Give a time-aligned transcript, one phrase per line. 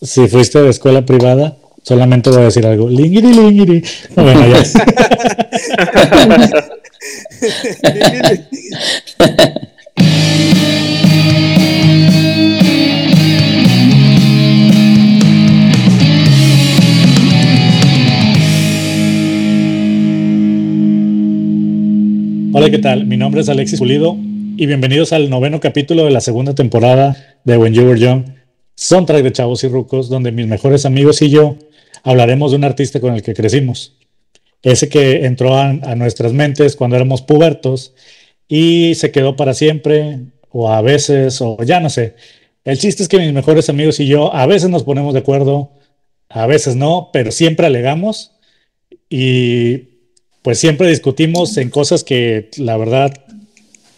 [0.00, 2.88] si fuiste de escuela privada, solamente voy a decir algo.
[2.88, 3.82] Lingiri, lingiri.
[4.14, 4.62] bueno, ya.
[22.52, 23.06] Hola, ¿qué tal?
[23.06, 24.16] Mi nombre es Alexis Pulido
[24.56, 28.24] y bienvenidos al noveno capítulo de la segunda temporada de When You Were Young,
[28.76, 31.56] soundtrack de Chavos y Rucos, donde mis mejores amigos y yo
[32.04, 33.96] hablaremos de un artista con el que crecimos.
[34.62, 37.94] Ese que entró a nuestras mentes cuando éramos pubertos
[38.48, 42.14] y se quedó para siempre, o a veces, o ya no sé.
[42.64, 45.72] El chiste es que mis mejores amigos y yo a veces nos ponemos de acuerdo,
[46.28, 48.32] a veces no, pero siempre alegamos
[49.08, 49.96] y
[50.42, 53.12] pues siempre discutimos en cosas que la verdad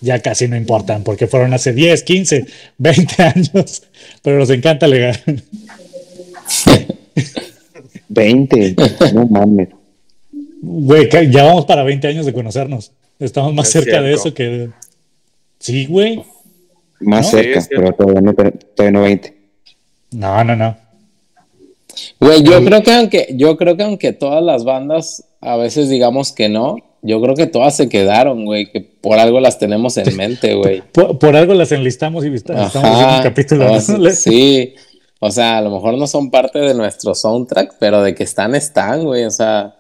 [0.01, 2.47] ya casi no importan, porque fueron hace 10, 15,
[2.79, 3.83] 20 años,
[4.23, 5.21] pero nos encanta alegar.
[8.09, 8.77] 20,
[9.15, 9.69] no mames.
[10.60, 12.93] Güey, ya vamos para 20 años de conocernos.
[13.19, 14.71] Estamos más cerca de eso que...
[15.59, 16.23] Sí, güey.
[17.01, 19.38] Más cerca, pero todavía no, todavía no 20.
[20.13, 20.76] No, no, no.
[22.21, 26.32] Güey, yo creo que aunque, yo creo que aunque todas las bandas a veces digamos
[26.32, 30.16] que no, yo creo que todas se quedaron, güey, que por algo las tenemos en
[30.16, 30.82] mente, güey.
[30.93, 33.80] por, algo las enlistamos y estamos en un capítulo.
[34.13, 34.74] sí,
[35.21, 38.54] o sea, a lo mejor no son parte de nuestro soundtrack, pero de que están,
[38.54, 39.74] están, güey, o sea.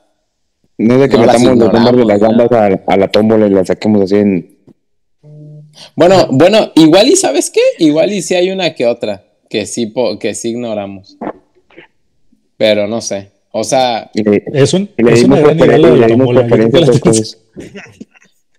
[0.76, 3.66] No es de que metamos los nombres de las bandas a, la tómbola y las
[3.66, 4.58] saquemos así en.
[5.94, 9.92] Bueno, bueno, igual y sabes qué, igual y si hay una que otra que sí,
[10.20, 11.16] que sí ignoramos.
[12.56, 13.30] Pero no sé.
[13.50, 15.58] O sea, es un, es una gran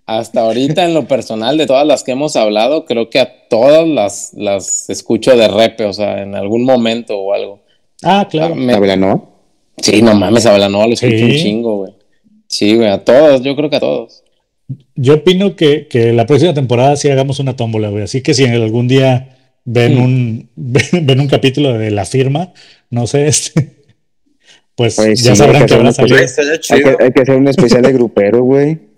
[0.06, 3.86] Hasta ahorita, en lo personal, de todas las que hemos hablado, creo que a todas
[3.86, 7.60] las, las escucho de repe, o sea, en algún momento o algo.
[8.02, 8.54] Ah, claro.
[8.54, 9.30] Ah, no?
[9.80, 11.92] Sí, no mames, no, lo escucho un chingo, güey.
[12.48, 14.24] Sí, güey, a todos, yo creo que a todos.
[14.96, 18.04] Yo opino que, que la próxima temporada sí hagamos una tómbola, güey.
[18.04, 20.02] Así que si algún día ven, mm.
[20.02, 22.52] un, ven un capítulo de la firma,
[22.90, 23.79] no sé, este
[24.80, 26.16] pues, pues, ya sabrán que, van a salir.
[26.16, 28.78] Hay que, hacer un especial de grupero, güey.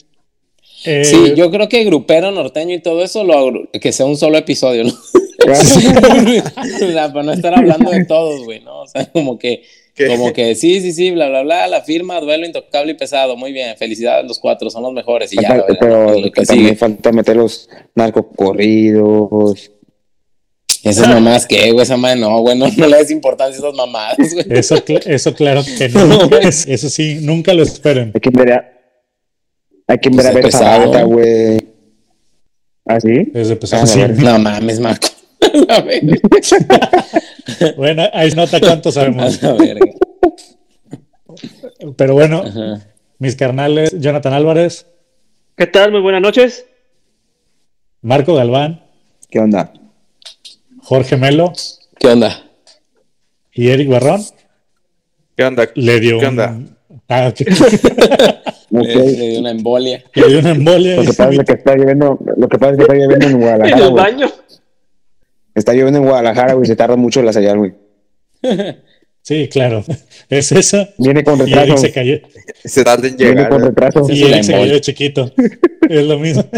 [0.85, 4.37] Eh, sí, yo creo que grupero, norteño y todo eso, lo, que sea un solo
[4.37, 4.91] episodio, ¿no?
[7.13, 8.81] para no estar hablando de todos, güey, ¿no?
[8.81, 9.63] O sea, como que,
[10.09, 13.53] como que sí, sí, sí, bla, bla, bla, la firma, duelo intocable y pesado, muy
[13.53, 15.65] bien, felicidades los cuatro, son los mejores y ya.
[15.79, 19.71] Pero, lo que también falta meter los narcocorridos,
[20.83, 21.85] esas mamás, ¿qué, güey?
[21.85, 24.45] Esa madre no, güey, no, le des importancia a esas mamadas, güey.
[24.51, 26.29] Eso, eso claro que no.
[26.41, 28.13] eso sí, nunca lo esperen.
[28.15, 28.73] Hay que ver a,
[29.87, 31.59] hay que ver a ver esa güey.
[32.85, 33.31] ¿Ah, sí?
[33.33, 33.87] Es de pesado.
[33.87, 34.01] sí.
[34.17, 35.09] No mames, Marco.
[37.77, 39.39] bueno, ahí nota cuánto sabemos.
[41.97, 42.45] Pero bueno,
[43.19, 44.87] mis carnales, Jonathan Álvarez.
[45.57, 45.93] ¿Qué tal?
[45.93, 46.67] Muy buenas noches.
[48.01, 48.85] Marco Galván.
[49.31, 49.73] ¿Qué onda?
[50.93, 51.55] Jorge Melo.
[51.99, 52.45] ¿Qué onda?
[53.55, 54.21] Y Eric Barrón.
[55.35, 55.67] ¿Qué onda?
[55.75, 56.59] Le dio ¿Qué onda?
[57.09, 57.33] Ah,
[58.71, 60.05] le, dio una embolia.
[60.13, 60.97] Le dio una embolia.
[60.97, 63.41] Lo que pasa es que está lloviendo, lo que pasa es que está lloviendo en
[63.41, 63.77] Guadalajara.
[63.79, 64.31] ¿En el baño?
[65.55, 67.73] Está lloviendo en Guadalajara, güey, se tarda mucho la señal, güey.
[69.23, 69.85] Sí, claro.
[70.29, 70.89] Es eso.
[70.99, 71.67] Viene con retraso.
[71.67, 72.19] Y Eric se cayó.
[72.65, 73.35] Se tarda en llegar.
[73.35, 74.07] Viene con retraso.
[74.11, 75.33] Y Eric se cayó chiquito.
[75.89, 76.45] es lo mismo.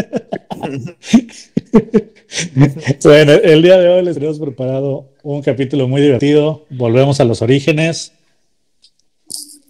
[3.03, 6.65] bueno, el día de hoy les tenemos preparado un capítulo muy divertido.
[6.69, 8.13] Volvemos a los orígenes.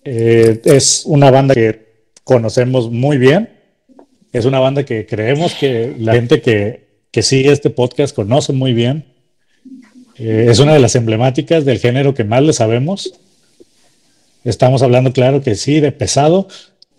[0.03, 1.85] Eh, es una banda que
[2.23, 3.50] conocemos muy bien.
[4.31, 6.85] Es una banda que creemos que la gente que,
[7.22, 9.05] sigue este podcast conoce muy bien.
[10.18, 13.14] Eh, es una de las emblemáticas del género que más le sabemos.
[14.44, 16.48] Estamos hablando, claro que sí, de pesado.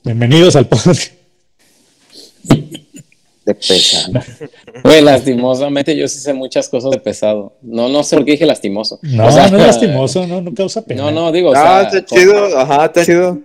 [0.05, 1.13] Bienvenidos al podcast
[3.47, 4.13] de pesado.
[4.85, 7.57] Güey, lastimosamente yo sí sé muchas cosas de pesado.
[7.63, 8.99] No, no sé por qué dije lastimoso.
[9.03, 11.05] No, no es lastimoso, no, no causa pena.
[11.05, 11.53] No, no, digo.
[11.57, 13.41] Ah, está chido, ajá, está chido.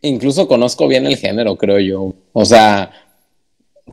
[0.00, 2.14] Incluso conozco bien el género, creo yo.
[2.32, 2.90] O sea,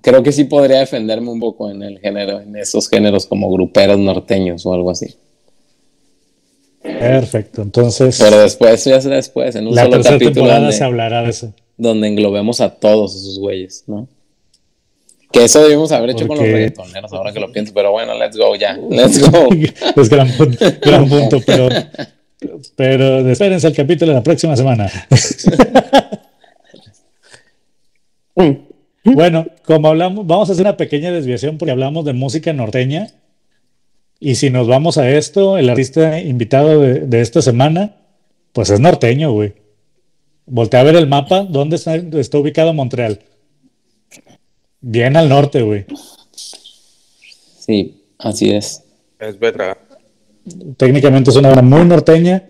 [0.01, 4.00] creo que sí podría defenderme un poco en el género, en esos géneros como gruperos
[4.00, 5.16] norteños o algo así.
[6.81, 8.18] Perfecto, entonces.
[8.19, 10.72] Pero después, eso ya será después, en un la solo capítulo.
[10.72, 11.54] se hablará de eso.
[11.78, 14.07] Donde englobemos a todos esos güeyes, ¿no?
[15.31, 18.38] Que eso debimos haber hecho con los reggaetoneros, ahora que lo pienso, pero bueno, let's
[18.38, 19.50] go ya, let's go.
[20.01, 20.30] es gran,
[20.81, 21.69] gran punto, pero,
[22.75, 24.92] pero espérense el capítulo de la próxima semana.
[29.04, 33.08] bueno, como hablamos, vamos a hacer una pequeña desviación porque hablamos de música norteña
[34.20, 37.96] Y si nos vamos a esto, el artista invitado de, de esta semana,
[38.54, 39.54] pues es norteño, güey.
[40.46, 43.20] Voltea a ver el mapa, ¿dónde está, está ubicado Montreal?
[44.82, 45.86] Bien al norte, güey.
[47.60, 48.84] Sí, así es.
[49.20, 49.78] Es verdad.
[50.78, 52.44] Técnicamente es una obra muy norteña.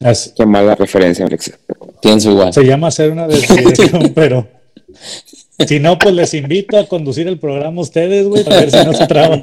[0.00, 1.52] Es- Qué mala referencia, Alex.
[2.02, 2.52] Pienso igual.
[2.52, 4.46] se llama hacer una desviación, pero
[5.66, 8.92] si no, pues les invito a conducir el programa ustedes, güey, a ver si no
[8.92, 9.42] se traban.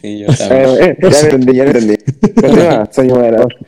[0.00, 0.68] Sí, yo también.
[0.82, 1.94] Eh, eh, ya entendí, ya entendí.
[3.08, 3.54] Moderador.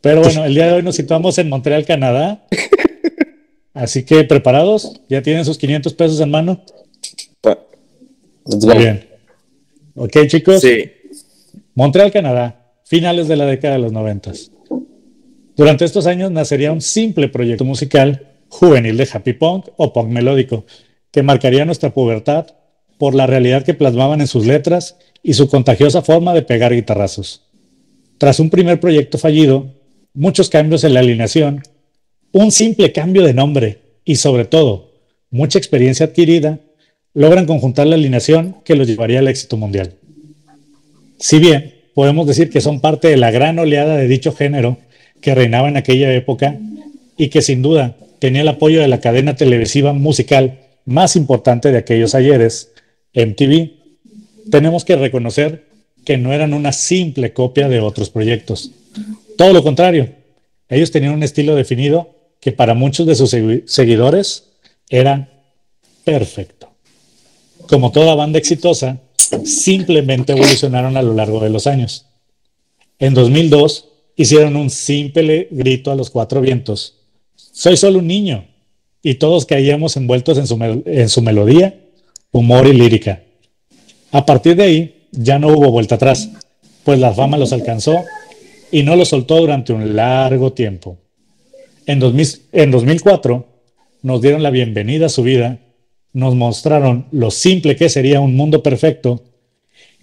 [0.00, 2.46] Pero bueno, el día de hoy nos situamos en Montreal, Canadá.
[3.74, 6.64] Así que preparados, ya tienen sus 500 pesos en mano.
[8.44, 9.08] Muy bien.
[9.94, 10.60] Ok, chicos.
[10.60, 10.90] Sí.
[11.74, 14.32] Montreal, Canadá, finales de la década de los 90.
[15.58, 20.64] Durante estos años nacería un simple proyecto musical juvenil de happy punk o punk melódico,
[21.10, 22.46] que marcaría nuestra pubertad
[22.96, 27.42] por la realidad que plasmaban en sus letras y su contagiosa forma de pegar guitarrazos.
[28.18, 29.74] Tras un primer proyecto fallido,
[30.14, 31.64] muchos cambios en la alineación,
[32.30, 34.92] un simple cambio de nombre y sobre todo
[35.28, 36.60] mucha experiencia adquirida,
[37.14, 39.94] logran conjuntar la alineación que los llevaría al éxito mundial.
[41.18, 44.78] Si bien podemos decir que son parte de la gran oleada de dicho género
[45.20, 46.58] que reinaba en aquella época
[47.16, 51.78] y que sin duda tenía el apoyo de la cadena televisiva musical más importante de
[51.78, 52.70] aquellos ayeres,
[53.14, 53.70] MTV,
[54.50, 55.66] tenemos que reconocer
[56.04, 58.70] que no eran una simple copia de otros proyectos.
[59.36, 60.10] Todo lo contrario,
[60.68, 64.44] ellos tenían un estilo definido que para muchos de sus segui- seguidores
[64.88, 65.28] era
[66.04, 66.70] perfecto.
[67.68, 68.98] Como toda banda exitosa,
[69.44, 72.06] simplemente evolucionaron a lo largo de los años.
[72.98, 73.88] En 2002
[74.18, 76.96] hicieron un simple grito a los cuatro vientos.
[77.36, 78.44] Soy solo un niño.
[79.00, 81.78] Y todos caíamos envueltos en su, melodía,
[82.32, 83.22] humor y lírica.
[84.10, 86.30] A partir de ahí ya no hubo vuelta atrás,
[86.82, 88.04] pues la fama los alcanzó
[88.72, 90.98] y no los soltó durante un largo tiempo.
[91.86, 93.46] En, 2000 en 2004
[94.02, 95.60] nos dieron la bienvenida a su vida,
[96.12, 99.22] nos mostraron lo simple que sería un mundo perfecto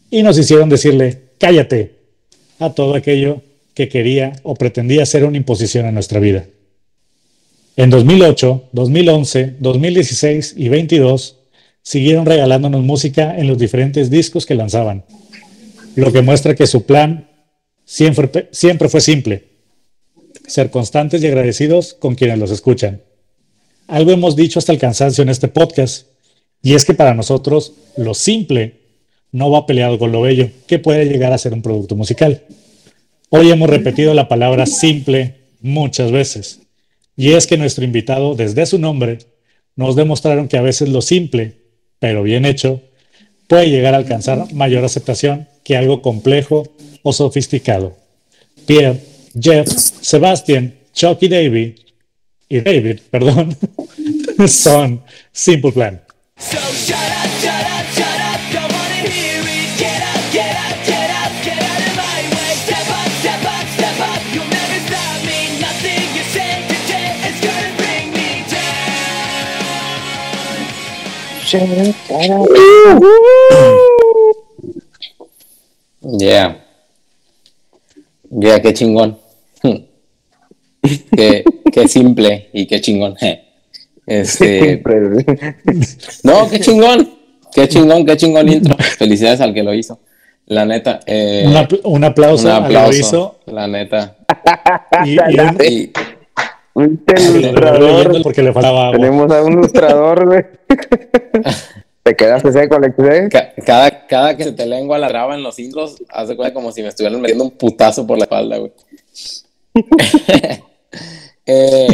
[0.09, 1.95] y nos hicieron decirle, cállate,
[2.59, 3.41] a todo aquello
[3.75, 6.45] que quería o pretendía ser una imposición en nuestra vida.
[7.75, 11.37] En 2008, 2011, 2016 y 22
[11.81, 15.03] siguieron regalándonos música en los diferentes discos que lanzaban,
[15.95, 17.29] lo que muestra que su plan
[17.83, 19.43] siempre, siempre fue simple,
[20.47, 23.01] ser constantes y agradecidos con quienes los escuchan.
[23.87, 26.07] Algo hemos dicho hasta el cansancio en este podcast,
[26.63, 28.79] y es que para nosotros lo simple
[29.31, 32.41] no va peleado con lo bello, que puede llegar a ser un producto musical.
[33.37, 36.61] Hoy hemos repetido la palabra simple muchas veces,
[37.17, 39.17] y es que nuestro invitado, desde su nombre,
[39.75, 41.57] nos demostraron que a veces lo simple,
[41.99, 42.81] pero bien hecho,
[43.47, 46.63] puede llegar a alcanzar mayor aceptación que algo complejo
[47.03, 47.97] o sofisticado.
[48.65, 49.01] Pierre,
[49.37, 51.75] Jeff, Sebastian, Chuck y David,
[52.47, 53.57] y David, perdón,
[54.47, 55.03] son
[55.33, 56.01] Simple Plan.
[76.01, 76.57] Yeah.
[78.29, 79.17] Yeah, qué chingón.
[81.15, 83.15] qué, qué simple y qué chingón.
[84.05, 84.81] Este,
[86.23, 87.09] no, qué chingón.
[87.53, 88.75] Qué chingón, qué chingón intro.
[88.97, 89.99] Felicidades al que lo hizo.
[90.47, 90.99] La neta.
[91.07, 92.91] eh, Un, apl- un aplauso, un aplauso.
[92.91, 94.15] lo hizo La neta.
[95.05, 95.91] y, y un- Y
[96.75, 98.21] Un ilustrador.
[98.21, 98.97] porque le faltaba agua.
[98.97, 100.43] Tenemos a un ilustrador, güey.
[102.03, 103.29] Te quedaste seco, Alex, ¿eh?
[103.31, 106.71] ca- cada, cada que se te lengua la traba en los intros, hace cuenta como
[106.71, 108.71] si me estuvieran metiendo un putazo por la espalda, güey.
[111.47, 111.87] Eh,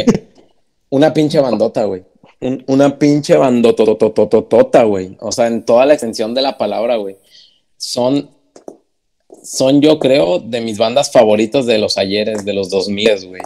[0.90, 2.02] una pinche bandota, güey.
[2.40, 5.16] Un- una pinche bandototototota, güey.
[5.20, 7.16] O sea, en toda la extensión de la palabra, güey.
[7.76, 8.30] Son,
[9.42, 13.42] son, yo creo, de mis bandas favoritas de los ayeres, de los 2000, güey.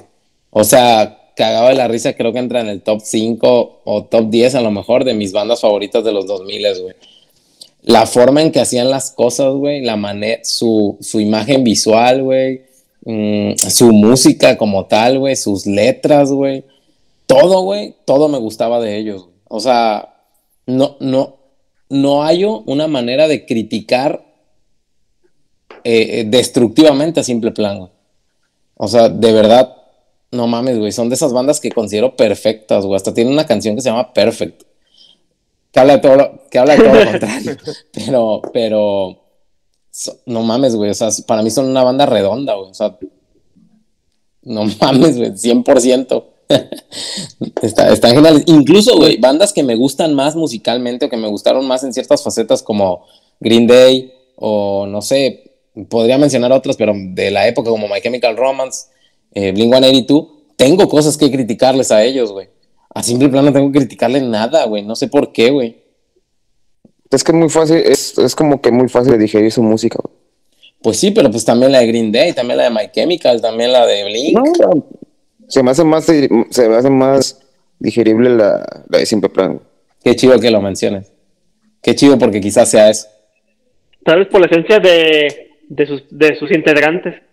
[0.51, 4.31] O sea, cagado de la risa, creo que entra en el top 5 o top
[4.31, 6.95] 10 a lo mejor de mis bandas favoritas de los 2000, güey.
[7.83, 12.63] La forma en que hacían las cosas, güey, la manera, su, su imagen visual, güey,
[13.05, 16.65] mm, su música como tal, güey, sus letras, güey,
[17.27, 19.29] todo, güey, todo me gustaba de ellos.
[19.49, 20.15] O sea,
[20.67, 21.37] no, no,
[21.91, 24.25] no hay una manera de criticar
[25.85, 27.91] eh, eh, destructivamente a simple plan, güey.
[28.79, 29.76] O sea, de verdad,
[30.37, 32.97] no mames, güey, son de esas bandas que considero perfectas, güey.
[32.97, 34.63] Hasta tiene una canción que se llama Perfect.
[35.73, 37.57] que habla de todo lo, que habla de todo lo contrario.
[37.93, 39.23] Pero, pero,
[39.91, 40.91] so- no mames, güey.
[40.91, 42.71] O sea, para mí son una banda redonda, güey.
[42.71, 42.97] O sea,
[44.43, 46.25] no mames, güey, 100%.
[47.63, 48.45] Está, están geniales.
[48.47, 52.23] Incluso, güey, bandas que me gustan más musicalmente o que me gustaron más en ciertas
[52.23, 53.05] facetas como
[53.41, 55.57] Green Day o no sé,
[55.89, 58.87] podría mencionar otras, pero de la época como My Chemical Romance,
[59.37, 62.49] eh, Blink 182, tengo cosas que criticarles a ellos, güey.
[62.95, 64.83] A simple plano no tengo que criticarle nada, güey.
[64.83, 65.77] No sé por qué, güey.
[67.11, 69.99] Es que es muy fácil, es, es como que muy fácil de digerir su música.
[70.03, 70.17] güey.
[70.81, 73.73] Pues sí, pero pues también la de Green Day, también la de My Chemical, también
[73.73, 74.39] la de Blink.
[74.39, 74.87] No,
[75.49, 77.39] se me hace más, se me hace más
[77.79, 79.61] digerible la, la de Simple Plan.
[80.03, 81.13] Qué chido que lo menciones.
[81.83, 83.07] Qué chido porque quizás sea eso.
[84.03, 87.26] Tal vez por la esencia de, de, sus, de sus integrantes.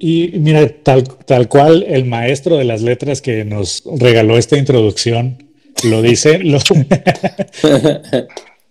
[0.00, 5.42] Y mira, tal, tal cual el maestro de las letras que nos regaló esta introducción
[5.84, 6.58] lo dice, lo,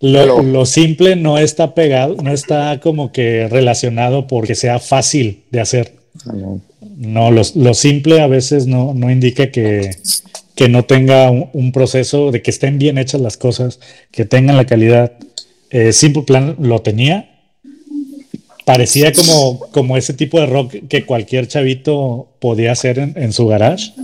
[0.00, 5.60] lo, lo simple no está pegado, no está como que relacionado porque sea fácil de
[5.60, 5.94] hacer.
[6.96, 9.90] No, lo, lo simple a veces no, no indica que,
[10.54, 13.80] que no tenga un, un proceso, de que estén bien hechas las cosas,
[14.10, 15.12] que tengan la calidad.
[15.70, 17.37] Eh, Simple Plan lo tenía.
[18.68, 23.46] Parecía como, como ese tipo de rock que cualquier chavito podía hacer en, en su
[23.46, 23.94] garage,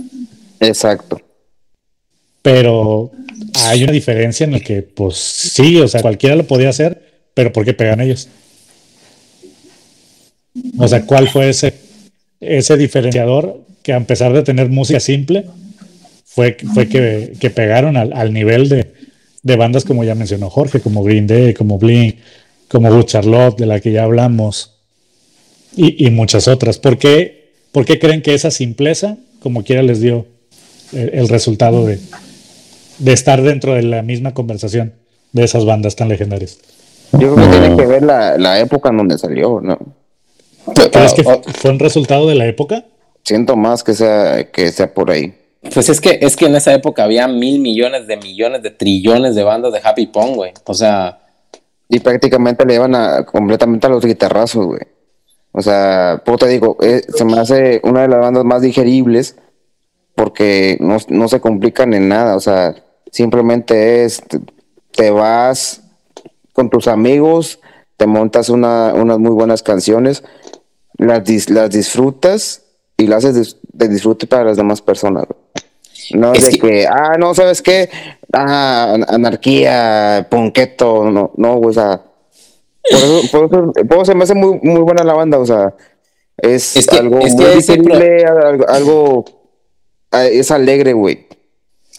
[0.59, 1.21] Exacto.
[2.41, 3.11] pero
[3.67, 7.53] hay una diferencia en la que, pues sí, o sea, cualquiera lo podía hacer, pero
[7.53, 8.27] ¿por qué pegan ellos?
[10.79, 11.75] O sea, ¿cuál fue ese,
[12.39, 15.45] ese diferenciador que a pesar de tener música simple,
[16.25, 18.91] fue, fue que, que pegaron al, al nivel de,
[19.43, 22.15] de bandas como ya mencionó Jorge, como Green Day, como Blink,
[22.75, 24.73] como Good Charlotte, de la que ya hablamos,
[25.77, 26.77] y, y muchas otras.
[26.77, 30.25] ¿Por qué, por qué creen que esa simpleza, como quiera, les dio
[30.91, 32.01] el, el resultado de,
[32.99, 34.91] de estar dentro de la misma conversación
[35.31, 36.57] de esas bandas tan legendarias?
[37.13, 39.79] Yo creo que tiene que ver la, la época en donde salió, ¿no?
[40.91, 42.83] ¿Crees que fue un resultado de la época?
[43.23, 45.33] Siento más que sea, que sea por ahí.
[45.73, 49.33] Pues es que, es que en esa época había mil millones de millones de trillones
[49.33, 50.51] de bandas de Happy Pong, güey.
[50.65, 51.21] O sea,
[51.87, 54.81] Y prácticamente le llevan a, completamente a los guitarrazos, güey.
[55.51, 59.37] O sea, te digo, eh, se me hace una de las bandas más digeribles
[60.15, 62.35] porque no, no se complican en nada.
[62.35, 62.75] O sea,
[63.11, 64.21] simplemente es,
[64.91, 65.81] te, vas
[66.53, 67.59] con tus amigos,
[67.97, 70.23] te montas una, unas muy buenas canciones,
[70.97, 72.63] las, dis- las disfrutas
[72.97, 75.25] y las haces de disfrute para las demás personas.
[75.27, 75.44] güey.
[76.11, 77.89] No es, Es de que- que, ah, no, ¿sabes qué?
[78.33, 82.01] Ah, an- anarquía, ponqueto, no, no, o sea,
[82.89, 85.45] por eso, por eso, por eso se me hace muy, muy buena la banda, o
[85.45, 85.73] sea,
[86.37, 89.25] es, Es que- algo es que muy digerible, algo, algo-
[90.11, 91.25] ah, es alegre, güey.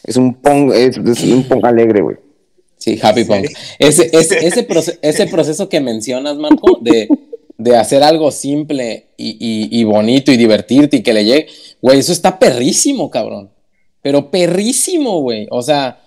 [0.05, 2.17] Es un punk, es, es un punk alegre, güey.
[2.79, 3.47] Sí, Happy Punk.
[3.79, 7.09] Ese, ese, ese, proce- ese proceso que mencionas, Marco, de,
[7.57, 11.47] de hacer algo simple y, y- y bonito y divertirte y que le llegue,
[11.81, 13.51] güey, eso está perrísimo, cabrón.
[14.07, 15.49] Pero perrísimo, güey.
[15.51, 15.99] O sea,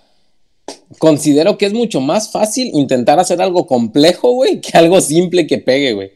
[0.98, 5.58] considero que es mucho más fácil intentar hacer algo complejo, güey, que algo simple que
[5.58, 6.12] pegue, güey.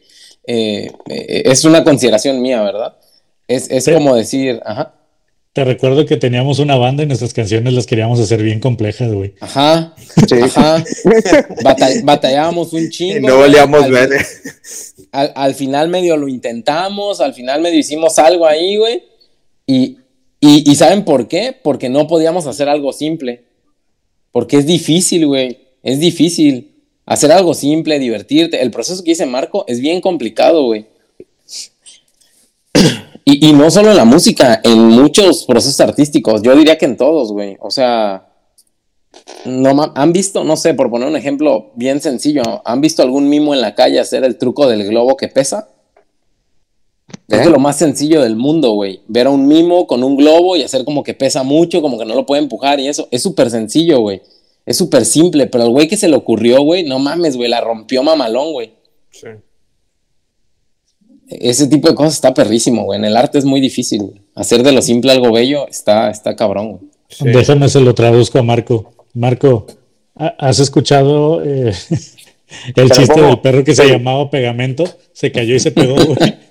[0.47, 2.97] Eh, eh, es una consideración mía, ¿verdad?
[3.47, 3.93] Es, es Sí.
[3.93, 4.95] como decir, ajá,
[5.53, 9.35] Te recuerdo que teníamos una banda y nuestras canciones las queríamos hacer bien complejas, güey.
[9.41, 9.95] ajá,
[10.26, 10.37] Sí.
[10.43, 10.83] ajá.
[11.62, 13.19] Bata- batallábamos un chingo.
[13.19, 14.09] Y no al- ver.
[15.12, 19.03] al, al final medio lo intentamos, al final medio hicimos algo ahí, güey.
[19.67, 19.99] Y,
[20.47, 21.57] y, ¿saben por qué?
[21.63, 23.45] Porque no podíamos hacer algo simple.
[24.31, 25.59] Porque es difícil, güey.
[25.83, 26.75] Es difícil.
[27.07, 28.61] Hacer algo simple, divertirte.
[28.61, 30.87] El proceso que dice Marco es bien complicado, güey.
[33.27, 36.43] Y, no solo en la música, en muchos procesos artísticos.
[36.43, 37.57] Yo diría que en todos, güey.
[37.59, 38.29] O sea,
[39.47, 43.55] no han visto, no sé, por poner un ejemplo bien sencillo, ¿han visto algún mimo
[43.55, 45.69] en la calle hacer el truco del globo que pesa?
[47.28, 47.50] Es ¿Eh?
[47.50, 49.00] lo más sencillo del mundo, güey.
[49.09, 52.04] Ver a un mimo con un globo y hacer como que pesa mucho, como que
[52.04, 53.09] no lo puede empujar y eso.
[53.11, 54.21] Es súper sencillo, güey.
[54.66, 57.61] Es súper simple, pero el güey que se le ocurrió, güey, no mames, güey, la
[57.61, 58.73] rompió mamalón, güey.
[59.11, 59.28] Sí.
[61.28, 62.99] Ese tipo de cosas está perrísimo, güey.
[62.99, 64.23] En el arte es muy difícil, güey.
[64.35, 66.83] Hacer de lo simple algo bello está, está cabrón, güey.
[67.09, 67.25] Sí.
[67.28, 68.93] Déjame se lo traduzco a Marco.
[69.14, 69.66] Marco,
[70.16, 73.26] ¿ha- ¿has escuchado eh, el Pero chiste ¿cómo?
[73.28, 74.85] del perro que se llamaba Pegamento?
[75.12, 76.35] Se cayó y se pegó, güey.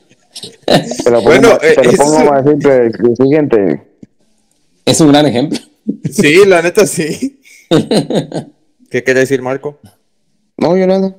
[0.66, 3.82] Te lo pongo, Bueno, te lo eh, pongo más simple que el siguiente.
[4.86, 5.60] Es un gran ejemplo.
[6.12, 7.42] Sí, la neta sí.
[8.90, 9.80] ¿Qué quiere decir Marco?
[10.58, 11.16] No, yo nada.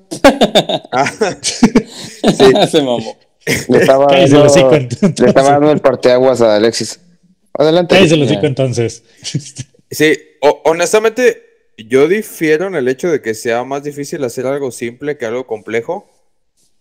[0.93, 1.11] Ah,
[2.71, 3.17] se mamó.
[3.69, 4.71] Le estaba, Cállese el dando, hocico,
[5.23, 7.01] le estaba dando el parteaguas a Alexis.
[7.53, 7.95] Adelante.
[7.95, 8.31] Ahí se lo Ya.
[8.33, 9.03] digo entonces.
[9.91, 11.43] sí, o- honestamente,
[11.77, 15.47] yo difiero en el hecho de que sea más difícil hacer algo simple que algo
[15.47, 16.09] complejo.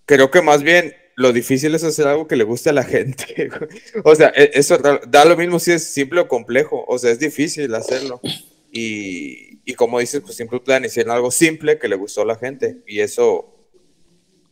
[0.06, 3.50] Creo que más bien lo difícil es hacer algo que le guste a la gente.
[4.04, 6.84] o sea, e- eso da- lo mismo si es simple o complejo.
[6.88, 8.20] O sea, es difícil hacerlo.
[8.72, 12.36] Y, y como dices, pues Simple Plan hicieron algo simple que le gustó a la
[12.38, 12.78] gente.
[12.88, 13.56] Y eso,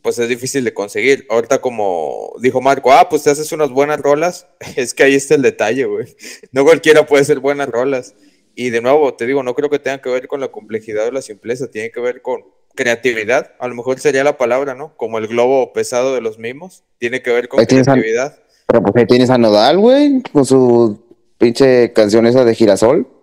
[0.01, 1.25] pues es difícil de conseguir.
[1.29, 4.47] Ahorita como dijo Marco, ah, pues te haces unas buenas rolas.
[4.75, 6.15] Es que ahí está el detalle, güey.
[6.51, 8.15] No cualquiera puede hacer buenas rolas.
[8.55, 11.11] Y de nuevo, te digo, no creo que tenga que ver con la complejidad o
[11.11, 12.43] la simpleza, tiene que ver con
[12.75, 13.51] creatividad.
[13.59, 14.95] A lo mejor sería la palabra, ¿no?
[14.97, 16.83] Como el globo pesado de los mimos.
[16.97, 18.37] Tiene que ver con Ahí tienes a- creatividad.
[18.67, 21.03] Pero pues ahí tienes a Nodal, güey, con su
[21.37, 23.07] pinche canción esa de girasol.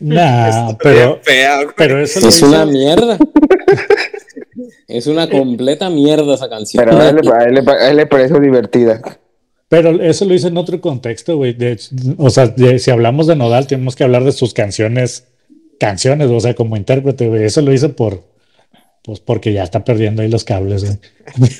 [0.00, 3.16] Nah, pero, fea, pero eso Es hizo- una mierda.
[4.88, 6.84] es una completa mierda esa canción.
[6.84, 9.00] Pero a él, le- a él a él le parece divertida.
[9.68, 11.56] Pero eso lo hice en otro contexto, güey.
[12.16, 15.26] O sea, de- si hablamos de Nodal, tenemos que hablar de sus canciones,
[15.78, 17.44] canciones, o sea, como intérprete, güey.
[17.44, 18.24] Eso lo hice por,
[19.02, 20.98] pues porque ya está perdiendo ahí los cables, güey.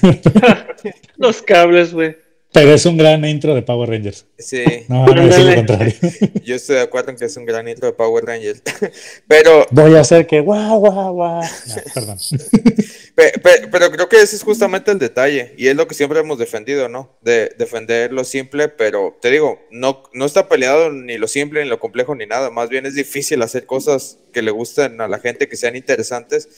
[1.16, 2.16] Los cables, güey.
[2.50, 4.24] Pero es un gran intro de Power Rangers.
[4.38, 4.64] Sí.
[4.88, 5.92] No, a decir lo contrario.
[6.44, 8.62] Yo estoy de acuerdo en que es un gran intro de Power Rangers.
[9.28, 11.42] Pero, Voy a hacer que guau, guau, guau.
[11.42, 12.18] No, perdón.
[13.14, 15.54] pe- pe- pero creo que ese es justamente el detalle.
[15.58, 17.18] Y es lo que siempre hemos defendido, ¿no?
[17.20, 21.68] De defender lo simple, pero te digo, no, no está peleado ni lo simple, ni
[21.68, 22.50] lo complejo, ni nada.
[22.50, 26.48] Más bien es difícil hacer cosas que le gusten a la gente, que sean interesantes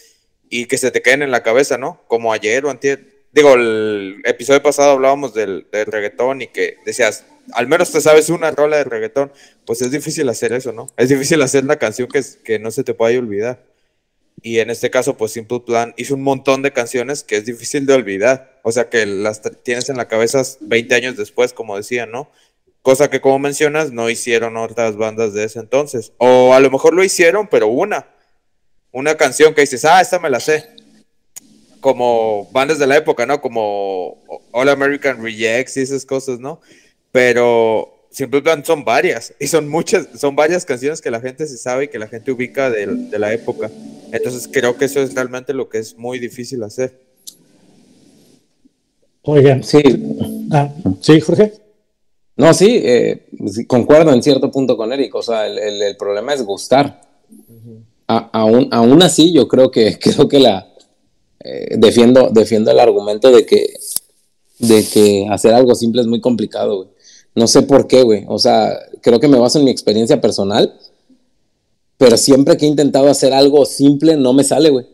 [0.48, 2.00] y que se te queden en la cabeza, ¿no?
[2.06, 3.19] Como ayer o antier.
[3.32, 8.28] Digo, el episodio pasado hablábamos del, del reggaetón y que decías, al menos te sabes
[8.28, 9.32] una rola de reggaetón.
[9.66, 10.88] Pues es difícil hacer eso, ¿no?
[10.96, 13.64] Es difícil hacer una canción que, que no se te pueda olvidar.
[14.42, 17.86] Y en este caso, pues Simple Plan hizo un montón de canciones que es difícil
[17.86, 18.60] de olvidar.
[18.62, 22.30] O sea, que las tienes en la cabeza 20 años después, como decía, ¿no?
[22.82, 26.12] Cosa que, como mencionas, no hicieron otras bandas de ese entonces.
[26.18, 28.08] O a lo mejor lo hicieron, pero una.
[28.92, 30.66] Una canción que dices, ah, esta me la sé.
[31.80, 33.40] Como bandas de la época, ¿no?
[33.40, 34.18] Como
[34.52, 36.60] All American Rejects y esas cosas, ¿no?
[37.12, 39.32] Pero Simple Plan son varias.
[39.40, 42.32] Y son muchas, son varias canciones que la gente se sabe y que la gente
[42.32, 42.86] ubica de,
[43.18, 43.70] la época.
[44.12, 47.00] Entonces creo que eso es realmente lo que es muy difícil hacer.
[49.22, 49.82] Oigan, Sí,
[50.50, 51.52] ah, sí, Jorge.
[52.36, 55.14] no, sí, eh, sí, concuerdo en cierto punto con Eric.
[55.14, 57.00] O sea, el, el- el problema es gustar.
[58.08, 60.66] A- aún, aún así, yo creo que, creo que la
[61.42, 63.74] eh, defiendo, defiendo el argumento de que,
[64.58, 66.88] de que hacer algo simple es muy complicado, güey.
[67.34, 68.24] No sé por qué, güey.
[68.28, 70.74] O sea, creo que me baso en mi experiencia personal,
[71.96, 74.86] pero siempre que he intentado hacer algo simple no me sale, güey.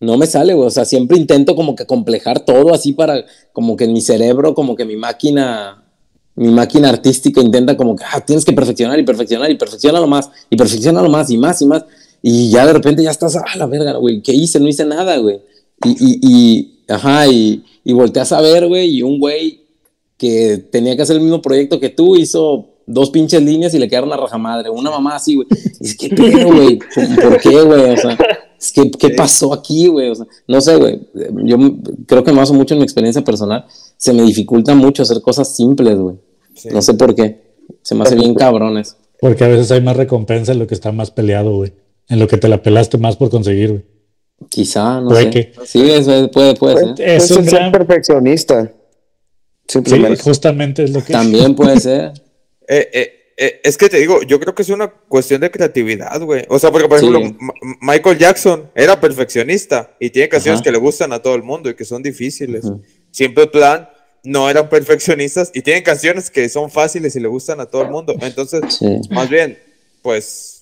[0.00, 0.66] No me sale, güey.
[0.66, 4.76] O sea, siempre intento como que complejar todo así para, como que mi cerebro, como
[4.76, 5.84] que mi máquina,
[6.34, 10.30] mi máquina artística intenta como que, ah, tienes que perfeccionar y perfeccionar y perfeccionalo más
[10.50, 11.84] y perfeccionalo más y más y más.
[12.20, 14.58] Y ya de repente ya estás, ah, la verga, güey, ¿qué hice?
[14.58, 15.40] No hice nada, güey.
[15.82, 19.64] Y, y, y, ajá, y, y volteas a ver, güey, y un güey
[20.16, 23.88] que tenía que hacer el mismo proyecto que tú hizo dos pinches líneas y le
[23.88, 24.70] quedaron a raja madre.
[24.70, 25.48] Una mamá así, güey.
[25.80, 26.08] Y es que,
[26.44, 26.78] güey?
[27.20, 27.92] ¿Por qué, güey?
[27.92, 28.16] O sea,
[28.58, 30.10] es que, ¿qué pasó aquí, güey?
[30.10, 31.00] O sea, no sé, güey.
[31.44, 31.56] Yo
[32.06, 33.66] creo que me baso mucho en mi experiencia personal.
[33.96, 36.16] Se me dificulta mucho hacer cosas simples, güey.
[36.54, 36.68] Sí.
[36.72, 37.42] No sé por qué.
[37.82, 38.96] Se me hace bien cabrones.
[39.20, 41.72] Porque a veces hay más recompensa en lo que está más peleado, güey.
[42.08, 43.84] En lo que te la pelaste más por conseguir, güey.
[44.48, 45.30] Quizá, no Puede sé.
[45.30, 47.08] que- Sí, eso puede, puede Pues, ser.
[47.08, 48.64] Es pues, un ser gran- perfeccionista.
[49.66, 50.22] Sí, Simplemente.
[50.22, 51.12] justamente es lo que.
[51.12, 52.12] También puede ser.
[52.66, 56.18] Eh, eh, eh, es que te digo, yo creo que es una cuestión de creatividad,
[56.22, 56.46] güey.
[56.48, 57.06] O sea, porque por Sí.
[57.06, 57.36] ejemplo,
[57.82, 60.64] Michael Jackson era perfeccionista y tiene canciones Ajá.
[60.64, 62.64] que le gustan a todo el mundo y que son difíciles.
[63.10, 63.86] Simple Plan
[64.22, 67.90] no eran perfeccionistas y tienen canciones que son fáciles y le gustan a todo el
[67.90, 68.14] mundo.
[68.22, 68.86] Entonces, Sí.
[69.10, 69.58] más bien,
[70.00, 70.53] pues,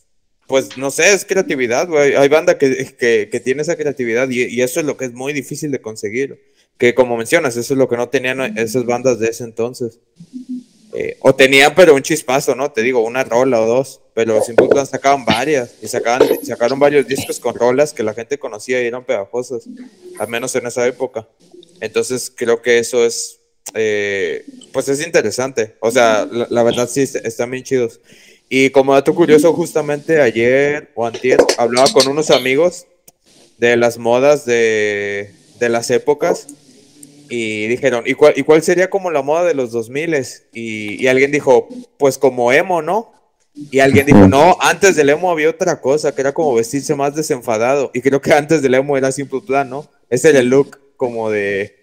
[0.53, 2.15] pues no sé, es creatividad, güey.
[2.15, 5.15] Hay banda que, que, que tiene esa creatividad y, y eso es lo que es
[5.15, 6.43] muy difícil de conseguir.
[6.77, 9.99] Que como mencionas, eso es lo que no tenían esas bandas de ese entonces.
[10.93, 12.71] Eh, o tenían, pero un chispazo, ¿no?
[12.71, 14.03] Te digo, una rola o dos.
[14.13, 18.39] Pero Simple Plan sacaban varias y sacaban, sacaron varios discos con rolas que la gente
[18.39, 19.65] conocía y eran pegajosas,
[20.19, 21.27] al menos en esa época.
[21.81, 23.41] Entonces creo que eso es,
[23.73, 25.77] eh, pues es interesante.
[25.81, 28.01] O sea, la, la verdad sí est- están bien chidos.
[28.55, 32.87] Y como dato curioso, justamente ayer o antier hablaba con unos amigos
[33.57, 36.49] de las modas de, de las épocas
[37.31, 40.17] y dijeron, ¿y cuál, ¿y cuál sería como la moda de los 2000?
[40.53, 43.15] Y, y alguien dijo, pues como emo, ¿no?
[43.55, 47.15] Y alguien dijo, no, antes del emo había otra cosa, que era como vestirse más
[47.15, 47.91] desenfadado.
[47.95, 49.89] Y creo que antes del emo era Simple Plan, ¿no?
[50.11, 51.75] Ese era el look como de,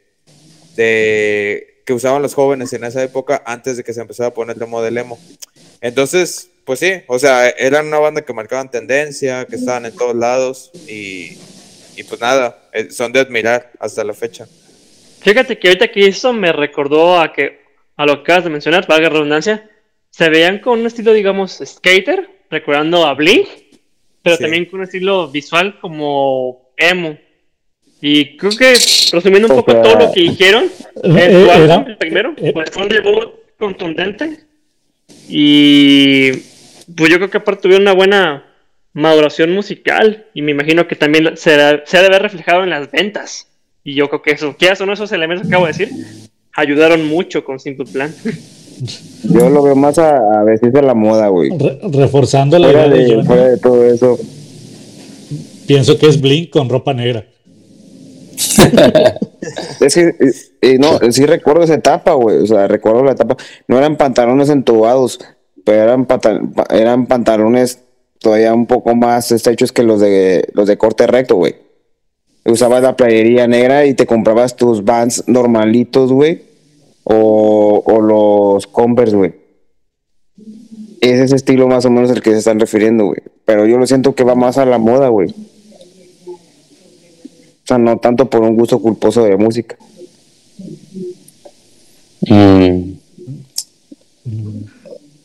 [0.75, 4.58] de que usaban los jóvenes en esa época antes de que se empezara a poner
[4.58, 5.17] de moda el emo.
[5.82, 10.15] Entonces, pues sí, o sea, eran una banda que marcaban tendencia, que estaban en todos
[10.15, 11.36] lados y,
[11.97, 14.45] y pues nada, eh, son de admirar hasta la fecha.
[15.19, 17.60] Fíjate que ahorita que eso me recordó a que
[17.97, 19.67] a lo que acabas de mencionar, valga la redundancia,
[20.12, 23.47] se veían con un estilo, digamos, skater, recordando a Blink,
[24.21, 24.43] pero Sí.
[24.43, 27.17] también con un estilo visual como emo.
[27.99, 28.73] Y creo que,
[29.12, 31.97] resumiendo un O poco sea, todo lo que dijeron, Eh, en su era- álbum, el
[31.97, 32.53] primero, eh.
[32.53, 34.41] pues fue un debut contundente.
[35.27, 36.32] Y
[36.95, 38.45] pues yo creo que aparte tuvieron una buena
[38.93, 40.25] maduración musical.
[40.34, 41.52] Y me imagino que también se,
[41.86, 43.47] se ha de ver reflejado en las ventas.
[43.84, 45.89] Y yo creo que eso, ¿qué son esos elementos que acabo de decir?
[46.56, 48.13] Ayudaron mucho con Simple Plan.
[49.23, 51.49] Yo lo veo más a, a vestirse a la moda, güey.
[51.49, 54.17] Re- reforzando la Fuera idea de de, fuera de todo eso.
[55.67, 57.25] pienso que es Blink con ropa negra.
[59.82, 60.13] Es que, eh,
[60.62, 62.38] eh, no, sí recuerdo esa etapa, güey.
[62.38, 63.36] O sea, recuerdo la etapa.
[63.67, 65.19] No eran pantalones entubados,
[65.71, 67.79] eran, pantalones
[68.19, 71.55] todavía un poco más estrechos que los de los de corte recto, güey.
[72.45, 76.43] Usabas la playería negra y te comprabas tus Vans normalitos, güey.
[77.03, 79.34] O, o los Converse, güey.
[81.01, 83.19] Es ese estilo más o menos el que se están refiriendo, güey.
[83.45, 85.29] Pero yo lo siento que va más a la moda, güey.
[85.29, 89.77] O sea, no tanto por un gusto culposo de música.
[92.21, 92.99] Mm.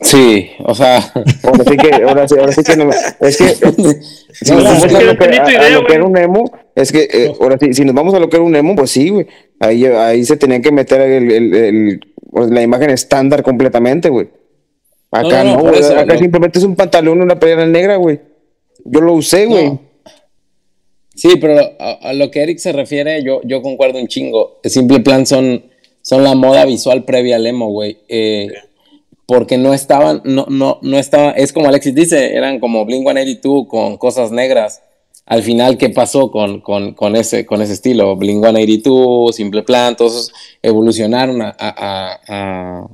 [0.04, 0.98] Sí, o sea,
[1.42, 3.48] Ahora sí que, ahora sí, ahora sí que no me- es que
[4.32, 7.72] si No, nos vamos a lo que, era un emo, es que eh, ahora sí,
[7.72, 9.26] si nos vamos a lo que era un emo, pues sí, güey.
[9.60, 14.28] Ahí, ahí se tenía que meter el, el- el- pues, la imagen estándar completamente, güey.
[15.10, 15.80] Acá No, güey.
[15.80, 16.18] eso, Acá no.
[16.18, 18.20] simplemente es un pantalón y una playera negra, güey.
[18.84, 19.78] Yo lo usé, güey.
[21.14, 24.58] Sí, pero a, a lo que Eric se refiere, yo, yo concuerdo un chingo.
[24.64, 25.62] El simple plan son,
[26.02, 27.98] son la moda visual previa al emo, güey.
[28.08, 28.48] Eh,
[29.26, 33.66] porque no estaban, no, no, no estaba, es como Alexis dice, eran como Blink 182
[33.68, 34.82] con cosas negras.
[35.26, 38.14] Al final, ¿qué pasó con, con, con ese, con ese estilo?
[38.16, 40.32] Blink 182, Simple Plan, todos
[40.62, 42.88] evolucionaron a, a- a- a-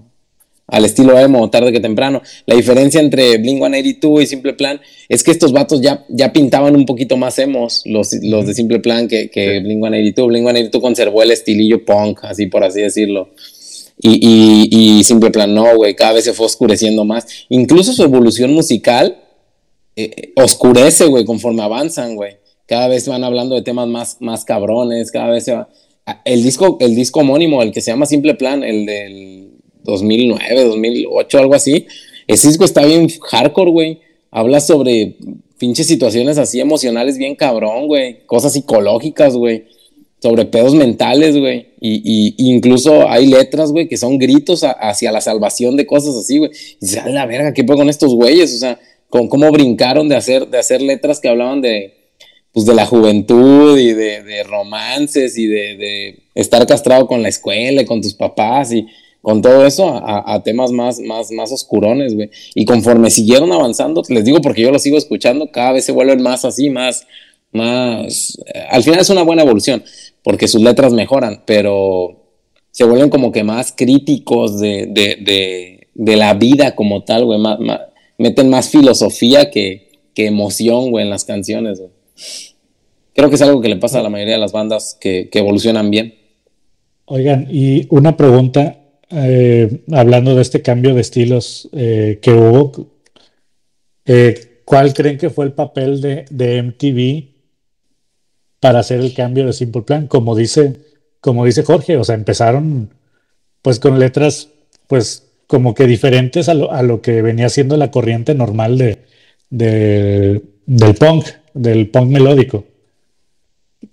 [0.68, 2.22] al estilo emo tarde que temprano.
[2.46, 6.76] La diferencia entre Blink 182 y Simple Plan es que estos vatos ya, ya pintaban
[6.76, 10.28] un poquito más emos, los, los de Simple Plan, que, que Blink 182.
[10.28, 13.30] Blink 182 conservó el estilillo punk, así por así decirlo.
[14.02, 17.26] Y, y, y Simple Plan no, güey, cada vez se fue oscureciendo más.
[17.48, 19.18] Incluso su evolución musical
[19.96, 22.36] eh, eh, oscurece, güey, conforme avanzan, güey.
[22.66, 25.68] Cada vez van hablando de temas más, más cabrones, cada vez se va...
[26.06, 29.50] Ah, El disco, el disco homónimo, el que se llama Simple Plan, el del
[29.82, 31.86] 2009, 2008, algo así,
[32.26, 34.00] ese disco está bien hardcore, güey.
[34.30, 35.16] Habla sobre
[35.58, 38.24] pinches situaciones así emocionales bien cabrón, güey.
[38.26, 39.64] Cosas psicológicas, güey.
[40.22, 41.68] Sobre pedos mentales, güey.
[41.80, 46.38] Y, y- incluso hay letras, güey, que son gritos hacia la salvación de cosas así,
[46.38, 46.50] güey.
[46.52, 48.54] Y dices, a la verga, ¿qué pedo con estos güeyes?
[48.54, 48.78] O sea,
[49.09, 51.94] con cómo brincaron de hacer, de hacer letras que hablaban de,
[52.52, 57.28] pues, de la juventud y de, de romances y de, de estar castrado con la
[57.30, 58.87] escuela y con tus papás y
[59.22, 62.30] con todo eso a, a temas más, más, más oscurones, güey.
[62.54, 66.22] Y conforme siguieron avanzando, les digo porque yo lo sigo escuchando, cada vez se vuelven
[66.22, 67.06] más así, más,
[67.52, 68.38] más...
[68.70, 69.82] Al final es una buena evolución,
[70.22, 72.16] porque sus letras mejoran, pero
[72.70, 77.38] se vuelven como que más críticos de, de, de, la vida como tal, güey.
[77.38, 77.58] Más-
[78.18, 81.82] meten más filosofía que, que emoción, güey, en las canciones.
[83.14, 85.38] Creo que es algo que le pasa a la mayoría de las bandas que, que
[85.38, 86.14] evolucionan bien.
[87.06, 88.78] Oigan, y una pregunta,
[89.10, 92.90] eh, hablando de este cambio de estilos eh, que hubo,
[94.06, 97.29] eh, ¿cuál creen que fue el papel de, de MTV
[98.61, 100.07] para hacer el cambio de Simple Plan?
[100.07, 100.75] Como dice,
[101.20, 102.90] como dice Jorge, o sea, empezaron
[103.62, 104.49] pues con letras
[104.87, 108.99] pues como que diferentes a lo, a lo que venía siendo la corriente normal de,
[109.51, 112.64] de- del punk, del punk melódico.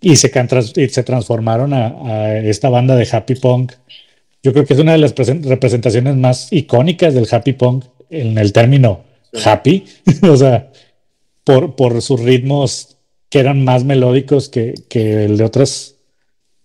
[0.01, 0.31] Y se,
[0.75, 3.73] y se transformaron a, a esta banda de happy punk.
[4.43, 8.37] Yo creo que es una de las presen- representaciones más icónicas del happy punk en
[8.37, 9.01] el término
[9.45, 9.85] happy.
[10.29, 10.71] o sea,
[11.43, 12.96] por, por sus ritmos
[13.29, 15.95] que eran más melódicos que, que el de otras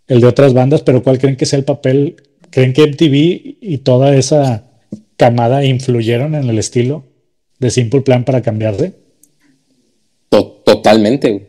[0.08, 2.16] el de otras bandas, pero ¿cuál creen que sea el papel?
[2.50, 4.68] ¿Creen que MTV y toda esa
[5.16, 7.04] camada influyeron en el estilo
[7.58, 8.92] de Simple Plan para cambiarse?
[10.28, 11.46] To- totalmente, güey.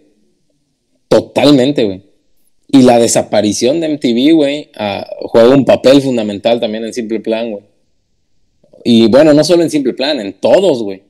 [1.09, 2.03] Totalmente, güey.
[2.67, 7.51] Y la desaparición de MTV, güey, ah, juega un papel fundamental también en Simple Plan,
[7.51, 7.63] güey.
[8.83, 11.03] Y bueno, no solo en Simple Plan, en todos, güey.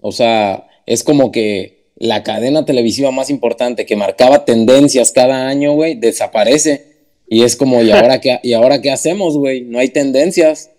[0.00, 5.72] O sea, es como que la cadena televisiva más importante que marcaba tendencias cada año,
[5.74, 6.86] güey, desaparece.
[7.28, 9.62] Y es como, ¿y ahora qué, ¿y ahora qué hacemos, güey?
[9.62, 10.70] No hay tendencias.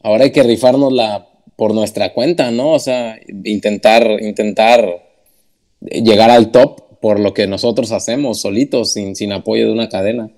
[0.00, 2.72] Ahora hay que rifarnos la por nuestra cuenta, ¿no?
[2.72, 5.06] O sea, intentar, intentar
[5.80, 10.30] llegar al top por lo que nosotros hacemos solitos, sin, sin apoyo de una cadena.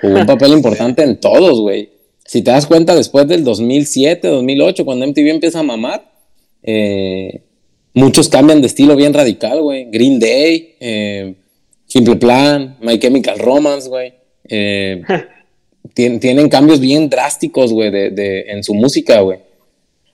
[0.00, 1.90] Jugó un papel importante en todos, güey.
[2.24, 6.10] Si te das cuenta, después del 2007, 2008, cuando MTV empieza a mamar,
[6.62, 7.42] eh,
[7.94, 9.86] muchos cambian de estilo bien radical, güey.
[9.90, 11.34] Green Day, eh,
[11.86, 14.12] Simple Plan, My Chemical Romance, güey.
[14.48, 15.02] Eh,
[15.94, 19.38] tien- tienen cambios bien drásticos, güey, de, de- en su música, güey.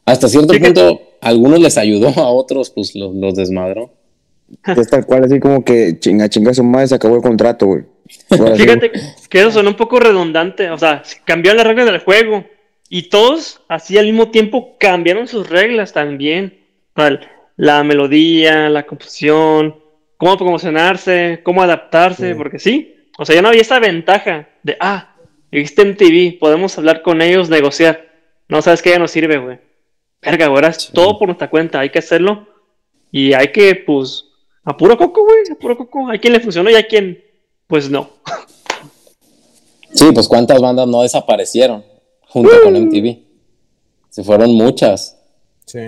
[0.05, 3.91] Hasta cierto punto, a algunos les ayudó, a otros, pues los, los desmadró.
[4.77, 7.83] Es tal cual, así como que chinga, chinga su madre, se acabó el contrato, güey.
[8.57, 8.91] Fíjate
[9.29, 10.69] que eso suena un poco redundante.
[10.71, 12.45] O sea, cambió las reglas del juego.
[12.89, 16.59] Y todos, así al mismo tiempo, cambiaron sus reglas también.
[16.97, 17.21] O sea,
[17.61, 19.77] la melodía, la composición,
[20.17, 22.35] cómo promocionarse, cómo adaptarse.
[22.35, 25.15] Porque sí, o sea, ya no había esa ventaja de, ah,
[25.51, 28.09] existe MTV, podemos hablar con ellos, negociar.
[28.49, 29.59] No sabes que ya no sirve, güey.
[30.23, 32.49] Verga, güey, ahora es todo por nuestra cuenta, hay que hacerlo.
[33.13, 34.25] Y hay que, pues,
[34.65, 36.09] a puro coco, güey, a puro coco.
[36.09, 37.23] Hay quien le funcionó y hay quien,
[37.67, 38.09] pues no.
[39.93, 41.85] Sí, pues cuántas bandas no desaparecieron
[42.29, 43.19] junto con MTV.
[44.09, 45.21] Se fueron muchas.
[45.67, 45.81] Sí.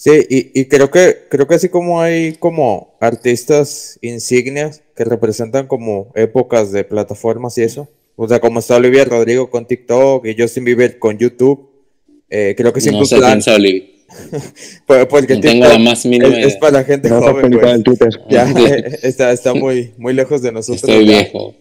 [0.00, 5.66] Sí, y, y creo que creo que así como hay como artistas insignias que representan
[5.66, 7.88] como épocas de plataformas y eso.
[8.14, 11.68] O sea, como está Olivia Rodrigo con TikTok y Justin Bieber con YouTube.
[12.30, 13.82] eh, creo que No Simple sé Plan, Olivia.
[14.86, 17.70] pues- porque No tengo la más mínima es, para gente No está joven, güey.
[17.74, 18.10] en Twitter.
[18.30, 18.48] Ya,
[19.02, 20.84] está, está muy, muy lejos de nosotros.
[20.84, 21.22] Estoy ya.
[21.22, 21.54] viejo.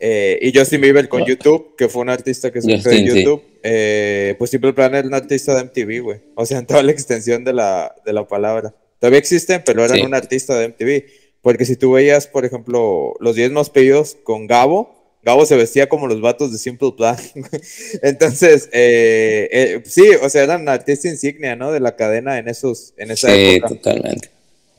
[0.00, 3.18] Eh, y Justin Bieber con YouTube, que fue un artista que surgió en Justin, sí.
[3.24, 3.42] YouTube.
[3.62, 6.20] eh, pues Simple Plan era un artista de MTV, güey.
[6.36, 8.74] O sea, en toda la extensión de la, de la palabra.
[9.00, 10.04] Todavía existen, pero eran Sí.
[10.04, 11.04] un artista de MTV.
[11.42, 15.88] Porque si tú veías, por ejemplo, los 10 más pedidos con Gabo, Gabo se vestía
[15.88, 17.16] como los vatos de Simple Plan.
[18.02, 21.72] Entonces, eh, eh, sí, o sea, eran artistas insignia, ¿no?
[21.72, 23.68] De la cadena en, esos, en esa Sí, época.
[23.74, 24.30] totalmente.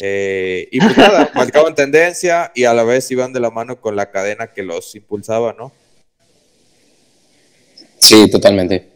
[0.02, 3.96] Eh, y pues nada, marcaban tendencia y a la vez iban de la mano con
[3.96, 5.72] la cadena que los impulsaba, ¿no?
[7.98, 8.88] Sí, totalmente.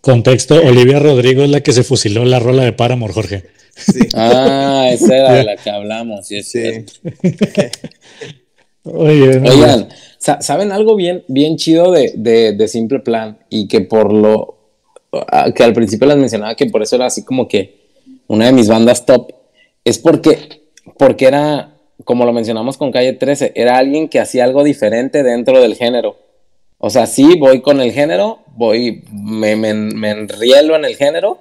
[0.00, 3.44] Contexto, Olivia Rodrigo es la que se fusiló la rola de Paramore, Jorge.
[3.74, 4.00] Sí.
[4.14, 6.26] Ah, esa era de la que hablamos.
[6.26, 6.60] Sí, es Sí.
[6.62, 6.92] cierto.
[8.84, 13.36] Oye, no, Oigan, sa- ¿saben algo bien, bien chido de, de, de Simple Plan?
[13.50, 14.54] Y que por lo
[15.54, 17.86] que al principio les mencionaba que por eso era así como que
[18.28, 19.32] una de mis bandas top,
[19.86, 20.38] es porque,
[20.98, 25.60] porque era, como lo mencionamos con Calle 13, era alguien que hacía algo diferente dentro
[25.62, 26.18] del género.
[26.78, 31.38] O sea, sí, voy con el género, voy, me, me, me enrielo en el género,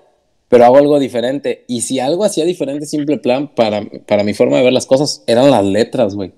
[0.47, 1.65] pero hago algo diferente.
[1.67, 5.23] Y si algo hacía diferente Simple Plan, para, para mi forma de ver las cosas,
[5.27, 6.31] eran las letras, güey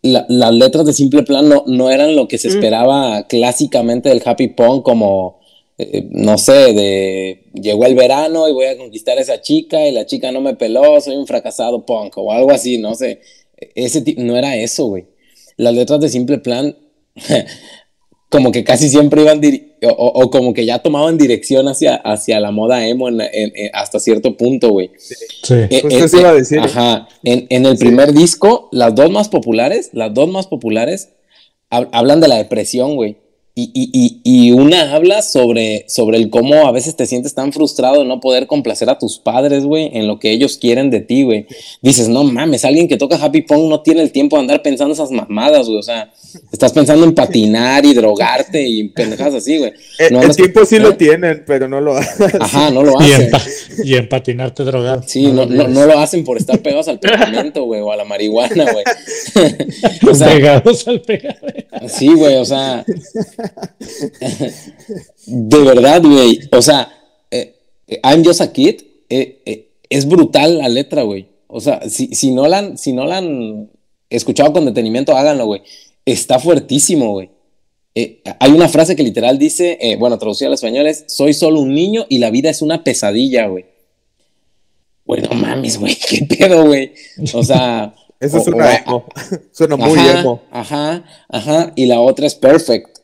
[0.00, 2.52] la- las letras de Simple Plan no, no eran lo que se Mm.
[2.52, 5.37] esperaba clásicamente del Happy Punk, como,
[5.78, 9.92] eh, no sé, de llegó el verano y voy a conquistar a esa chica y
[9.92, 13.20] la chica no me peló, soy un fracasado punk o algo así, no sé.
[13.74, 15.06] Ese no era eso, güey.
[15.56, 16.76] Las letras de Simple Plan,
[18.30, 19.40] como que casi siempre iban
[19.82, 23.52] o, o- o como que ya tomaban dirección hacia, hacia la moda emo en- en-
[23.54, 24.90] en- hasta cierto punto, güey.
[24.98, 25.54] sí.
[25.54, 25.82] Eh,
[26.18, 26.58] iba a decir.
[26.58, 27.08] Ajá.
[27.24, 31.10] En, en el primer disco, las dos más populares, las dos más populares,
[31.70, 33.16] hab- hablan de la depresión, güey.
[33.60, 37.98] Y, y, y, una habla sobre, sobre el cómo a veces te sientes tan frustrado
[37.98, 41.24] de no poder complacer a tus padres, güey, en lo que ellos quieren de ti,
[41.24, 41.44] güey.
[41.82, 44.94] Dices, no mames, alguien que toca Happy Punk no tiene el tiempo de andar pensando
[44.94, 45.80] esas mamadas, güey.
[45.80, 46.12] O sea,
[46.52, 49.72] estás pensando en patinar y drogarte y pendejadas así, güey.
[49.98, 50.80] El, No el tiempo sí ¿eh?
[50.80, 52.30] lo tienen, pero no lo hacen.
[52.40, 53.24] Ajá, no lo Y hacen.
[53.26, 53.42] en, pa-
[53.84, 55.02] y en patinarte drogado.
[55.06, 58.04] Sí, no, no, no lo hacen por estar pegados al pegamento, güey, o a la
[58.04, 58.84] marihuana, güey.
[60.10, 61.88] o sea, Pegados al pegadero.
[61.88, 62.84] sí, güey, o sea.
[65.26, 66.40] de verdad, güey.
[66.52, 66.88] O sea,
[67.30, 67.54] eh,
[67.86, 71.26] eh, I'm Just a Kid eh, eh, es brutal la letra, güey.
[71.46, 73.70] O sea, si, si, no la han, si no la han
[74.10, 75.62] escuchado con detenimiento, háganlo, güey.
[76.12, 77.30] Está fuertísimo, güey.
[77.94, 81.60] Eh, hay una frase que literal dice, eh, bueno, traducida al español es, soy solo
[81.60, 83.66] un niño y la vida es una pesadilla, güey.
[85.04, 86.92] Güey, no mames, güey, qué pedo, güey.
[87.34, 87.94] O sea...
[88.20, 89.04] Eso suena o- emo.
[89.52, 90.42] Suena muy emo.
[90.50, 91.72] Ajá, ajá.
[91.76, 92.98] Y la otra es Perfect.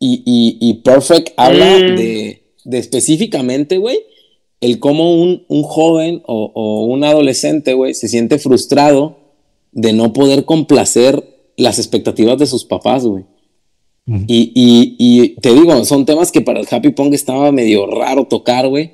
[0.00, 1.96] Y, y, y Perfect habla Mm.
[1.96, 4.00] de, de específicamente, güey,
[4.60, 9.16] el cómo un, un joven o, o un adolescente, güey, se siente frustrado
[9.70, 11.22] de no poder complacer
[11.56, 13.24] las expectativas de sus papás, güey.
[14.26, 18.24] Y, y, y te digo, son temas que para el Happy Punk estaba medio raro
[18.26, 18.92] tocar, güey.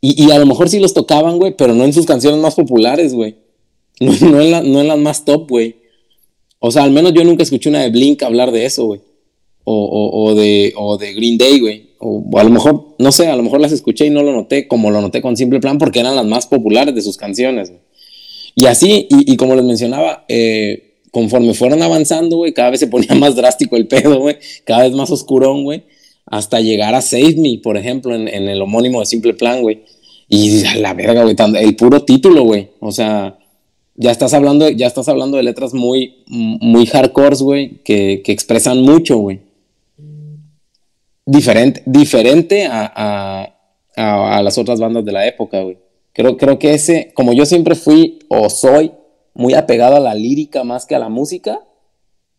[0.00, 2.54] Y, y a lo mejor sí los tocaban, güey, pero no en sus canciones más
[2.56, 3.36] populares, güey.
[4.00, 5.76] No, no, en la- no en las más top, güey.
[6.58, 9.00] O sea, al menos yo nunca escuché una de Blink hablar de eso, güey.
[9.64, 11.90] O, o- o de, o de Green Day, güey.
[11.98, 14.32] O, o a lo mejor, no sé, a lo mejor las escuché y no lo
[14.32, 17.68] noté como lo noté con Simple Plan porque eran las más populares de sus canciones.
[17.70, 17.82] güey.
[18.56, 22.86] Y así, y, y como les mencionaba, eh, conforme fueron avanzando, güey, cada vez se
[22.86, 25.84] ponía más drástico el pedo, güey, cada vez más oscurón, güey,
[26.26, 29.82] hasta llegar a Save Me, por ejemplo, en, en el homónimo de Simple Plan, güey.
[30.28, 32.68] Y a la verga, güey, el puro título, güey.
[32.78, 33.36] O sea,
[33.96, 38.80] ya estás hablando, ya estás hablando de letras muy, muy hardcore, güey, que, que expresan
[38.82, 39.40] mucho, güey.
[41.26, 43.54] Diferente, diferente a, a-
[43.96, 45.78] a- a las otras bandas de la época, güey.
[46.12, 48.92] Creo, creo que ese, como yo siempre fui o soy
[49.40, 51.60] muy apegado a la lírica más que a la música,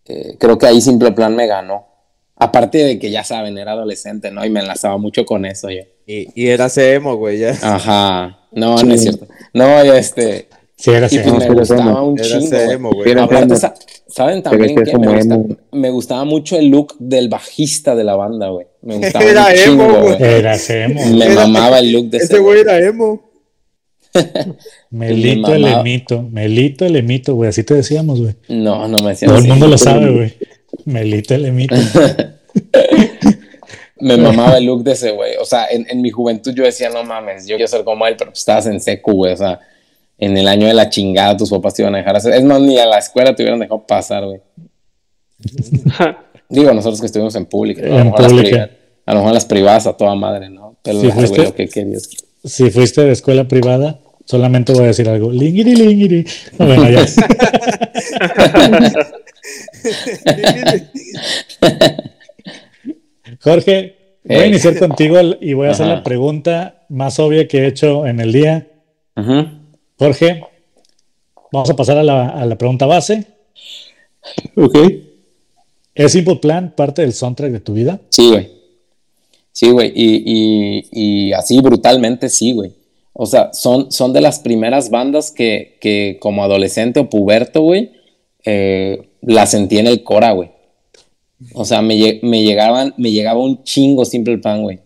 [0.06, 1.88] eh, creo que ahí Simple Plan me ganó.
[2.36, 4.46] Aparte de que ya saben, era adolescente, ¿no?
[4.46, 5.82] Y me enlazaba mucho con eso yo.
[6.08, 7.52] Y, y era emo, güey, ya.
[7.62, 8.40] Ajá.
[8.52, 9.28] No, no es cierto.
[9.54, 10.48] No, este.
[10.76, 12.04] Sí, era pues me pero gustaba emo.
[12.08, 12.92] un Era chingo.
[12.92, 13.12] güey.
[13.12, 13.56] emo, Aparte, emo.
[13.56, 13.74] sa-
[14.08, 15.48] ¿saben también que que me, gusta- emo.
[15.72, 18.66] me gustaba mucho el look del bajista de la banda, güey?
[18.82, 20.16] Me gustaba Era un emo, chingo, güey.
[20.24, 21.06] Era emo.
[21.18, 23.31] Me Era- mamaba el look de ese, Ese güey era emo.
[24.90, 26.22] Melito el emito.
[26.24, 27.50] Melito el emito, güey.
[27.50, 28.36] Así te decíamos, güey.
[28.50, 30.34] No, no me hacían Todo el mundo lo sabe, güey.
[30.86, 31.76] Melito el emito.
[34.00, 35.34] Me mamaba el look de ese güey.
[35.40, 38.16] O sea, en, en mi juventud yo decía, no mames, yo quiero ser como él,
[38.18, 39.34] pero pues estabas en seco, güey.
[39.34, 39.60] O sea,
[40.18, 42.34] en el año de la chingada tus papás te iban a dejar hacer.
[42.34, 44.40] Es más, ni a la escuela te hubieran dejado pasar, güey.
[46.50, 47.84] Digo, nosotros que estuvimos en pública.
[47.84, 47.88] ¿no?
[47.88, 48.50] A, lo En mejor las pública.
[48.68, 50.76] priva- a lo mejor las privadas a toda madre, ¿no?
[50.82, 52.10] Pero Sí, lo que querías.
[52.44, 55.32] Si fuiste de escuela privada, solamente voy a decir algo.
[55.32, 56.26] Lingiri, lingiri.
[56.58, 57.06] No, bueno, ya.
[63.44, 64.50] Jorge, voy a Ey.
[64.50, 65.96] iniciar contigo y voy a hacer Ajá.
[65.96, 68.68] la pregunta más obvia que he hecho en el día.
[69.16, 69.46] Ujú.
[69.98, 70.44] Jorge,
[71.52, 73.26] vamos a pasar a la, a la pregunta base.
[74.56, 74.78] Ok.
[75.94, 78.00] ¿Es Simple Plan parte del soundtrack de tu vida?
[78.10, 78.50] Sí, güey.
[79.52, 79.92] Sí, güey.
[79.96, 82.72] Y, y- y así brutalmente sí, güey.
[83.14, 87.92] O sea, son, son de las primeras bandas que, que como adolescente o puberto, güey,
[88.46, 90.50] eh, la sentí en el Cora, güey.
[91.54, 94.80] O sea, me, me, llegaban, me llegaba un chingo Simple Plan, güey.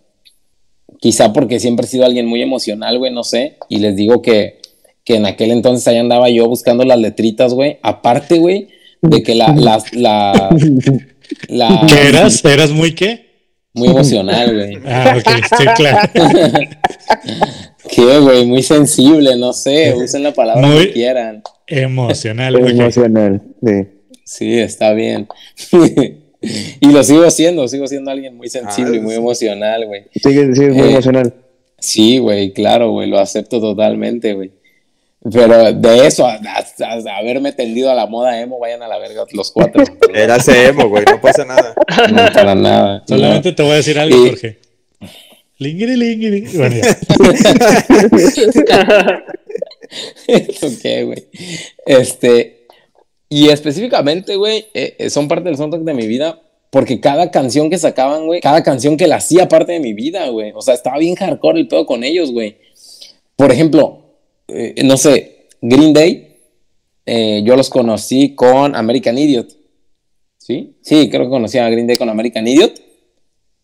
[0.99, 3.58] Quizá porque siempre he sido alguien muy emocional, güey, no sé.
[3.69, 4.60] Y les digo que,
[5.04, 7.78] que en aquel entonces ahí andaba yo buscando las letritas, güey.
[7.84, 8.69] Aparte, güey,
[9.01, 9.54] de que la...
[9.54, 10.49] la, la,
[11.49, 12.43] la- ¿Qué eras?
[12.43, 13.24] ¿Eras muy qué?
[13.75, 14.77] Muy emocional, güey.
[14.85, 16.09] Ah, ok, sí, claro.
[17.89, 18.45] ¿Qué, güey?
[18.45, 19.93] Muy sensible, no sé.
[19.95, 21.43] Usen la palabra Muy- que quieran.
[21.67, 22.55] Emocional.
[22.55, 22.69] ok.
[22.69, 23.73] Emocional, sí.
[24.23, 25.27] Sí, está bien.
[26.79, 29.17] y lo sigo siendo, sigo siendo alguien muy sensible y Ah, muy sí.
[29.17, 30.03] emocional, güey.
[30.15, 31.33] Sigue, sigue muy Eh, emocional.
[31.77, 34.51] Sí, güey, claro, güey, lo acepto totalmente, güey.
[35.31, 38.99] Pero de eso, a, a- a haberme tendido a la moda emo, vayan a la
[38.99, 39.83] verga los cuatro.
[40.13, 41.73] Era emo, güey, no pasa nada.
[42.11, 43.03] No, para nada.
[43.07, 44.59] Solamente te voy a decir algo, Y- Jorge.
[45.57, 46.41] Lingiri, lingiri.
[46.57, 46.75] Bueno,
[50.27, 51.27] ok, güey.
[51.85, 52.67] Este,
[53.29, 56.41] y específicamente, güey, eh, eh, son parte del soundtrack de mi vida.
[56.71, 60.27] Porque cada canción que sacaban, güey, cada canción que la hacía parte de mi vida,
[60.27, 60.51] güey.
[60.53, 62.57] O sea, estaba bien hardcore el pedo con ellos, güey.
[63.38, 64.05] Por ejemplo,
[64.47, 66.38] eh, no sé, Green Day,
[67.05, 69.49] eh, yo los conocí con American Idiot.
[70.38, 70.75] ¿Sí?
[70.81, 72.79] Sí, creo que conocí a Green Day con American Idiot.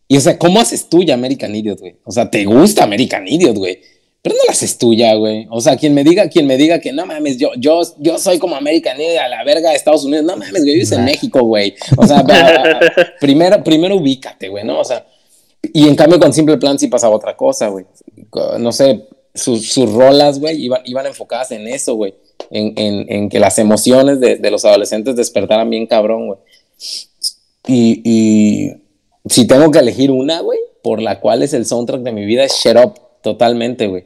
[0.08, 1.96] Y o sea, ¿cómo haces tuya American Idiot, güey?
[2.04, 3.80] O sea, ¿te gusta American Idiot, güey?
[4.22, 5.48] Pero no la haces tuya, güey.
[5.50, 8.38] O sea, quien me diga, quien me diga que no mames, yo, yo, yo soy
[8.38, 10.26] como American Idiot a la verga de Estados Unidos.
[10.26, 11.06] No mames, güey, vives en Nah.
[11.06, 11.76] México, güey.
[11.98, 12.24] O sea,
[13.20, 14.80] primero, primero ubícate, güey, ¿no?
[14.80, 15.06] O sea,
[15.74, 17.86] y en cambio con Simple Plan sí pasaba otra cosa, güey.
[18.60, 22.16] No sé, sus, sus rolas, güey, iban, iban enfocadas en eso, güey.
[22.50, 26.40] En, en, en que las emociones de, de los adolescentes despertaran bien cabrón, güey.
[27.68, 28.72] Y, y
[29.26, 32.44] si tengo que elegir una, güey, por la cual es el soundtrack de mi vida,
[32.44, 34.06] es Shut Up, totalmente, güey.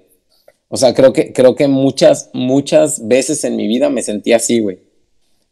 [0.68, 4.60] O sea, creo que, creo que muchas, muchas veces en mi vida me sentí así,
[4.60, 4.80] güey.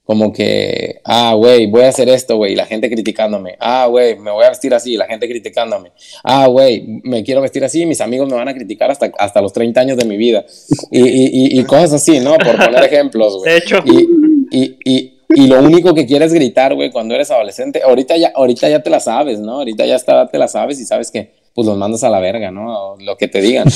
[0.06, 3.56] Como que, ah, güey, voy a hacer esto, güey, la gente criticándome.
[3.60, 5.94] Ah, güey, me voy a vestir así, la gente criticándome.
[6.26, 9.54] Ah, güey, me quiero vestir así mis amigos me van a criticar hasta, hasta los
[9.54, 10.46] 30 años de mi vida.
[10.92, 12.36] Y, y, y- y cosas así, ¿no?
[12.38, 13.52] Por poner ejemplos, güey.
[13.54, 14.08] De hecho, Y,
[14.52, 18.68] y, y, y lo único que quieres gritar, güey, cuando eres adolescente, ahorita ya, ahorita
[18.70, 19.60] ya te la sabes, ¿no?
[19.60, 22.52] Ahorita ya está, te la sabes y sabes que pues los mandas a la verga,
[22.52, 22.92] ¿no?
[22.94, 23.68] O lo que te digan.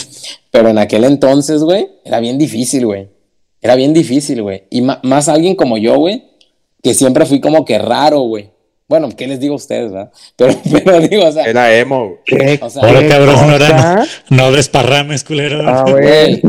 [0.51, 3.07] Pero en aquel entonces, güey, era bien difícil, güey.
[3.61, 4.63] Era bien difícil, güey.
[4.69, 6.23] Y más alguien como yo, güey,
[6.83, 8.49] que siempre fui como que raro, güey.
[8.89, 10.11] Bueno, ¿qué les digo a ustedes, verdad?
[10.37, 10.53] Pero,
[10.85, 12.13] pero digo, o sea, Era emo.
[12.25, 15.61] ¿Qué o sea, ¿Qué cabrón, no, era- no desparrames, culero.
[15.67, 16.41] Ah, güey.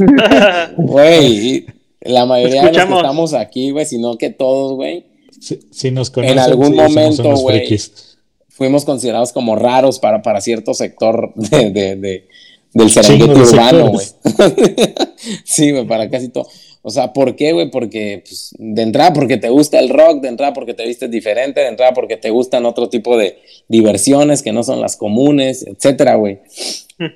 [0.76, 1.66] güey,
[2.02, 5.06] la mayoría de los que estamos aquí, güey, sino que todos, güey,
[5.40, 7.58] Si, si nos conocen, algún sí, somos momento, güey.
[7.60, 8.18] frikis.
[8.48, 12.28] fuimos considerados como raros para, para cierto sector de, de- de-
[12.72, 14.06] del Serengeti urbano, güey.
[15.44, 16.46] sí, güey, para casi todo.
[16.82, 17.70] O sea, ¿por qué, güey?
[17.70, 21.60] Porque, pues, de entrada porque te gusta el rock, de entrada porque te vistes diferente,
[21.60, 26.14] de entrada porque te gustan otro tipo de diversiones que no son las comunes, etcétera,
[26.14, 26.38] güey.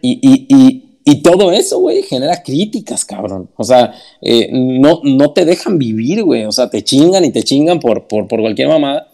[0.00, 3.48] Y, y, y, y todo eso, güey, genera críticas, cabrón.
[3.56, 6.44] O sea, eh, no, no te dejan vivir, güey.
[6.44, 9.08] O sea, te chingan y te chingan por, por, por cualquier mamada.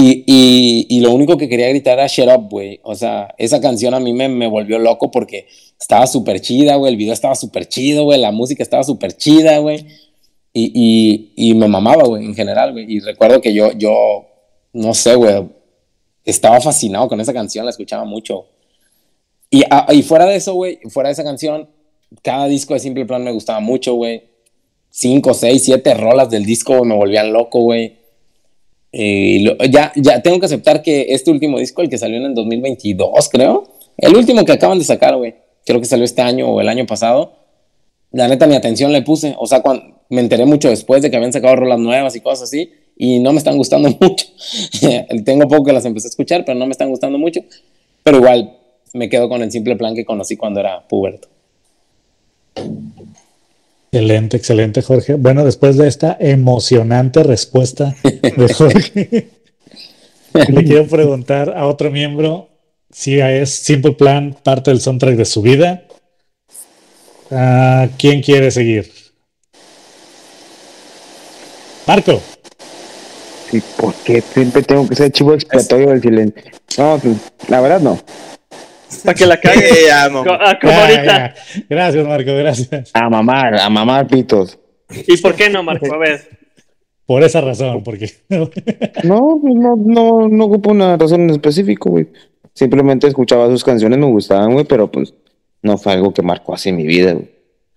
[0.00, 2.78] Y, y, y lo único que quería gritar era Shut Up, güey.
[2.84, 5.48] O sea, esa canción a mí me, me volvió loco porque
[5.80, 6.92] estaba súper chida, güey.
[6.92, 8.20] El video estaba súper chido, güey.
[8.20, 9.86] La música estaba súper chida, güey.
[10.52, 12.86] Y, y, me mamaba, güey, en general, güey.
[12.88, 14.26] Y recuerdo que yo, yo,
[14.72, 15.48] no sé, güey,
[16.24, 18.46] estaba fascinado con esa canción, la escuchaba mucho.
[19.50, 21.68] Y, ah, y fuera de eso, güey, fuera de esa canción,
[22.22, 24.24] cada disco de Simple Plan me gustaba mucho, güey.
[24.90, 27.97] Cinco, seis, siete rolas del disco güey, me volvían loco, güey.
[28.92, 32.24] Y lo- ya, ya tengo que aceptar que este último disco, el que salió en
[32.24, 33.64] el 2022, creo,
[33.98, 35.34] el último que acaban de sacar, güey,
[35.66, 37.32] creo que salió este año o el año pasado,
[38.12, 39.34] la neta, mi atención le puse.
[39.38, 42.44] O sea, cuando me enteré mucho después de que habían sacado rolas nuevas y cosas
[42.44, 44.26] así, y no me están gustando mucho.
[45.24, 47.40] Tengo poco que las empecé a escuchar, pero no me están gustando mucho.
[48.02, 48.56] Pero igual
[48.94, 51.28] me quedo con el simple plan que conocí cuando era puberto.
[53.90, 55.14] Excelente, excelente, Jorge.
[55.14, 59.28] Bueno, después de esta emocionante respuesta de Jorge,
[60.34, 62.50] le quiero preguntar a otro miembro
[62.90, 65.84] si es Simple Plan parte del soundtrack de su vida.
[67.30, 68.90] ¿A quién quiere seguir?
[71.86, 72.20] Marco.
[73.50, 76.42] Sí, ¿por qué siempre tengo que ser chivo expiatorio del silencio?
[76.76, 77.16] No, pues,
[77.48, 77.98] la verdad no.
[79.04, 79.68] Para que la cague.
[79.86, 80.38] Ya, Co- mamá.
[80.40, 81.04] ah, como Ya, ahorita.
[81.04, 81.34] ya.
[81.68, 82.90] Gracias, Marco, gracias.
[82.94, 84.58] A mamar, a mamar pitos.
[85.06, 85.92] ¿Y por qué no, Marco?
[85.92, 86.38] A ver.
[87.06, 88.10] Por esa razón, porque
[89.04, 92.08] No, pues no, no, no ocupo una razón en específico, güey.
[92.54, 95.14] Simplemente escuchaba sus canciones, me gustaban, güey, pero pues
[95.62, 97.30] no fue algo que marcó así mi vida, güey.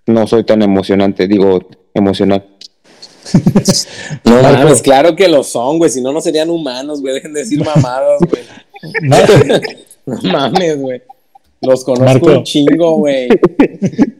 [0.07, 1.62] No soy tan emocionante, digo,
[1.93, 2.45] emocional.
[4.26, 4.57] No Marco.
[4.57, 5.89] mames, claro que lo son, güey.
[5.91, 7.14] Si no, no serían humanos, güey.
[7.16, 8.43] Dejen de decir mamadas, güey.
[9.03, 9.18] no,
[10.05, 11.01] No mames, güey.
[11.61, 12.31] Los conozco Marco.
[12.39, 13.27] un chingo, güey.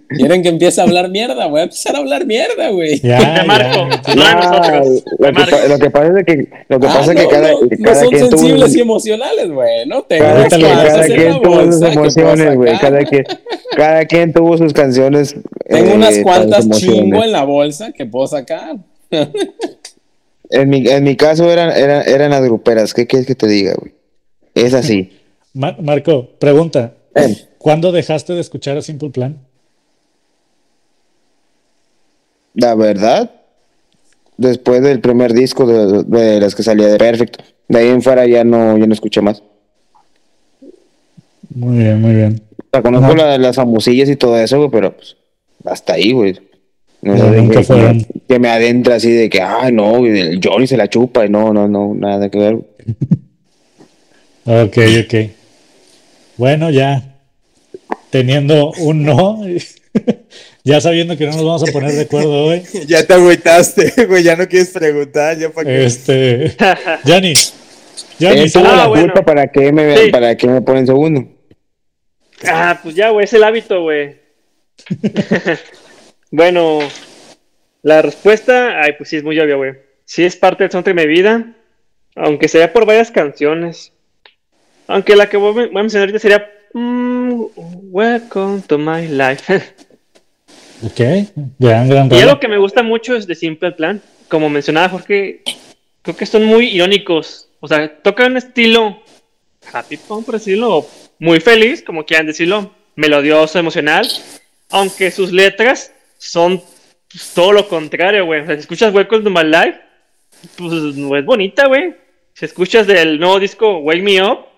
[0.10, 1.48] ¿Quieren que empiece a hablar mierda?
[1.48, 3.00] Voy a empezar a hablar mierda, güey.
[3.00, 3.88] ya, De Marco.
[3.90, 4.14] ya.
[4.16, 5.04] No de nosotros.
[5.18, 5.58] lo, que, Marco.
[5.58, 7.60] pa- lo que pasa es que, lo que Ah, pasa es que no, cada, no,
[7.62, 9.86] no cada son quien tuvo, sensibles y emocionales, güey.
[9.88, 12.78] No te cada, cada en quien tuvo sus que emociones, güey.
[12.80, 13.24] Cada quien,
[13.76, 15.36] cada quien tuvo sus canciones.
[15.68, 18.76] Tengo eh, unas cuantas chingo en la bolsa que puedo sacar.
[20.50, 22.94] En mi, en mi caso eran, eran, eran las gruperas.
[22.94, 23.94] ¿Qué quieres que te diga, güey?
[24.54, 25.18] Es así.
[25.54, 26.94] Ma- Marco, pregunta.
[27.16, 27.36] Eh.
[27.58, 29.38] ¿Cuándo dejaste de escuchar a Simple Plan?
[32.54, 33.32] La verdad,
[34.38, 38.26] después del primer disco de, de las que salía de Perfecto, de ahí en fuera
[38.28, 39.42] ya no, ya no escuché más.
[41.54, 42.42] Muy bien, muy bien.
[42.82, 45.18] Conozco la- las famosillas y todo eso, güey, pero pues,
[45.66, 46.40] hasta ahí, güey.
[47.02, 48.06] No sé que, fueron.
[48.28, 51.30] que me adentra así de que, ah, no, güey, el Johnny se la chupa y
[51.30, 52.60] no, no, no, nada que ver.
[54.44, 54.76] Ok,
[55.06, 55.30] ok.
[56.38, 57.02] Bueno, ya
[58.10, 59.40] teniendo un no,
[60.64, 64.24] ya sabiendo que no nos vamos a poner de acuerdo hoy, Ya te agüitaste, güey.
[64.24, 65.38] Ya no quieres preguntar.
[65.38, 65.86] Ya para qué.
[65.86, 66.56] este,
[67.06, 67.34] Yanni,
[68.20, 69.04] Él tuvo la Ah, bueno.
[69.06, 70.12] culpa para que me, Sí.
[70.12, 71.26] para que me ponen segundo.
[72.48, 74.16] Ah, pues ya, güey, es el hábito, güey.
[76.32, 76.80] bueno,
[77.84, 79.74] la respuesta, ay, pues sí es muy obvia, güey.
[80.06, 81.54] Sí es parte del soundtrack de mi vida,
[82.16, 83.94] aunque sea por varias canciones.
[84.92, 87.44] Aunque la que voy a mencionar ahorita sería mm,
[87.92, 89.56] Welcome to My Life.
[90.86, 91.00] ok,
[91.58, 94.02] gran, gran y algo que me gusta mucho es de Simple Plan.
[94.28, 95.44] Como mencionaba Jorge,
[96.02, 97.48] creo que son muy irónicos.
[97.62, 99.02] O sea, tocan un estilo
[99.72, 100.90] happy punk, por decirlo, o
[101.20, 104.06] muy feliz, como quieran decirlo, melodioso, emocional,
[104.72, 106.62] aunque sus letras son
[107.10, 108.42] pues, todo lo contrario, güey.
[108.42, 109.80] O sea, si escuchas Welcome to My Life,
[110.58, 111.96] pues no es bonita, güey.
[112.34, 114.51] Si escuchas del nuevo disco Wake Me Up,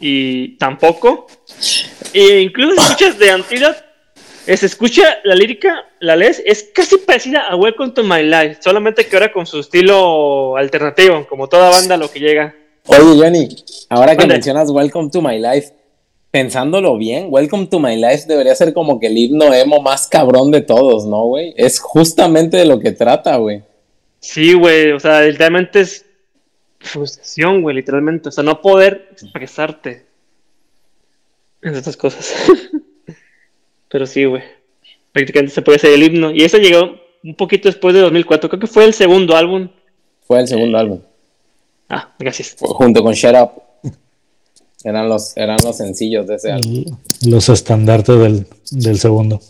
[0.00, 1.26] y tampoco.
[2.12, 3.78] E incluso escuchas de Antidote,
[4.46, 9.06] se escucha la lírica, la lees, es casi parecida a Welcome to My Life, solamente
[9.06, 12.54] que ahora con su estilo alternativo, como toda banda lo que llega.
[12.86, 13.48] Oye, Johnny,
[13.88, 15.72] ahora que mencionas Welcome to My Life,
[16.30, 20.50] pensándolo bien, Welcome to My Life debería ser como que el himno emo más cabrón
[20.50, 21.54] de todos, ¿no, güey?
[21.56, 23.62] Es justamente de lo que trata, güey.
[24.18, 26.04] Sí, güey, o sea, literalmente es
[26.80, 28.28] frustración, güey, literalmente.
[28.28, 30.06] O sea, no poder expresarte
[31.62, 32.34] en estas cosas.
[33.88, 34.42] Pero sí, güey.
[35.12, 36.30] Prácticamente se puede hacer el himno.
[36.30, 38.48] Y eso llegó un poquito después de 2004.
[38.48, 39.68] Creo que fue el segundo álbum.
[40.26, 41.00] Fue el segundo álbum,
[41.88, 42.50] Ah, gracias.
[42.56, 43.50] fue junto con Shut Up.
[44.84, 46.84] Eran los, eran los sencillos de ese álbum.
[47.26, 49.40] Los estandartes del, del segundo.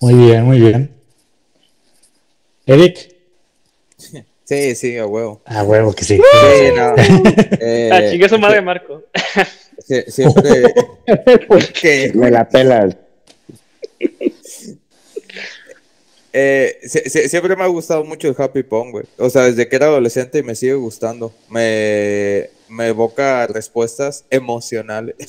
[0.00, 0.94] Muy bien, muy bien.
[2.66, 3.11] Eric.
[4.52, 5.40] Sí, sí, a huevo.
[5.46, 6.16] Ah, huevo que sí.
[6.18, 6.94] Sí, no.
[7.58, 9.02] Eh, Ah, chingue su madre, Marco.
[9.88, 10.74] sie- siempre.
[11.80, 12.94] que, Me la pelas.
[16.34, 19.04] eh, sie- sie- siempre me ha gustado mucho el Happy Pong, güey.
[19.18, 21.32] O sea, desde que era adolescente y me sigue gustando.
[21.48, 25.16] Me, me evoca respuestas emocionales.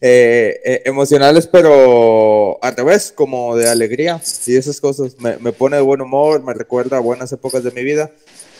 [0.00, 5.16] Eh, eh, emocionales, pero al revés, como de alegría y esas cosas.
[5.20, 8.10] Me, me pone de buen humor, me recuerda a buenas épocas de mi vida.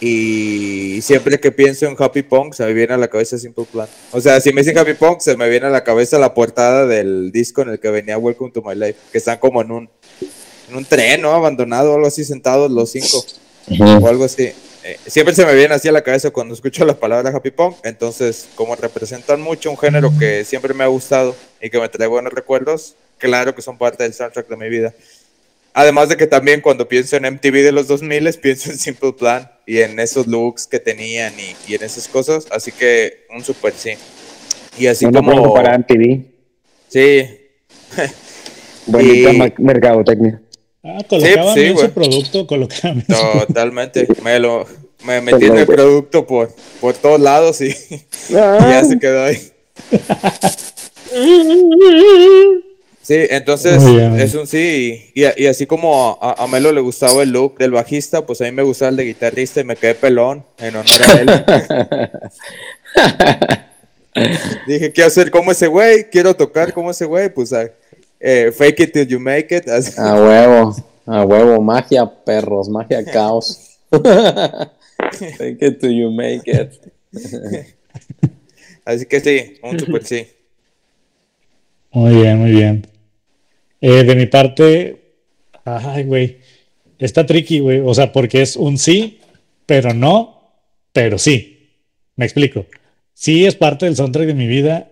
[0.01, 3.89] Y siempre que pienso en Happy Punk, se me viene a la cabeza Simple Plan.
[4.13, 6.87] O sea, si me dicen Happy Punk, se me viene a la cabeza la portada
[6.87, 9.91] del disco en el que venía Welcome to My Life, que están como en un,
[10.69, 11.33] en un tren, ¿no?
[11.33, 13.25] Abandonado algo así, sentados los cinco,
[14.03, 14.53] o algo así.
[14.85, 17.77] Eh, siempre se me viene así a la cabeza cuando escucho la palabra Happy Punk.
[17.85, 22.07] Entonces, como representan mucho un género que siempre me ha gustado y que me trae
[22.07, 24.93] buenos recuerdos, claro que son parte del soundtrack de mi vida.
[25.73, 29.51] Además de que también cuando pienso en MTV de los 2000 pienso en Simple Plan
[29.67, 32.47] y en esos looks que tenían y, y en esas cosas.
[32.51, 33.95] Así que un super sí.
[34.77, 35.55] Y así como...
[35.55, 36.25] para MTV.
[36.89, 37.41] Sí,
[38.87, 40.43] Bonita Y- mercadotecnia.
[40.85, 41.87] Ah, colocaban sí, bien güey.
[41.87, 44.07] su producto, colocaban bien su- totalmente.
[44.23, 44.67] Me lo
[45.05, 49.39] me metí en el producto por, por todos lados y, y ya se quedó ahí.
[53.03, 54.19] Sí, entonces bien.
[54.19, 55.11] es un sí.
[55.15, 58.45] Y, y así como a, a Melo le gustaba el look del bajista, pues a
[58.45, 61.31] mí me gustaba el de guitarrista y me quedé pelón en honor a él.
[64.67, 67.69] Dije, quiero ser como ese güey, quiero tocar como ese güey, pues ah,
[68.25, 69.69] eh, fake it till you make it.
[69.69, 69.93] así.
[69.99, 73.79] A huevo, a huevo, magia, perros, magia, caos.
[73.91, 76.73] Take it till you make it.
[78.87, 80.27] Así que sí, un super sí.
[81.91, 82.87] Muy bien, muy bien.
[83.81, 85.15] Eh, de mi parte,
[85.65, 86.39] ay, güey,
[86.99, 87.81] está tricky, güey.
[87.81, 89.21] O sea, porque es un sí,
[89.65, 90.53] pero no,
[90.93, 91.71] pero sí.
[92.17, 92.67] Me explico.
[93.15, 94.91] Sí es parte del soundtrack de mi vida,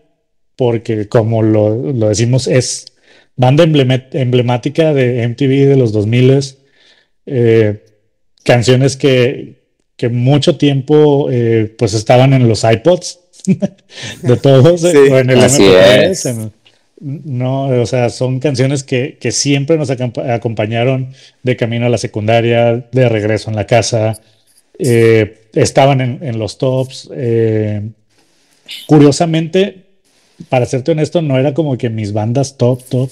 [0.56, 2.91] porque como lo, lo decimos, es
[3.36, 6.40] banda emblemática de MTV de los 2000
[7.26, 7.84] eh,
[8.44, 9.62] canciones que,
[9.96, 13.20] que mucho tiempo eh, pues estaban en los iPods
[14.22, 16.26] de todos, eh, Sí, o en el así MP3, es.
[16.26, 16.52] en-
[17.04, 21.12] no, o sea, son canciones que, que siempre nos acompañaron
[21.42, 24.20] de camino a la secundaria, de regreso en la casa,
[24.78, 27.10] eh, estaban en, en los tops.
[27.12, 27.82] eh,
[28.86, 29.84] curiosamente,
[30.48, 33.10] para serte honesto, no era como que mis bandas top, top,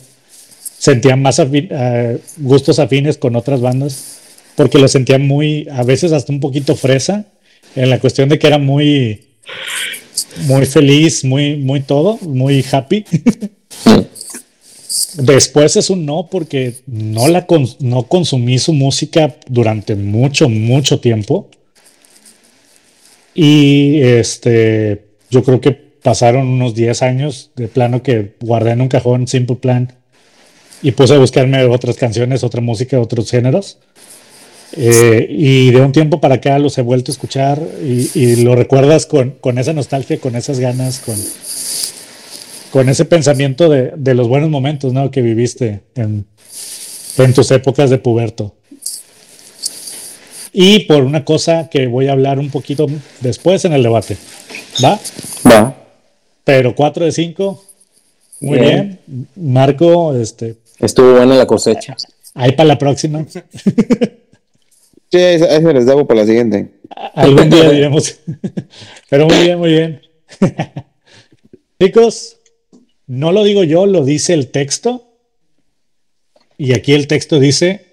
[0.80, 4.18] sentían más eh, gustos afines con otras bandas,
[4.56, 7.26] porque lo sentían muy, a veces hasta un poquito fresa,
[7.76, 9.26] en la cuestión de que era muy,
[10.46, 13.04] muy feliz, muy, muy todo, muy happy.
[15.18, 17.46] Después es un no porque no la
[17.80, 21.50] no consumí su música durante mucho, mucho tiempo.
[23.34, 28.88] Y este, yo creo que pasaron unos 10 años de plano que guardé en un
[28.88, 29.99] cajón Simple Plan
[30.82, 33.78] y puse a buscarme otras canciones, otra música, otros géneros.
[34.76, 38.54] Eh, y de un tiempo para acá los he vuelto a escuchar y, y lo
[38.54, 41.16] recuerdas con, con esa nostalgia, con esas ganas, con,
[42.70, 45.10] con ese pensamiento de, de los buenos momentos ¿no?
[45.10, 46.24] que viviste en,
[47.18, 48.54] en tus épocas de puberto.
[50.52, 52.86] Y por una cosa que voy a hablar un poquito
[53.20, 54.16] después en el debate.
[54.82, 54.98] ¿Va?
[55.48, 55.76] Va.
[56.44, 57.64] Pero 4 de 5.
[58.40, 58.98] Muy Bien.
[59.06, 59.28] bien.
[59.36, 61.96] Marco, este, Estuvo buena la cosecha.
[62.34, 63.26] ahí para la próxima.
[65.12, 66.70] Sí, ahí se les debo para la siguiente.
[67.14, 68.20] Algún día diremos.
[69.08, 70.02] Pero muy bien, muy bien.
[71.80, 72.36] Chicos,
[73.08, 75.08] no lo digo yo, lo dice el texto.
[76.56, 77.86] Y aquí el texto dice: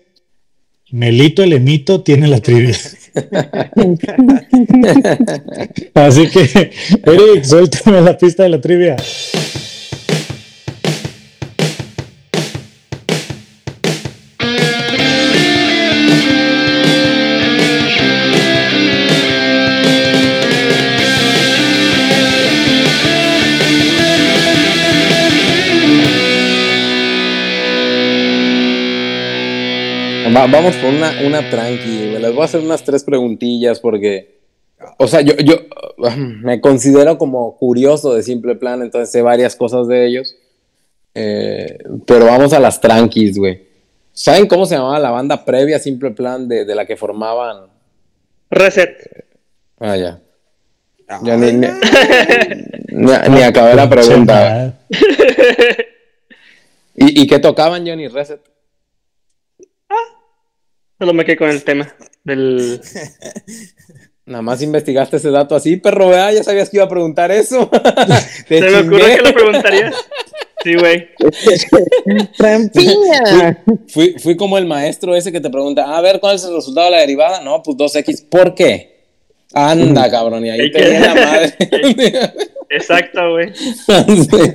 [0.92, 2.78] Melito el emito tiene la trivia.
[5.96, 6.72] Así que,
[7.04, 8.96] Eric, suéltame la pista de la trivia.
[30.52, 32.10] Vamos por una, una tranqui.
[32.10, 32.22] güey.
[32.22, 34.40] Les voy a hacer unas tres preguntillas porque,
[34.98, 35.56] o sea, yo, yo
[35.98, 40.36] uh, me considero como curioso de Simple Plan, entonces sé varias cosas de ellos.
[41.16, 43.66] Eh, pero vamos a las tranquis, güey.
[44.14, 47.68] ¿Saben cómo se llamaba la banda previa a Simple Plan de, de la que formaban?
[48.50, 49.26] Reset.
[49.80, 50.20] Ah, ya.
[51.24, 51.68] Yo ni, ni,
[52.90, 54.78] ni- ni acabé la pregunta.
[56.96, 58.42] ¿Y, ¿Y qué tocaban, Johnny Reset?
[61.00, 61.94] Solo me quedé con el tema
[62.24, 62.82] del.
[64.26, 66.34] Nada más investigaste ese dato así, perro, ¿verdad?
[66.34, 67.70] Ya sabías que iba a preguntar eso.
[68.48, 69.16] Te Se me ocurrió chingué.
[69.16, 69.94] que lo preguntaría.
[70.64, 71.08] Sí, güey.
[72.38, 73.64] ¡Trampiña!
[73.88, 76.88] Fui, fui como el maestro ese que te pregunta, a ver, ¿cuál es el resultado
[76.88, 77.42] de la derivada?
[77.42, 78.28] No, pues 2x.
[78.28, 78.97] ¿Por qué?
[79.54, 81.54] Anda, cabrón, y ahí te viene la madre.
[82.70, 83.54] Exacto, güey.
[83.88, 84.54] Me,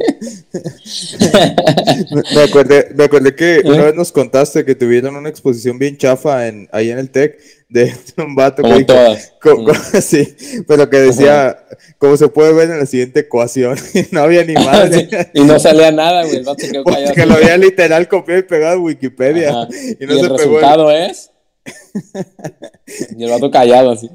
[2.35, 3.63] me acordé, me acordé que ¿Eh?
[3.65, 7.39] una vez nos contaste que tuvieron una exposición bien chafa en, ahí en el TEC
[7.71, 9.33] de un vato que dijo, todas.
[9.41, 9.65] co- Mm.
[9.65, 10.37] co- sí,
[10.69, 11.57] pero que decía,
[11.97, 15.09] como se puede ver en la siguiente ecuación, y no había ni madre.
[15.11, 16.37] Sí, y no salía nada, güey.
[16.37, 17.07] El vato se quedó callado.
[17.07, 19.49] Porque lo había literal copiado y pegado en Wikipedia.
[19.51, 19.69] Ajá.
[19.73, 20.35] Y Y, no el se pegó.
[20.35, 21.31] el- resultado es.
[23.17, 24.11] y el vato callado así.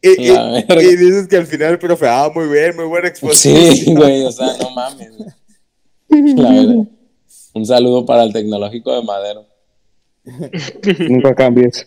[0.00, 3.74] Y, y- dices que al final el profe, ah, muy bien, muy buena exposición.
[3.74, 5.10] Sí, güey, o sea, no mames.
[5.16, 6.34] güey.
[6.34, 6.86] La verdad.
[7.54, 9.46] Un saludo para el tecnológico de Madero.
[11.08, 11.86] Nunca cambies.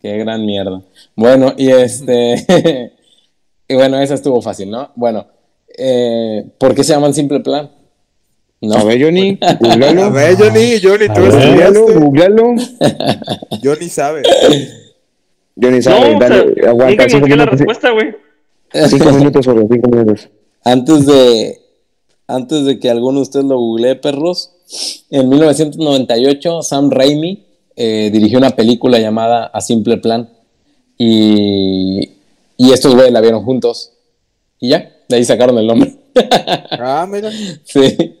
[0.00, 0.82] Qué gran mierda.
[1.16, 2.92] Bueno, y este.
[3.68, 4.92] y bueno, esa estuvo fácil, ¿no?
[4.94, 5.26] Bueno,
[5.76, 7.70] eh, ¿por qué se llaman Simple Plan?
[8.60, 8.74] No.
[8.76, 10.10] A ver, Johnny, A googlealo.
[10.10, 11.30] ver, Johnny, Johnny, A tú ver.
[11.32, 11.98] Googlealo, estudiaste.
[11.98, 12.54] googlealo.
[13.62, 14.22] Johnny sabe.
[15.60, 17.50] Johnny No, sabe, o dale, sea, aguanta la minutos.
[17.50, 18.14] respuesta, güey.
[18.88, 20.28] Cinco minutos solo, cinco minutos.
[20.64, 21.58] Antes de,
[22.26, 24.52] antes de que alguno de ustedes lo googlee, perros,
[25.10, 27.46] en 1998 Sam Raimi
[27.76, 30.28] eh, dirigió una película llamada A Simple Plan
[30.98, 32.10] y,
[32.56, 33.92] y estos güeyes la vieron juntos
[34.60, 35.94] y ya, de ahí sacaron el nombre.
[36.72, 37.30] Ah, mira.
[37.64, 38.16] sí.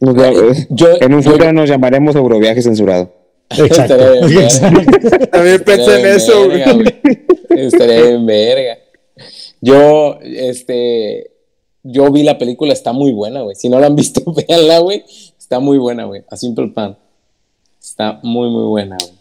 [0.00, 3.12] Eh, Yo- en un yo- futuro nos llamaremos Euroviaje censurado.
[3.50, 3.94] Exacto.
[3.94, 4.42] Estaría bien.
[4.44, 5.26] Exacto.
[5.30, 6.76] También pensé en eso, verga.
[7.50, 8.78] Estaría bien verga.
[9.60, 11.30] Yo, este,
[11.82, 13.56] yo vi la película, está muy buena, güey.
[13.56, 15.04] Si no la han visto, véanla, güey.
[15.38, 16.22] Está muy buena, güey.
[16.30, 16.96] A Simple Plan.
[17.82, 19.12] Está muy, muy buena, güey.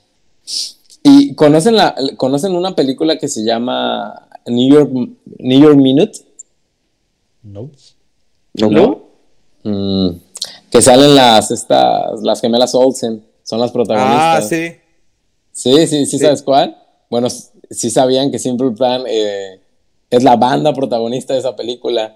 [1.04, 4.92] ¿Y conocen, la, conocen una película que se llama New York,
[5.40, 6.20] New York Minute?
[7.44, 7.70] No.
[8.54, 8.70] ¿No?
[8.70, 9.08] ¿No?
[9.64, 10.10] Mm,
[10.78, 13.24] que salen las, estas, las gemelas Olsen.
[13.44, 14.50] Son las Ah, protagonistas.
[14.50, 14.76] sí.
[15.52, 16.78] Sí, sí, sí, ¿sabes cuál?
[17.10, 19.60] Bueno, sí sabían que Simple Plan eh,
[20.12, 22.16] es la banda protagonista de esa película.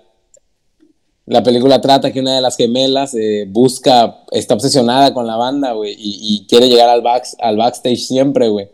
[1.26, 5.72] La película trata que una de las gemelas eh, busca, está obsesionada con la banda,
[5.72, 8.70] güey, y, y quiere llegar al, back, al backstage siempre, güey.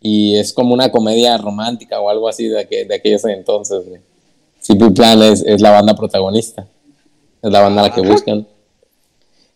[0.00, 4.00] Y es como una comedia romántica o algo así de, aqu- de aquellos entonces, güey.
[4.60, 6.66] Simple Plan es, es la banda protagonista.
[7.40, 8.46] Es la banda a la que buscan.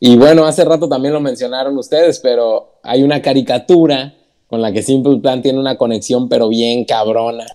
[0.01, 4.15] Y bueno, hace rato también lo mencionaron ustedes, pero hay una caricatura
[4.47, 7.47] con la que Simple Plan tiene una conexión, pero bien cabrona.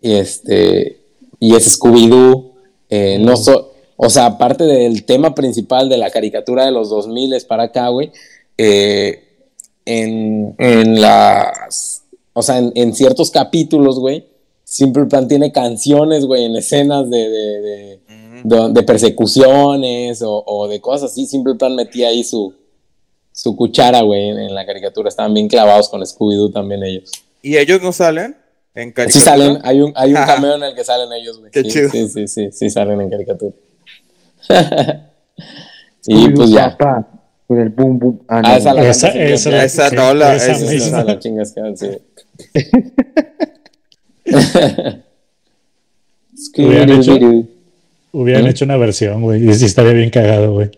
[0.00, 1.00] Y este,
[1.38, 2.52] y es Scooby-Doo.
[2.88, 3.34] Eh, no
[4.02, 8.10] o sea, aparte del tema principal de la caricatura de los 2000 para acá, güey,
[8.56, 9.24] eh,
[9.84, 14.26] en, en las, o sea, en, en ciertos capítulos, güey,
[14.64, 18.00] Simple Plan tiene canciones, güey, en escenas de-
[18.44, 21.26] de- de persecuciones o, o de cosas así.
[21.26, 22.54] Simple Plan metía ahí su,
[23.32, 25.08] su cuchara, güey, en, en la caricatura.
[25.08, 27.10] Estaban bien clavados con Scooby-Doo también ellos.
[27.42, 28.36] ¿Y ellos no salen
[28.74, 29.24] en Sí caricatura?
[29.24, 31.50] salen, hay un, hay un cameo en el que salen ellos, güey.
[31.50, 31.90] Qué sí, chido.
[31.90, 33.52] Sí, sí, sí, sí, salen en caricatura.
[36.06, 36.76] y pues ya.
[36.76, 37.08] Papá,
[37.46, 38.20] con el boom boom.
[38.28, 41.18] Ah, no, Ah, esa la- Esa, Esa- esa, esa sí, no la- esa esa- la
[41.18, 41.88] chingas que sí.
[46.58, 47.18] Hubieran hecho-.
[48.12, 49.48] Hubieran hecho una versión, güey.
[49.48, 50.70] Y sí estaría bien cagado, güey.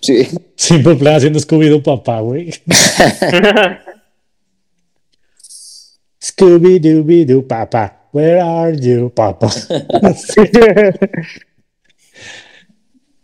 [0.00, 0.28] Sí.
[0.56, 2.50] Simple plan haciendo Scooby-Doo papá, güey.
[6.20, 8.08] Scooby-Doo papá.
[8.12, 9.50] Where are you, papá?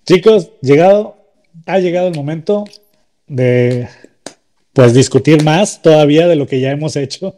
[0.05, 1.17] Chicos, llegado,
[1.67, 2.65] ha llegado el momento
[3.29, 3.87] de
[4.73, 7.37] pues discutir más todavía de lo que ya hemos hecho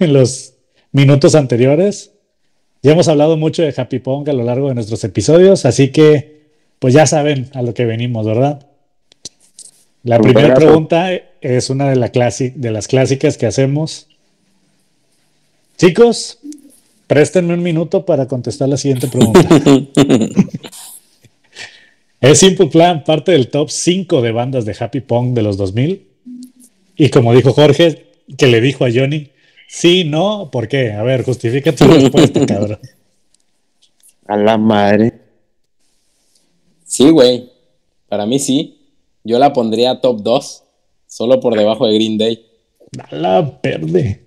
[0.00, 0.54] en los
[0.90, 2.12] minutos anteriores.
[2.82, 6.38] Ya hemos hablado mucho de Happy Pong a lo largo de nuestros episodios, así que
[6.78, 8.66] pues ya saben a lo que venimos, ¿verdad?
[10.04, 11.10] La primera pregunta
[11.40, 14.06] es una de, la clasi- de las clásicas que hacemos.
[15.76, 16.38] Chicos,
[17.08, 19.48] préstenme un minuto para contestar la siguiente pregunta.
[22.20, 26.06] ¿Es Simple Plan parte del top 5 de bandas de Happy Pong de los 2000?
[26.96, 28.06] Y como dijo Jorge,
[28.36, 29.30] que le dijo a Johnny,
[29.68, 30.92] sí, no, ¿por qué?
[30.92, 32.80] A ver, justifica tu respuesta, cabrón.
[34.26, 35.12] A la madre.
[36.84, 37.50] Sí, güey.
[38.08, 38.78] Para mí sí.
[39.22, 40.62] Yo la pondría top 2.
[41.06, 42.44] Solo por debajo de Green Day.
[42.98, 44.26] A la verde.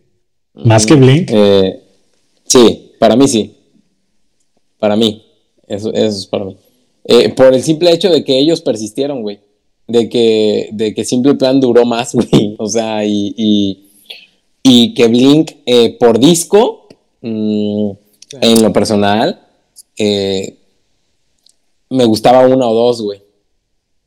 [0.53, 1.29] Más que Blink.
[1.33, 1.81] Eh,
[2.45, 3.57] sí, para mí sí.
[4.79, 5.25] Para mí.
[5.67, 6.57] Eso, eso es para mí.
[7.03, 9.39] Eh, por el simple hecho de que ellos persistieron, güey.
[9.87, 12.55] De que, de que Simple Plan duró más, güey.
[12.59, 13.90] O sea, y, y,
[14.63, 16.87] y que Blink eh, por disco,
[17.21, 17.91] mm,
[18.41, 19.41] en lo personal,
[19.97, 20.57] eh,
[21.89, 23.21] me gustaba uno o dos, güey.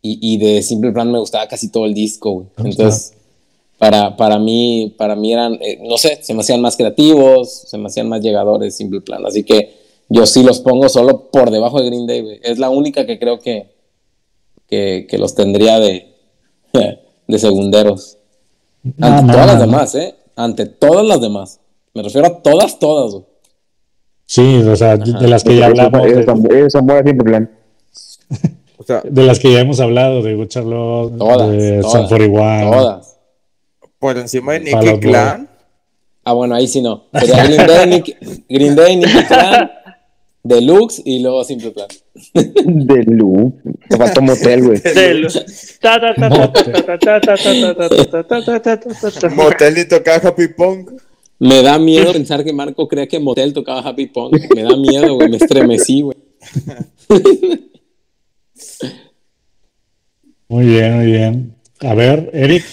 [0.00, 2.46] Y, y de Simple Plan me gustaba casi todo el disco, güey.
[2.56, 3.14] Ah, Entonces,
[3.78, 7.78] para, para mí, para mí eran, eh, no sé, se me hacían más creativos, se
[7.78, 9.26] me hacían más llegadores Simple Plan.
[9.26, 9.74] Así que
[10.08, 12.40] yo sí los pongo solo por debajo de Green Day, güey.
[12.42, 13.68] Es la única que creo que,
[14.68, 16.14] que, que los tendría de,
[17.26, 18.18] de segunderos.
[18.82, 20.14] No, Ante no, todas las demás, ¿eh?
[20.36, 21.60] Ante todas las demás.
[21.94, 23.24] Me refiero a todas, todas, güey.
[24.26, 27.50] Sí, o sea, de las que ya hablamos, de, son- ellos son buenas Simple Plan.
[28.78, 32.06] O sea, de las que ya hemos hablado, de Good Charlotte, Todas, de todas, Sun
[32.08, 32.70] 41.
[32.72, 33.16] Todas.
[33.98, 35.00] por encima de Nicky.
[35.00, 35.48] Clan.
[36.24, 37.04] Ah, bueno, ahí sí no.
[37.12, 39.70] Sería Green Day, Nick, Green Day, Nicky Clan,
[40.42, 41.86] Deluxe y luego Simple Plan.
[42.14, 43.60] De loop.
[43.88, 44.80] Te faltó motel, güey.
[49.34, 50.90] Motel y tocaba Happy Pong.
[51.40, 54.32] Me da miedo pensar que Marco crea que Motel tocaba Happy Pong.
[54.54, 55.28] Me da miedo, güey.
[55.28, 56.16] Me estremecí, güey.
[60.48, 61.56] Muy bien, muy bien.
[61.80, 62.64] A ver, Eric.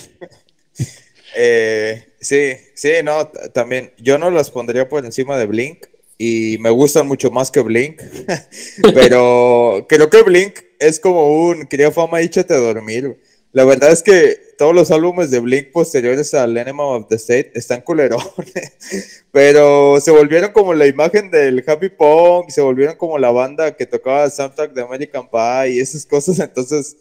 [2.20, 3.92] Sí, sí, no, también.
[3.98, 5.88] Yo no las pondría por encima de Blink
[6.22, 8.00] y me gustan mucho más que Blink.
[8.94, 13.20] Pero creo que Blink es como un quería fama y échate a dormir.
[13.54, 17.52] La verdad es que todos los álbumes de Blink posteriores al Enema of the State
[17.56, 19.26] están culerones.
[19.32, 23.88] Pero se volvieron como la imagen del Happy Punk, se volvieron como la banda que
[23.88, 26.40] tocaba soundtrack de American Pie y esas cosas.
[26.40, 26.96] Entonces,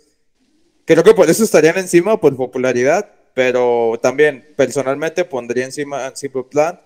[0.91, 6.81] Creo que por eso estarían encima por popularidad, pero también personalmente pondría encima Simple Plan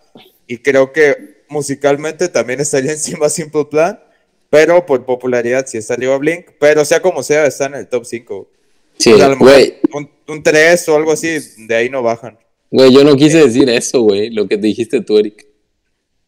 [0.46, 3.98] y creo que musicalmente también estaría encima Simple Plan,
[4.50, 8.50] pero por popularidad sí estaría Blink, pero sea como sea, está en el top 5.
[8.98, 9.74] Sí, O sea, a lo mejor güey.
[9.94, 12.38] un, un 3 o algo así, de ahí no bajan.
[12.70, 14.30] Güey, yo no quise decir eso, güey.
[14.30, 15.46] Lo que dijiste tú, Eric.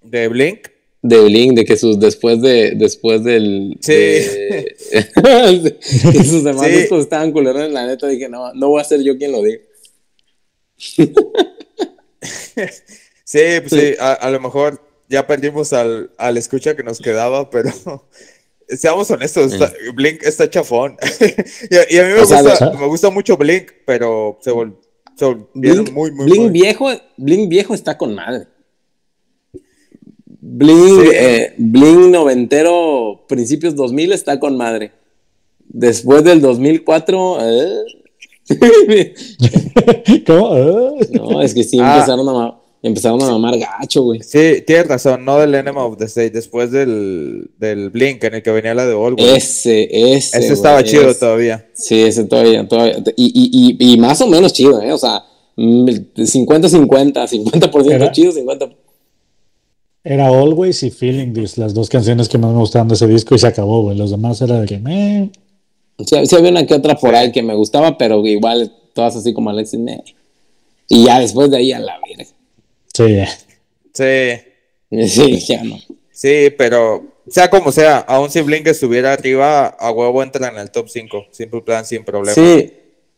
[0.02, 0.68] De Blink,
[1.02, 3.92] De Blink, de que sus después de después del Sí.
[3.92, 4.76] de-
[6.12, 6.72] que sus demás Sí.
[6.72, 9.60] discos estaban culerones, la neta dije, no, no voy a ser yo quien lo diga.
[13.24, 17.48] sí, pues sí, a, a lo mejor ya perdimos al, al escucha que nos quedaba,
[17.50, 17.70] pero
[18.68, 20.96] seamos honestos, está- Blink está chafón.
[21.70, 24.76] y, a, y a mí me, gusta, de- me gusta mucho Blink, pero se, vol-
[25.16, 28.46] se volvieron Blink, muy, muy, Blink muy- viejo, Blink viejo está con madre.
[30.48, 31.08] Blink, Sí.
[31.12, 34.92] eh, Blink noventero, principios 2000 está con madre.
[35.68, 37.68] Después del 2004, ¿eh?
[40.26, 40.96] ¿cómo?
[41.12, 41.96] No, es que sí Ah.
[41.96, 44.22] empezaron, a, empezaron a mamar gacho, güey.
[44.22, 48.42] Sí, tienes razón, no del Enema of the State, después del, del Blink en el
[48.42, 49.28] que venía la de All, güey.
[49.36, 50.38] Ese, ese.
[50.38, 51.20] Ese estaba güey, chido ese.
[51.20, 51.66] todavía.
[51.74, 53.02] Sí, ese todavía, todavía.
[53.16, 54.92] Y, y, y, y más o menos chido, ¿eh?
[54.92, 55.22] O sea,
[55.56, 58.74] mm, 50-50, 50%, Era- chido, 50%.
[60.04, 63.34] Era Always y Feeling This, las dos canciones que más me gustaban de ese disco
[63.34, 63.96] y se acabó, güey.
[63.96, 65.30] Los demás era de que, meh.
[65.98, 69.32] Sí, sí había una que otra por ahí que me gustaba, pero igual todas así
[69.34, 69.80] como Alexis.
[69.80, 70.04] meh.
[70.88, 72.30] Y ya después de ahí a la verga.
[72.96, 73.18] Sí,
[73.92, 74.38] Sí,
[75.08, 75.76] Sí, ya no.
[76.12, 80.70] sí, pero sea como sea, aún si Blink estuviera arriba, a huevo entra en el
[80.70, 82.34] top 5, Simple Plan sin problema.
[82.34, 82.72] Sí,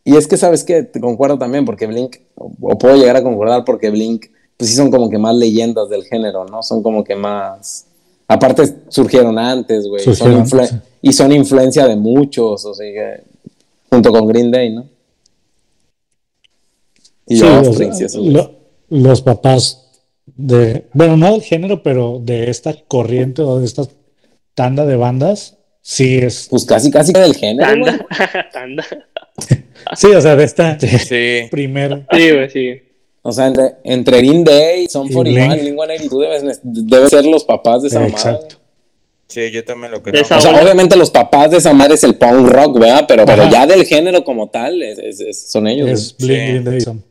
[0.04, 3.22] y es que sabes que te concuerdo también porque Blink, o, o puedo llegar a
[3.22, 4.26] concordar porque Blink,
[4.56, 6.62] pues sí son como que más leyendas del género, ¿no?
[6.62, 7.84] Son como que más...
[8.26, 10.02] Aparte surgieron antes, güey.
[10.02, 10.56] Surgieron, sí.
[11.02, 13.22] Y son influencia de muchos, o sea, que,
[13.90, 14.86] junto con Green Day, ¿no?
[17.26, 18.34] Y Sí, o Offspring, sea, sí, esos güeyes.
[18.34, 18.57] lo-
[18.90, 19.84] los papás
[20.36, 23.84] de, bueno, no del género, pero de esta corriente o de esta
[24.54, 27.66] tanda de bandas, sí es, Pues casi, casi del género.
[27.84, 28.06] Tanda.
[28.52, 28.84] Tanda.
[29.96, 32.82] sí, o sea, de esta Sí, primer, Sí, güey, sí.
[33.22, 35.62] O sea, entre, entre Green Day, Son Y 41, Blink.
[35.62, 36.58] Blink 182 deben,
[36.88, 38.16] deben ser los papás de esa mamada.
[38.16, 38.56] exacto.
[39.26, 40.22] sí, yo también lo creo.
[40.22, 43.04] O sea, obviamente los papás de esa madre es el punk rock, ¿verdad?
[43.06, 45.90] Pero, pero ya del género como tal, es- es- es- son ellos.
[45.90, 46.46] Es Blink, Sí.
[46.52, 47.04] Green Day, son-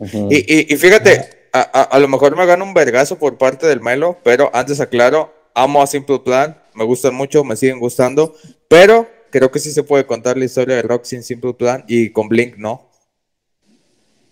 [0.00, 3.66] Y, y, y fíjate, a, a, a lo mejor me gano un vergazo por parte
[3.66, 8.34] del Melo, pero antes aclaro, amo a Simple Plan, me gustan mucho, me siguen gustando,
[8.68, 12.10] pero creo que sí se puede contar la historia del rock sin Simple Plan y
[12.10, 12.88] con Blink no.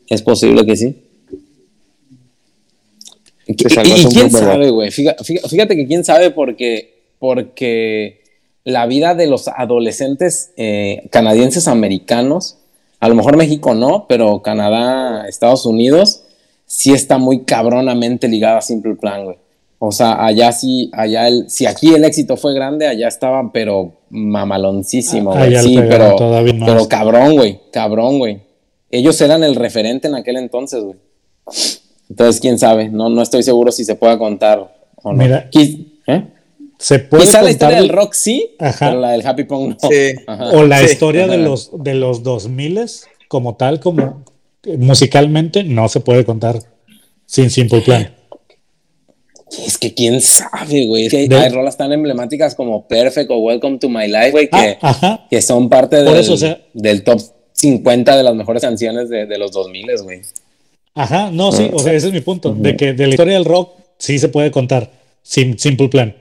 [0.08, 1.02] Es posible que sí.
[3.46, 4.90] Y, quién sabe, güey.
[4.90, 8.22] Fíjate, fíjate que quién sabe porque, porque
[8.64, 12.58] la vida de los adolescentes eh, canadienses americanos,
[13.02, 16.22] a lo mejor México no, pero Canadá, Estados Unidos,
[16.66, 19.38] sí está muy cabronamente ligada a Simple Plan, güey.
[19.80, 23.94] O sea, allá sí, allá el, si aquí el éxito fue grande, allá estaban, pero
[24.10, 25.42] mamaloncísimo, güey.
[25.42, 26.14] Allá le Sí, pero,
[26.64, 28.40] pero cabrón, güey, cabrón, güey.
[28.88, 30.96] Ellos eran el referente en aquel entonces, güey.
[32.08, 34.60] Entonces, quién sabe, no, no estoy seguro si se pueda contar
[35.02, 35.18] o no.
[35.18, 35.50] Mira,
[36.06, 36.24] ¿eh?
[36.82, 38.88] Se puede Quizá la contar historia del rock sí, Ajá.
[38.88, 39.88] pero la del Happy Pong no.
[39.88, 40.14] Sí.
[40.52, 40.86] O la Sí.
[40.92, 42.80] historia de los de los 2000
[43.28, 44.24] como tal como
[44.78, 46.58] musicalmente no se puede contar
[47.24, 48.12] sin Simple Plan.
[49.66, 51.06] Es que quién sabe, güey.
[51.06, 54.30] Es que hay, De- hay rolas tan emblemáticas como Perfect o Welcome to My Life,
[54.32, 57.20] güey, que, Ah, que son parte del, eso, o sea- del top
[57.52, 60.22] 50 de las mejores canciones de, de los 2000, güey.
[60.94, 63.44] Ajá, no, sí, o sea, ese es mi punto, de que de la historia del
[63.44, 64.90] rock sí se puede contar
[65.22, 66.16] sin Simple Plan,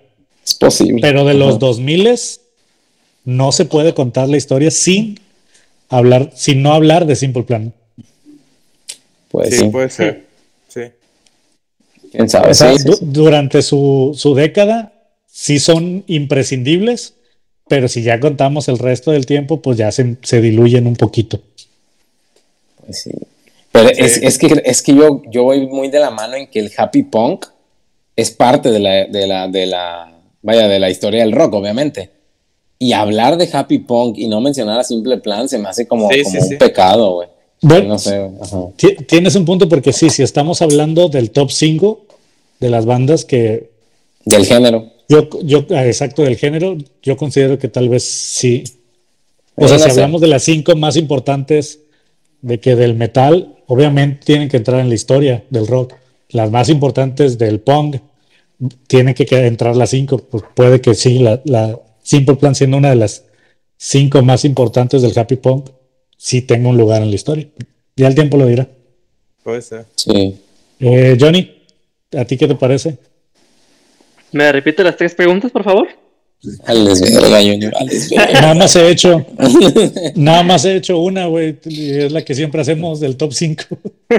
[0.45, 0.99] Es posible.
[1.01, 1.57] pero de los Ajá.
[1.59, 2.09] 2000
[3.25, 5.19] no se puede contar la historia sin
[5.89, 7.73] hablar, sin no hablar de Simple Plan.
[9.29, 10.25] Pues Sí, sí, puede ser.
[10.67, 10.81] Sí.
[12.11, 12.51] quién sabe.
[12.51, 13.05] O sea, Sí, sí, du- sí.
[13.07, 14.93] durante su, su década
[15.27, 17.13] sí son imprescindibles,
[17.69, 21.41] pero si ya contamos el resto del tiempo, pues ya se, se diluyen un poquito.
[22.85, 23.11] Pues sí.
[23.71, 26.59] Pero Es, es que, es que yo, yo voy muy de la mano en que
[26.59, 27.45] el happy punk
[28.17, 30.10] es parte de la, de la, de la,
[30.41, 32.09] vaya, de la historia del rock, obviamente.
[32.79, 36.09] Y hablar de happy punk y no mencionar a Simple Plan se me hace como,
[36.09, 36.55] Sí, como sí, un sí.
[36.55, 37.27] pecado, güey.
[37.61, 38.27] Bueno, No sé,
[39.07, 42.05] tienes un punto porque sí, si estamos hablando del top 5
[42.59, 43.69] de las bandas que
[44.25, 44.87] Del género.
[45.07, 48.63] yo, yo ah, exacto del género, yo considero que tal vez sí.
[49.55, 49.91] O sea, no si sé.
[49.91, 51.79] hablamos de las cinco más importantes
[52.41, 55.93] de que del metal, obviamente tienen que entrar en la historia del rock.
[56.29, 57.97] Las más importantes del punk
[58.87, 60.17] tienen que entrar las cinco.
[60.17, 63.25] Pues puede que sí, la, la Simple Plan siendo una de las
[63.77, 65.69] cinco más importantes del happy punk,
[66.17, 67.47] sí tenga un lugar en la historia.
[67.95, 68.67] Ya el tiempo lo dirá.
[69.43, 69.85] Puede ser.
[69.95, 70.39] Sí.
[70.79, 71.63] Eh, Johnny,
[72.17, 72.97] ¿a ti qué te parece?
[74.31, 75.87] ¿Me repite las tres preguntas, por favor?
[76.67, 79.25] Nada más he hecho,
[80.15, 83.63] nada más he hecho una, güey, es la que siempre hacemos del top 5.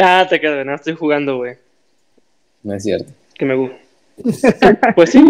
[0.00, 1.54] Ah, te quedas, no estoy jugando, güey.
[2.62, 3.12] No es cierto.
[3.34, 3.76] Que me gusta.
[4.96, 5.22] Pues sí.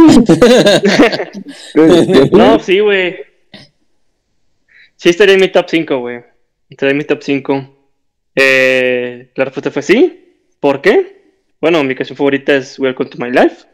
[2.33, 3.17] No, sí, güey.
[4.97, 6.23] Sí estaría en mi top 5, güey.
[6.69, 7.77] Estaría en mi top 5.
[8.35, 10.25] Eh, la respuesta fue sí.
[10.61, 11.19] ¿Por qué?
[11.61, 13.67] Bueno, mi canción favorita es Welcome to My Life.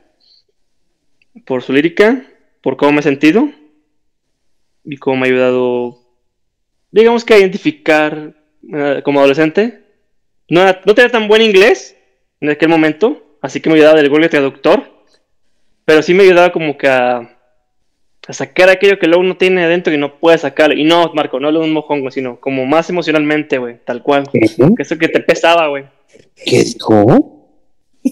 [1.47, 2.25] Por su lírica,
[2.63, 3.51] por cómo me he sentido
[4.85, 6.01] y cómo me ha ayudado,
[6.91, 8.35] digamos que a identificar
[8.73, 9.83] eh, como adolescente.
[10.49, 11.97] No, no tenía tan buen inglés
[12.41, 14.83] en aquel momento, así que me ayudaba del Google Traductor,
[15.85, 17.19] pero sí me ayudaba como que a,
[18.27, 20.77] a sacar aquello que luego uno tiene adentro y no puede sacar.
[20.77, 24.25] Y no, Marco, no lo de un mojongo, sino como más emocionalmente, güey, tal cual.
[24.33, 25.85] Que eso que te pesaba, güey.
[26.45, 27.49] ¿Qué dijo?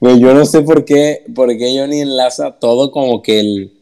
[0.00, 3.72] Güey, yo no sé por qué, por qué Johnny enlaza todo como que el,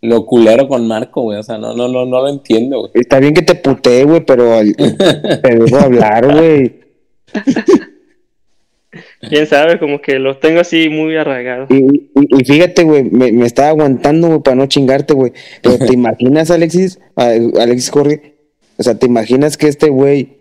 [0.00, 1.38] lo culero con Marco, güey.
[1.38, 2.90] O sea, no, no, no, no lo entiendo, güey.
[2.94, 4.74] Está bien que te putee, güey, pero al-
[5.42, 6.80] te dejo hablar, güey.
[9.28, 11.66] Quién sabe, como que lo tengo así muy arraigado.
[11.70, 12.10] Y, y-
[12.40, 15.32] y fíjate, güey, me, me estaba aguantando, güey, para no chingarte, güey.
[15.62, 18.20] Pero te imaginas, Alexis, Alexis Corri,
[18.76, 20.38] o sea, te imaginas que este güey,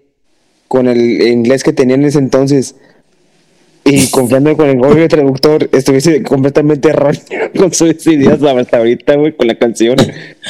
[0.68, 2.76] con el inglés que tenía en ese entonces,
[3.86, 7.22] y confiando con el Google Traductor, estuviese completamente erróneo
[7.58, 9.96] con sus ideas hasta ahorita, güey, con la canción.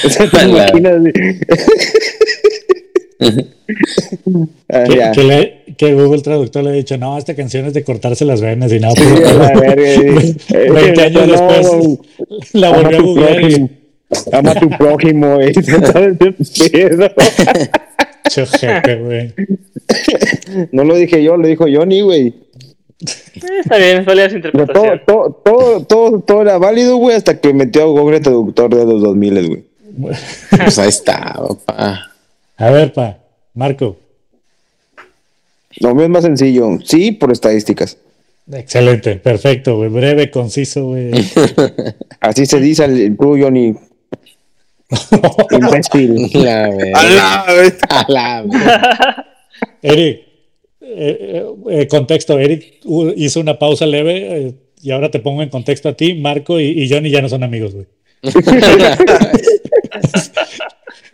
[0.06, 1.02] O sea, te imaginas.
[4.72, 5.12] Ah, Que, ya.
[5.12, 8.42] que le- que Google Traductor le ha dicho, no, esta canción es de cortarse las
[8.42, 8.94] venas y nada.
[8.96, 10.36] Sí, a la verga, sí.
[10.54, 11.68] 20 años No, después
[12.54, 13.70] la volvió a tu googlear y prójimo.
[14.32, 15.36] Ama a tu prójimo,
[19.04, 19.34] güey.
[20.72, 22.28] No lo dije yo, lo dijo Johnny, güey.
[22.28, 22.34] Eh,
[23.64, 25.02] está bien, todo, interpretación.
[25.06, 29.02] todo, todo, todo, todo era válido, güey, hasta que metió a Google Traductor de los
[29.02, 29.64] 2000, güey.
[30.58, 32.09] Pues ahí está, papá.
[32.60, 33.18] A ver, pa,
[33.54, 33.98] Marco.
[35.80, 36.78] Lo mío es más sencillo.
[36.84, 37.98] Sí, por estadísticas.
[38.52, 39.90] Excelente, perfecto, güey.
[39.90, 41.12] Breve, conciso, güey.
[42.20, 43.74] Así se dice al tú, Johnny.
[45.52, 46.30] Imbécil.
[46.34, 47.00] La verga.
[47.00, 47.72] ¡Hala, güey!
[47.90, 49.26] A la.
[49.82, 50.22] Eric,
[50.82, 52.82] eh, eh, contexto, Eric
[53.16, 56.66] hizo una pausa leve eh, y ahora te pongo en contexto a ti, Marco y,
[56.66, 57.88] y Johnny ya no son amigos, güey.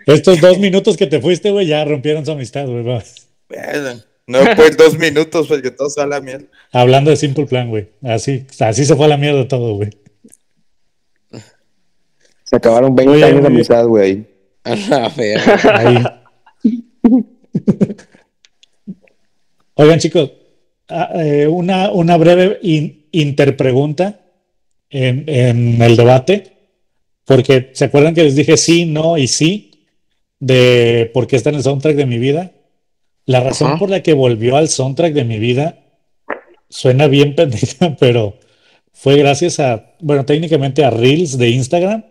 [0.06, 2.84] Estos dos minutos que te fuiste, güey, ya rompieron su amistad, güey.
[2.84, 3.02] Bueno,
[4.28, 6.46] no pues dos minutos porque todo se a la mierda.
[6.72, 7.90] Hablando de Simple Plan, güey.
[8.04, 9.90] Así, así se fue a la mierda todo, güey.
[12.44, 14.26] Se acabaron 20 Muy bien, años de amistad, güey.
[19.76, 20.32] Oigan, chicos,
[20.90, 24.22] ah, eh, una, una breve in- interpregunta
[24.90, 26.52] en, en el debate,
[27.26, 29.72] porque ¿se acuerdan que les dije sí, no y sí
[30.40, 32.52] de por qué está en el soundtrack de mi vida?
[33.26, 33.80] La razón Ajá.
[33.80, 35.80] por la que volvió al soundtrack de mi vida
[36.70, 38.38] suena bien pendeja, pero
[38.94, 42.04] fue gracias a, bueno, técnicamente a Reels de Instagram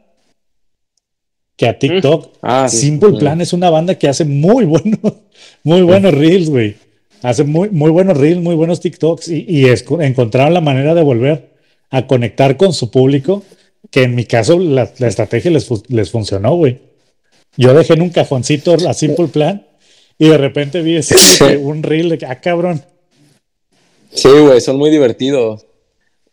[1.56, 2.30] que a TikTok.
[2.42, 2.78] Ah, sí.
[2.78, 3.18] Simple.
[3.18, 4.98] Plan es una banda que hace muy buenos,
[5.62, 6.76] muy buenos reels, güey.
[7.22, 11.02] Hace muy, muy buenos reels, muy buenos TikToks y, y esco- encontraron la manera de
[11.02, 11.54] volver
[11.90, 13.42] a conectar con su público,
[13.90, 16.80] que en mi caso la, la estrategia les, les funcionó, güey.
[17.56, 19.66] Yo dejé en un cajoncito a Simple Plan
[20.18, 21.44] y de repente vi ese, Sí.
[21.60, 22.82] un reel de que, ah, cabrón.
[24.12, 25.66] Sí, güey, son muy divertidos.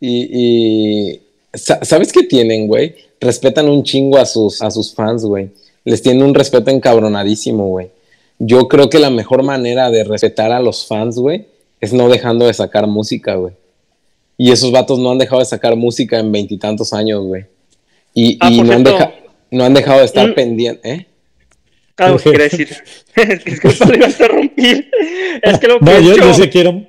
[0.00, 1.20] Y, y
[1.52, 2.94] sa- ¿sabes qué tienen, güey?
[3.20, 5.50] Respetan un chingo a sus, a sus fans, güey.
[5.84, 7.90] Les tienen un respeto encabronadísimo, güey.
[8.38, 11.46] Yo creo que la mejor manera de respetar a los fans, güey,
[11.80, 13.54] es no dejando de sacar música, güey.
[14.38, 17.44] Y esos vatos no han dejado de sacar música en veintitantos años, güey.
[18.14, 19.12] Y, Ah, y no, han deja-
[19.50, 21.06] no han dejado de estar un- pendientes, ¿eh?
[21.96, 22.68] Algo que quería decir.
[23.44, 24.90] Disculpa, lo iba a interrumpir.
[25.42, 26.86] Es que lo que No, yo, yo sí quiero.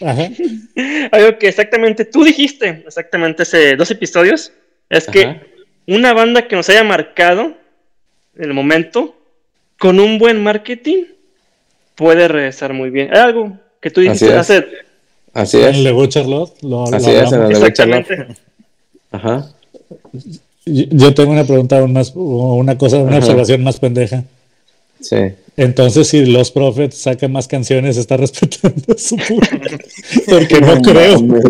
[0.00, 0.28] Ajá.
[1.12, 4.52] algo que exactamente tú dijiste, exactamente hace dos episodios,
[4.88, 5.12] es Ajá.
[5.12, 5.40] que
[5.86, 7.54] una banda que nos haya marcado
[8.36, 9.16] en el momento,
[9.78, 11.04] con un buen marketing,
[11.94, 13.08] puede regresar muy bien.
[13.08, 14.60] Era algo que tú dijiste Así es.
[14.62, 14.66] hace
[15.32, 15.92] Así En es.
[15.92, 18.10] Good Charlotte lo, lo Así es, en el Charlotte.
[18.10, 18.26] exactamente.
[19.12, 19.48] Ajá.
[20.66, 23.18] Yo yo tengo una pregunta aún más, una cosa, una Ajá.
[23.18, 24.24] observación más pendeja.
[25.00, 25.16] Sí.
[25.56, 29.78] Entonces, si los Prophets sacan más canciones, está respetando a su público.
[30.26, 31.20] Porque no creo.
[31.22, 31.44] mames.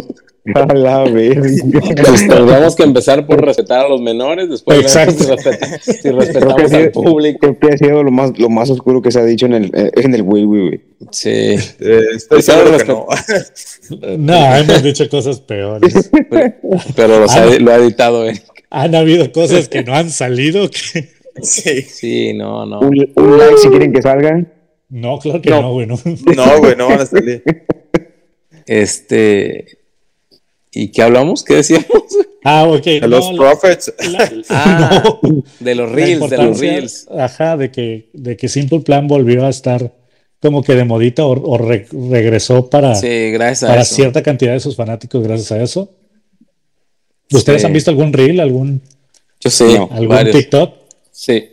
[0.54, 1.04] A la.
[1.04, 1.62] Pues
[2.28, 5.24] tendríamos que empezar por respetar a los menores, después ver Exacto.
[5.82, 7.38] si, Creo respetamos al público.
[7.40, 9.64] creo que ha sido lo más, lo más oscuro que se ha dicho en el,
[9.74, 10.80] eh, en el Wii Wii.
[11.12, 11.28] Sí.
[11.30, 11.58] Eh,
[12.16, 13.06] estoy Pues, seguro que no.
[14.18, 16.10] No, hemos dicho cosas peores.
[16.96, 17.58] Pero los Ah, ha- no.
[17.58, 18.42] lo ha editado, eh.
[18.70, 20.68] Han habido cosas que no han salido.
[20.70, 21.08] Que...
[21.42, 21.82] Sí.
[21.82, 22.80] Sí, no, no.
[22.80, 24.52] Un, un like si quieren que salgan.
[24.88, 25.72] No, claro que No.
[25.72, 25.86] güey.
[25.86, 25.98] No.
[26.36, 27.42] No, güey, no van a salir.
[28.66, 29.78] Este.
[30.72, 31.44] ¿Y qué hablamos?
[31.44, 31.86] ¿Qué decíamos?
[32.44, 32.84] Ah, ok.
[32.84, 33.58] De no, los la-
[34.50, 35.42] Ah, no.
[35.60, 37.08] de los reels, de los reels.
[37.16, 39.92] Ajá, de que, de que Simple Plan volvió a estar
[40.40, 43.94] como que de modita o, o re- regresó para, Sí, gracias a para eso.
[43.94, 45.92] cierta cantidad de sus fanáticos gracias a eso.
[47.32, 47.66] ¿Ustedes Sí.
[47.66, 48.82] han visto algún reel, algún,
[49.40, 50.36] Yo sí, No, algún varios.
[50.36, 50.74] TikTok?
[51.12, 51.48] Sí.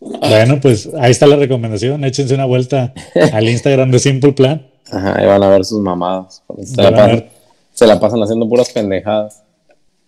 [0.00, 2.04] Bueno, pues ahí está la recomendación.
[2.04, 2.92] Échense una vuelta
[3.32, 4.66] al Instagram de Simple Plan.
[4.90, 6.42] Ajá, ahí van a ver sus mamadas.
[6.62, 7.24] Se la, pasan,
[7.72, 9.42] se la pasan haciendo puras pendejadas.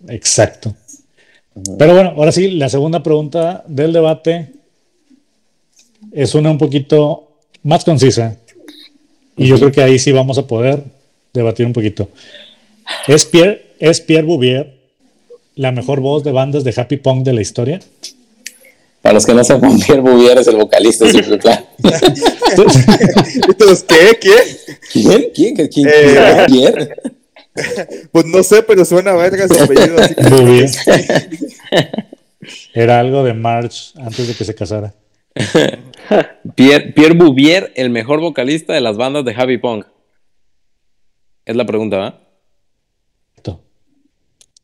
[0.09, 0.75] Exacto.
[1.79, 4.53] Pero bueno, ahora sí, la segunda pregunta del debate
[6.13, 8.37] es una un poquito más concisa.
[9.39, 10.85] Y yo creo que ahí sí vamos a poder
[11.33, 12.09] debatir un poquito.
[13.07, 14.76] ¿Es Pierre, ¿Es Pierre Bouvier
[15.57, 17.81] la mejor voz de bandas de happy punk de la historia?
[19.03, 21.19] Para los que no sepan, Pierre Bouvier es el vocalista de.
[23.49, 24.19] Entonces, ¿qué?
[24.21, 24.39] ¿Quién?
[24.93, 25.31] ¿Quién?
[25.35, 25.55] ¿Quién?
[25.55, 25.69] ¿Quién?
[25.69, 25.89] ¿Quién?
[25.89, 26.47] Eh.
[26.47, 26.75] ¿Quién?
[28.13, 29.97] Pues no sé, pero suena verga su apellido.
[29.99, 30.79] Así.
[32.75, 34.93] Era algo de March antes de que se casara.
[36.55, 39.87] Pierre, Pierre Bouvier, el mejor vocalista de las bandas de Happy Punk.
[41.47, 42.27] Es la pregunta, ¿va?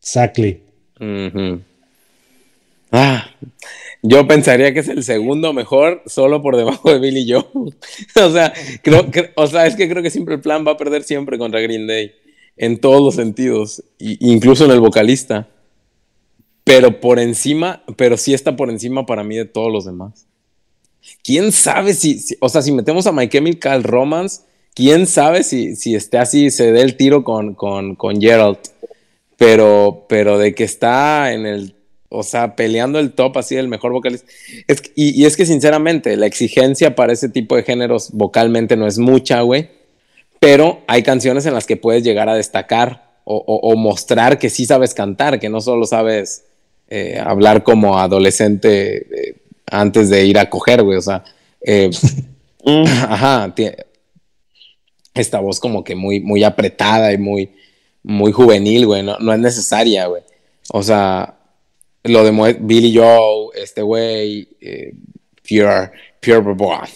[0.03, 0.61] Exactly.
[1.03, 1.61] Ujú.
[2.91, 3.25] Ah,
[4.03, 7.45] yo pensaría que es el segundo mejor, solo por debajo de Billy Joe.
[8.27, 11.03] o sea, creo o sea, es que creo que siempre el plan va a perder
[11.05, 12.13] siempre contra Green Day,
[12.57, 15.49] en todos los sentidos, incluso en el vocalista.
[16.65, 20.27] Pero por encima, pero sí está por encima para mí de todos los demás.
[21.25, 24.43] ¿Quién sabe si, si- o sea, si metemos a My Chemical Romance,
[24.75, 28.59] quién sabe si, si esté así, se dé el tiro con, con, con Gerald?
[29.45, 31.75] Pero, pero de que está en el,
[32.09, 34.27] o sea, peleando el top así el mejor vocalista.
[34.69, 38.87] Es y, y es que sinceramente, la exigencia para ese tipo de géneros vocalmente no
[38.87, 39.69] es mucha, güey,
[40.39, 44.49] pero hay canciones en las que puedes llegar a destacar o, o- o mostrar que
[44.49, 46.45] sí sabes cantar, que no solo sabes
[46.89, 48.97] eh, hablar como adolescente
[49.31, 49.37] eh,
[49.67, 51.25] antes de ir a coger, güey, o sea,
[51.67, 51.91] eh,
[53.09, 53.87] ajá, tie-
[55.15, 57.51] esta voz como que muy, muy apretada y muy,
[58.03, 60.23] muy juvenil, güey, no, no es necesaria, güey.
[60.71, 61.37] O sea,
[62.05, 64.93] lo de Billy Joe, este güey, eh,
[65.49, 65.91] Pure,
[66.21, 66.89] Pure.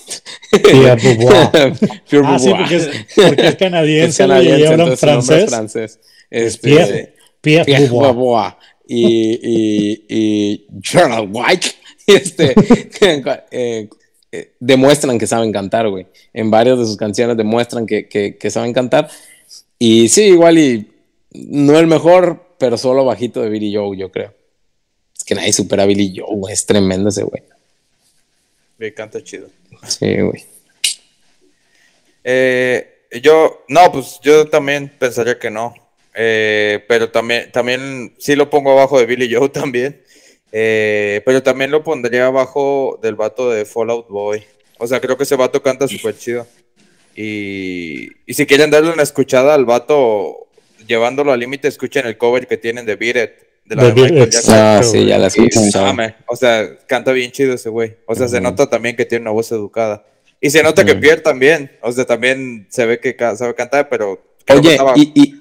[0.63, 1.73] Pierre Bouvier.
[2.09, 5.37] Pure Ah, sí, porque es, porque es canadiense, Es canadiense, y hablan entonces su nombre
[5.37, 5.43] francés.
[5.45, 6.01] es francés.
[6.31, 8.57] Este, Pierre, Pierre Pierre.
[8.89, 11.69] Y, y, y Gerald White.
[12.09, 12.55] Este,
[13.51, 13.89] eh,
[14.31, 16.07] eh, demuestran que saben cantar, güey.
[16.33, 19.09] En varias de sus canciones demuestran que, que- que saben cantar.
[19.77, 20.87] Y sí, igual y
[21.49, 24.35] no el mejor, pero solo bajito de Billy Joe, yo creo.
[25.17, 26.53] Es que nadie supera a Billy Joe.
[26.53, 27.43] Es tremendo ese güey.
[28.79, 29.49] Me canta chido.
[29.87, 30.45] Sí, güey.
[32.25, 35.75] Eh, yo, no, pues yo también pensaría que no.
[36.15, 40.03] Eh, pero también, también sí lo pongo abajo de Billy Joe también.
[40.53, 44.45] Eh, pero también lo pondría abajo del vato de Fallout Boy.
[44.79, 46.47] O sea, creo que ese vato canta súper chido.
[47.15, 50.46] Y, y si quieren darle una escuchada al vato,
[50.87, 53.31] llevándolo al límite, escuchen el cover que tienen de Beat It,
[53.67, 54.31] de la De Michael It.
[54.31, 54.55] Jackson.
[54.55, 55.81] Ah, Exacto, sí, ya la Y, escuché.
[55.81, 57.97] mame, o sea, canta bien chido ese güey.
[58.07, 60.05] O sea, se nota también que tiene una voz educada.
[60.41, 60.95] Y se nota que.
[60.95, 61.73] Pierre también.
[61.83, 64.21] O sea, también se ve que sabe cantar, pero.
[64.53, 65.35] Oye, estaba- y, y,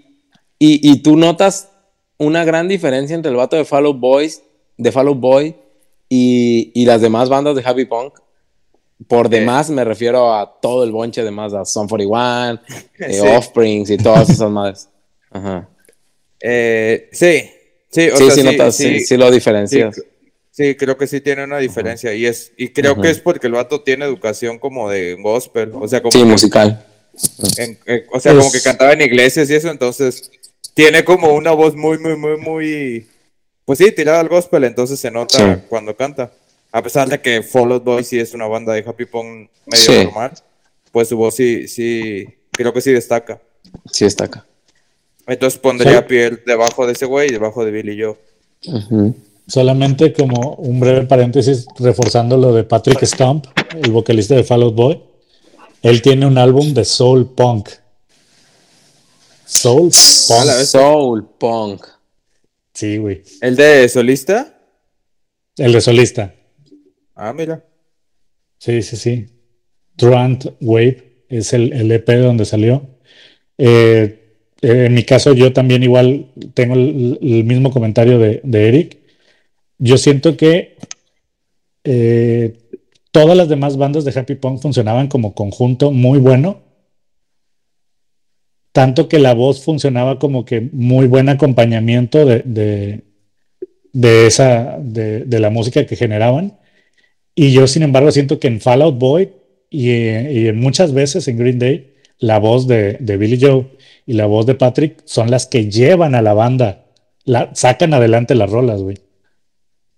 [0.57, 1.69] y, y tú notas
[2.17, 4.41] una gran diferencia entre el vato de Fall Out Boys,
[4.77, 5.55] de Fall Out Boy
[6.09, 8.13] y, y las demás bandas de Happy Punk.
[9.09, 12.61] Por demás me refiero a todo el bonche de más, a Son 41,
[12.99, 13.19] eh, Sí.
[13.27, 14.89] Offsprings y todas esas madres.
[15.35, 15.69] Ajá.
[16.39, 17.49] Eh, sí,
[17.91, 20.01] sí, o Sí, sea, sí, sí, notas, sí, sí, lo diferencias.
[20.51, 22.13] sí, creo que sí tiene una diferencia.
[22.13, 25.71] Y es, y creo que es porque el vato tiene educación como de gospel.
[25.73, 26.85] O sea, como Sí, que- musical.
[27.57, 27.77] en-
[28.11, 30.31] o sea, como que cantaba en iglesias y eso, entonces
[30.73, 33.07] tiene como una voz muy, muy, muy, muy,
[33.65, 35.61] pues sí, tirada al gospel, entonces se nota Sí.
[35.69, 36.31] cuando canta.
[36.71, 39.85] A pesar de que Fall Out Boy sí es una banda de happy punk medio
[39.85, 40.03] Sí.
[40.05, 40.31] normal,
[40.91, 43.41] pues su voz sí, sí, creo que sí destaca.
[43.91, 44.45] Sí, está acá.
[45.27, 45.97] Entonces pondría Sí.
[45.97, 48.17] a Pierre debajo de ese güey y debajo de Billy Joe.
[48.67, 49.15] Ujú.
[49.47, 53.45] Solamente como un breve paréntesis, reforzando lo de Patrick Stump,
[53.83, 55.03] el vocalista de Fall Out Boy.
[55.81, 57.69] Él tiene un álbum de soul punk.
[59.45, 60.49] Soul punk.
[60.65, 61.85] Soul Punk.
[62.73, 63.21] Sí, güey.
[63.41, 64.57] ¿El de solista?
[65.57, 66.33] El de solista.
[67.15, 67.63] Ah, mira.
[68.57, 69.27] Sí, sí, sí.
[69.95, 72.81] Truant Wave es el, el EP de donde salió.
[73.57, 74.24] Eh,
[74.61, 78.97] en mi caso, yo también igual tengo el, el mismo comentario de, de Eric.
[79.77, 80.77] Yo siento que
[81.83, 82.53] eh,
[83.11, 86.61] todas las demás bandas de Happy Punk funcionaban como conjunto muy bueno.
[88.71, 93.03] Tanto que la voz funcionaba como que muy buen acompañamiento de, de,
[93.93, 96.57] de esa, de, la música que generaban.
[97.35, 99.33] Y yo, sin embargo, siento que en Fall Out Boy
[99.69, 103.65] y, eh, y en muchas veces en Green Day, la voz de, de Billy Joe
[104.05, 106.85] y la voz de Patrick son las que llevan a la banda,
[107.23, 108.99] la, sacan adelante las rolas, güey.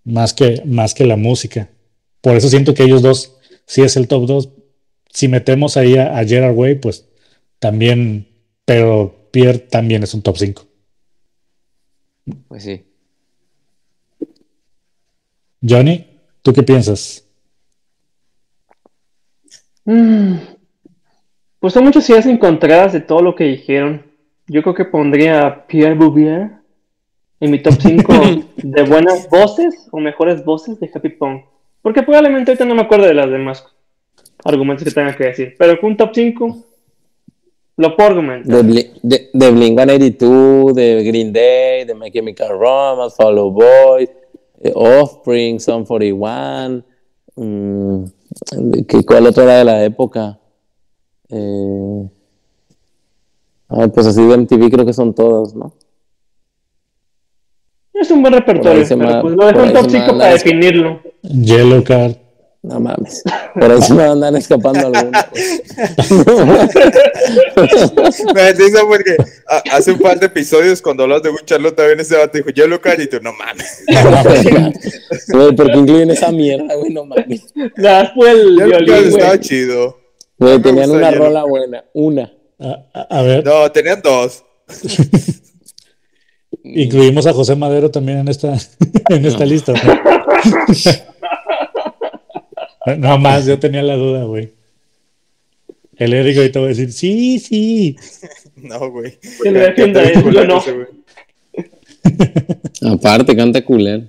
[0.03, 1.69] Más que, más que la música.
[2.21, 4.49] Por eso siento que ellos dos sí es el top 2.
[5.11, 7.09] Si metemos ahí a, a Gerard Way, pues
[7.59, 8.27] también,
[8.65, 10.65] pero Pierre también es un top 5.
[12.47, 12.83] Pues sí.
[15.67, 16.05] Johnny,
[16.41, 17.23] ¿tú qué piensas?
[19.85, 20.56] Mm.
[21.59, 24.03] Pues son muchas ideas encontradas de todo lo que dijeron.
[24.47, 26.51] Yo creo que pondría a Pierre Bouvier
[27.39, 28.13] en mi top 5
[28.57, 31.43] de buenas voces o mejores voces de Happy Punk.
[31.81, 33.65] Porque probablemente ahorita no me acuerdo de las demás
[34.43, 35.55] argumentos que tenga que decir.
[35.57, 36.57] Pero con un top 5
[37.77, 38.55] lo puedo argumentar.
[38.55, 44.09] De, Bli- de, de Blink-182, de Green Day, de My Chemical Romance, Fall Out Boy,
[44.61, 46.83] eh, Offspring, Son 41.
[47.35, 48.03] mm,
[48.87, 50.39] ¿qué- ¿Cuál otra era de la época?
[51.29, 52.07] Eh,
[53.69, 55.73] ay, pues así de MTV creo que son todas, ¿no?
[57.93, 60.11] Es un buen repertorio, pero me- pues lo dejo en ahí top se me 5
[60.11, 61.01] anda para definirlo.
[61.23, 62.13] Yellow Card.
[62.63, 63.23] No mames.
[63.53, 65.27] Por ahí se me andan escapando algunas.
[68.35, 69.15] Me risa porque
[69.47, 72.49] a- hace un par de episodios cuando hablas de un Charlotte también ese vato dijo,
[72.49, 73.83] yo lo y tú, no mames.
[75.29, 76.91] Güey, ¿por qué incluyen esa mierda, güey?
[76.91, 77.45] No mames.
[77.77, 79.97] Nada, fue el Yellow Card violín, estaba chido.
[80.39, 81.83] Güey, me tenían una rola buena.
[81.93, 82.31] Una.
[82.59, 84.43] A, a- a ver, No, tenían dos.
[86.63, 88.57] incluimos a José Madero también en esta,
[89.09, 89.73] en esta lista.
[89.73, 90.01] ¿no?
[92.97, 94.53] No más, yo tenía la duda, güey.
[95.97, 97.97] El Eric ahorita va a decir, sí, sí.
[98.55, 99.17] No, güey.
[99.43, 100.59] Que le defienda él, yo no.
[100.59, 100.87] Ese güey.
[102.93, 104.03] Aparte, canta culero.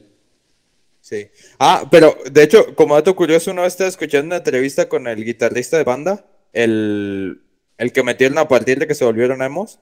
[1.09, 1.29] Sí.
[1.59, 5.25] Ah, pero de hecho, como dato curioso, una vez estaba escuchando una entrevista con el
[5.25, 7.41] guitarrista de banda, el,
[7.79, 9.81] el que metieron a partir de que se volvieron emos.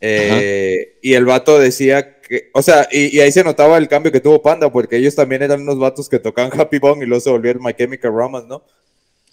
[0.00, 4.12] Eh, y el vato decía que, o sea, y, y ahí se notaba el cambio
[4.12, 7.20] que tuvo Panda, porque ellos también eran unos vatos que tocaban Happy Bong y luego
[7.20, 8.64] se volvieron My Chemical Romance, ¿no?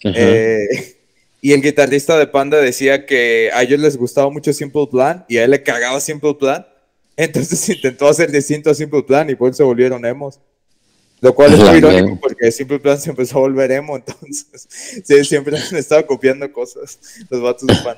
[0.02, 0.96] Eh,
[1.40, 5.36] y el guitarrista de Panda decía que a ellos les gustaba mucho Simple Plan y
[5.36, 6.66] a él le cagaba Simple Plan.
[7.16, 10.40] Entonces intentó hacer distinto a Simple Plan y por eso se volvieron emos.
[11.22, 14.68] Lo cual es muy irónico porque Simple Plan se empezó a volver emo, entonces
[15.04, 16.98] sí, siempre han estado copiando cosas
[17.30, 17.96] los vatos de pan.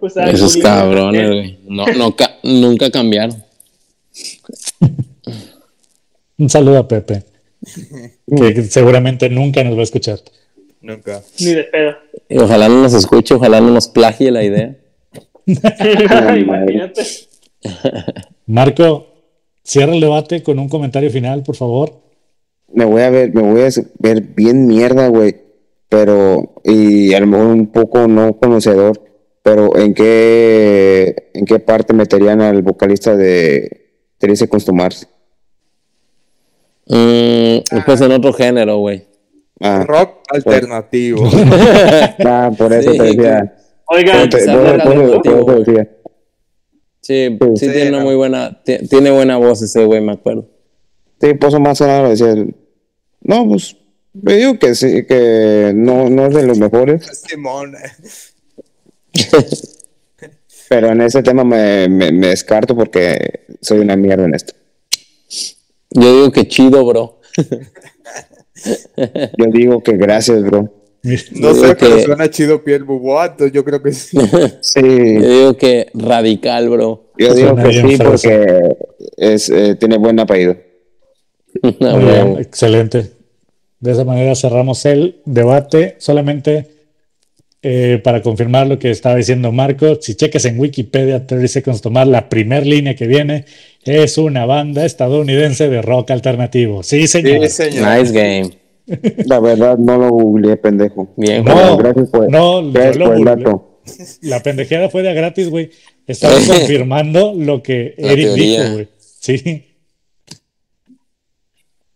[0.00, 1.58] O sea, Esos cabrones, güey.
[1.68, 3.44] No, no, ca- nunca cambiaron.
[6.38, 7.24] Un saludo a Pepe,
[8.26, 10.20] que seguramente nunca nos va a escuchar.
[10.80, 11.22] Nunca.
[11.40, 11.96] Ni de pedo.
[12.28, 14.76] Y ojalá no nos escuche, ojalá no nos plagie la idea.
[15.46, 17.02] Imagínate.
[18.46, 19.06] Marco,
[19.68, 21.92] cierra el debate con un comentario final, por favor.
[22.72, 23.68] Me voy a ver, me voy a
[23.98, 25.36] ver bien mierda, güey.
[25.90, 29.00] Pero, y a lo mejor un poco no conocedor,
[29.42, 34.46] pero ¿en qué, en qué parte meterían al vocalista de Teresa?
[36.86, 39.06] Mm, pues en otro género, güey.
[39.60, 41.28] Ah, Rock alternativo.
[42.24, 43.54] ah, por eso Sí, te decía.
[43.86, 45.22] Oigan, Por-
[47.08, 50.46] Sí, sí, Sí, tiene una muy buena, ti- tiene buena voz ese güey, me acuerdo.
[51.18, 52.34] Sí, pues más que nada lo decía.
[53.22, 53.78] No, pues,
[54.12, 57.74] yo digo que sí, que no, no es de los mejores, Simón.
[60.68, 64.52] pero en ese tema me, me, me descarto porque soy una mierda en esto.
[65.88, 67.20] Yo digo que chido, bro.
[69.38, 70.70] Yo digo que gracias, bro.
[71.02, 74.16] No sé, pero que- suena chido piel bubuato, yo creo que sí.
[74.60, 77.12] Sí, Yo digo que radical, bro.
[77.16, 78.68] yo digo Suena que sí porque
[79.16, 80.56] es, eh, tiene buen apellido.
[81.62, 82.38] Ah, Muy bien, huevo.
[82.38, 83.12] excelente.
[83.80, 85.96] De esa manera cerramos el debate.
[85.98, 86.68] Solamente
[87.62, 92.06] eh, para confirmar lo que estaba diciendo Marco, si cheques en Wikipedia 30 Seconds Tomar,
[92.06, 93.44] la primera línea que viene
[93.84, 96.82] es una banda estadounidense de rock alternativo.
[96.82, 97.48] Sí, señor.
[97.48, 97.98] Sí, señor.
[97.98, 98.50] Nice game.
[99.26, 101.12] La verdad, no lo googleé, pendejo.
[101.16, 103.80] Bien, No, gracias por, no, yo gracias lo por el dato.
[104.22, 105.70] La pendejeada fue de gratis, güey.
[106.06, 108.62] Estaba confirmando lo que La Eric teoría.
[108.62, 108.88] dijo, güey.
[108.98, 109.64] Sí.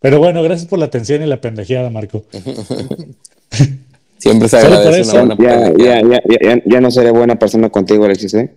[0.00, 2.24] Pero bueno, gracias por la atención y la pendejeada, Marco.
[4.18, 6.00] Siempre se agradece una buena Ya, pelea.
[6.02, 8.50] ya, ya, ya, ya, ya no seré buena persona contigo, Alexis, ¿eh?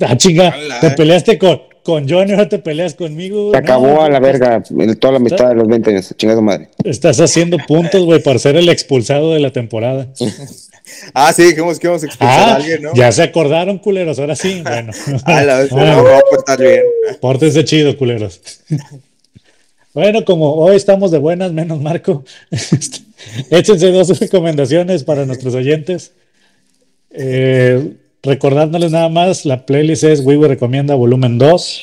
[0.00, 3.50] Ah, chinga, te peleaste con, con Johnny, ahora te peleas conmigo.
[3.52, 4.62] Se acabó No, a la verga
[4.98, 6.14] toda la amistad de los 20 años.
[6.16, 6.68] Chingada madre.
[6.84, 10.08] Estás haciendo puntos, güey, por ser el expulsado de la temporada.
[11.14, 12.94] Ah, sí, dijimos que íbamos a expulsar a Ah, alguien, ¿no?
[12.94, 14.20] ya se acordaron, culeros.
[14.20, 14.92] Ahora sí, bueno.
[15.24, 16.82] A la vez, Ah, no, portar bien.
[17.20, 18.40] Pórtense chido, culeros.
[19.94, 22.22] Bueno, como hoy estamos de buenas, menos Marco,
[23.50, 26.12] échense dos recomendaciones para nuestros oyentes.
[27.10, 27.94] Eh,
[28.26, 31.82] recordándoles nada más, la playlist es Wiwi Recomienda Volumen 2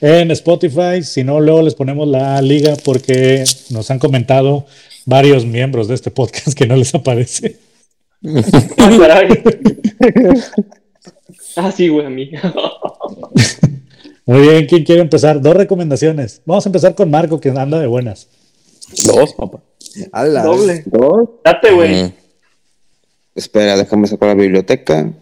[0.00, 1.02] en Spotify.
[1.02, 4.66] Si no, luego les ponemos la liga porque nos han comentado
[5.06, 7.56] varios miembros de este podcast que no les aparece.
[11.56, 12.30] Ah, sí, güey, a mí.
[14.26, 15.40] Muy bien, ¿quién quiere empezar?
[15.40, 16.40] Dos recomendaciones.
[16.46, 18.28] Vamos a empezar con Marco, que anda de buenas.
[19.04, 19.60] Dos, papá.
[20.44, 20.84] Doble.
[20.86, 21.30] ¿Dos?
[21.44, 22.04] Date, güey.
[22.04, 22.12] Mm.
[23.34, 25.12] Espera, déjame sacar la biblioteca.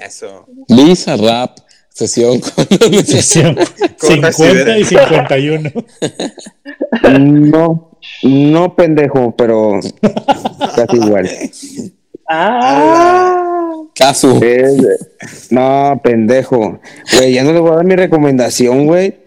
[0.00, 0.46] Eso.
[0.68, 1.58] Lisa Rap,
[1.88, 2.66] sesión con
[3.04, 3.54] Sesión
[3.98, 4.88] Con 50 y Resident.
[4.88, 5.70] 51.
[7.18, 7.90] No,
[8.22, 9.80] no pendejo, pero
[10.74, 11.28] casi igual.
[12.28, 13.46] Ah.
[13.94, 14.40] Casu.
[14.42, 16.80] Es- no, pendejo.
[17.16, 19.18] Güey, ya no le voy a dar mi recomendación, güey.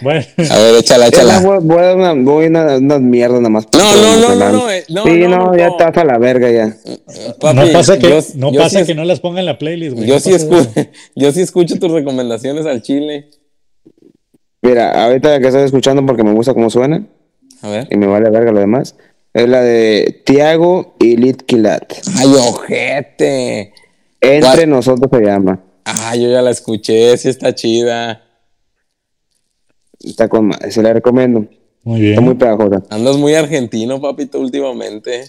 [0.00, 1.40] Bueno, A ver, échala, échala.
[1.40, 3.66] Voy, voy a dar una, voy a una, una mierda nada más.
[3.72, 5.72] No, no, no, no, no, eh, no, sí, no, no, no, ya no.
[5.78, 6.76] estás a la verga ya.
[7.40, 9.58] Papi, no pasa que, yo- no, yo pasa sí que no las ponga en la
[9.58, 10.06] playlist, güey.
[10.08, 10.88] Yo No sí, pasa escu- eso.
[11.16, 13.28] yo sí escucho tus recomendaciones al chile.
[14.62, 17.06] Mira, ahorita que estoy escuchando porque me gusta cómo suena
[17.62, 17.88] A ver.
[17.90, 18.96] y me vale verga lo demás,
[19.32, 21.92] es la de Tiago y Litkilat.
[22.16, 23.72] Ay, ojete.
[24.20, 24.70] Entre ¿Cuál?
[24.70, 25.60] nosotros se llama.
[25.84, 28.22] Ah, yo ya la escuché, sí está chida.
[30.10, 31.46] Está con se la recomiendo.
[31.82, 32.38] Muy Está muy bien.
[32.38, 32.82] pegajosa.
[32.90, 35.24] Andas muy argentino, papito, últimamente.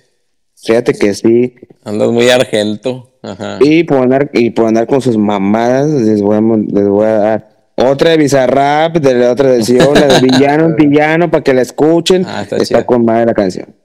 [0.55, 1.55] Fíjate que sí.
[1.83, 3.11] Andas muy argento.
[3.21, 3.59] Ajá.
[3.61, 7.11] Y por andar, y por andar con sus mamadas, les voy a, les voy a
[7.11, 11.43] dar otra de Bizarrap, de la otra de Sion, la de Villano en Villano, para
[11.43, 12.23] que la escuchen.
[12.25, 13.75] Ah, está está con madre la canción.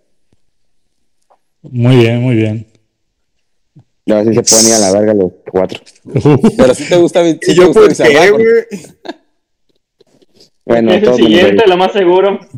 [1.62, 2.66] Muy bien, muy bien.
[4.04, 5.78] Y ahora sí se ir a la verga los cuatro.
[6.56, 8.66] Pero si te gusta, sí ¿Y te yo gusta Bizarrap, qué?
[10.64, 12.40] Bueno, es el siguiente, lo más seguro.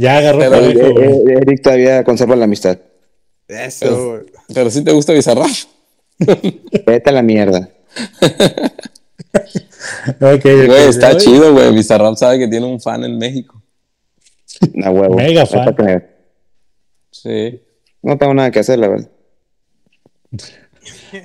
[0.00, 2.78] Ya agarró Pero, parejo, Eh, eh, Eric todavía conserva la amistad.
[3.48, 4.20] Eso, güey.
[4.54, 5.50] Pero si te gusta Bizarrap.
[6.86, 7.68] Vete a la mierda.
[10.20, 10.44] Ok, ok.
[10.44, 11.72] Güey, está chido, güey.
[11.72, 13.62] Bizarrap sabe que tiene un fan en México.
[14.74, 15.14] Una huevo.
[15.16, 15.74] Mega fan.
[17.10, 17.60] Sí.
[18.02, 19.10] No tengo nada que hacer, la verdad.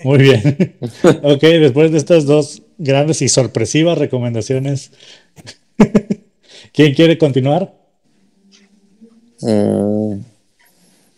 [0.03, 0.77] Muy bien.
[1.23, 4.91] Ok, después de estas dos grandes y sorpresivas recomendaciones,
[6.74, 7.74] ¿Quién quiere continuar?
[9.41, 10.20] Mm.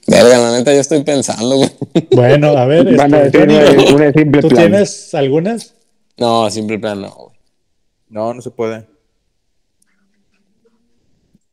[0.07, 1.69] Verga, la neta, yo estoy pensando, güey.
[2.11, 4.61] Bueno, a ver, Van a este, decir Johnny, una, una simple ¿tú plan.
[4.63, 5.73] tienes algunas?
[6.17, 7.35] No, simple plan no, güey.
[8.09, 8.85] No, no se puede.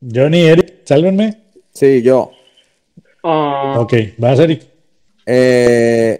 [0.01, 1.41] Johnny, Eric, sálvenme.
[1.73, 2.31] Sí, yo.
[3.23, 4.67] Ah, Ok, vas, Eric.
[5.25, 6.19] Eh,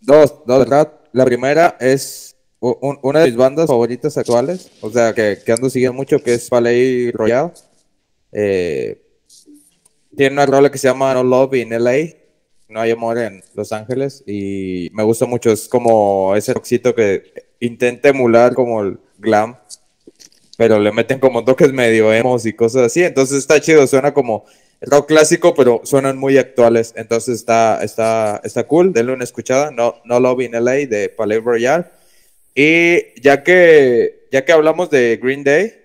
[0.00, 0.92] dos, dos, ¿verdad?
[1.12, 2.31] La primera es
[2.62, 6.48] una de mis bandas favoritas actuales, o sea, que, que ando siguiendo mucho, que es
[6.48, 7.50] Palais Royale.
[8.30, 9.02] Eh,
[10.16, 12.14] tiene una rola que se llama No Love in LA,
[12.68, 17.32] No hay amor en Los Ángeles, y me gusta mucho, es como ese rockcito que
[17.58, 19.56] intenta emular como el glam,
[20.56, 24.44] pero le meten como toques medio emos y cosas así, entonces está chido, suena como
[24.82, 26.92] rock clásico, pero suenan muy actuales.
[26.96, 28.92] Entonces está, está, está cool.
[28.92, 29.70] Denle una escuchada.
[29.70, 31.86] No, no Love in LA de Palais Royale.
[32.54, 35.82] Y ya que, ya que hablamos de Green Day,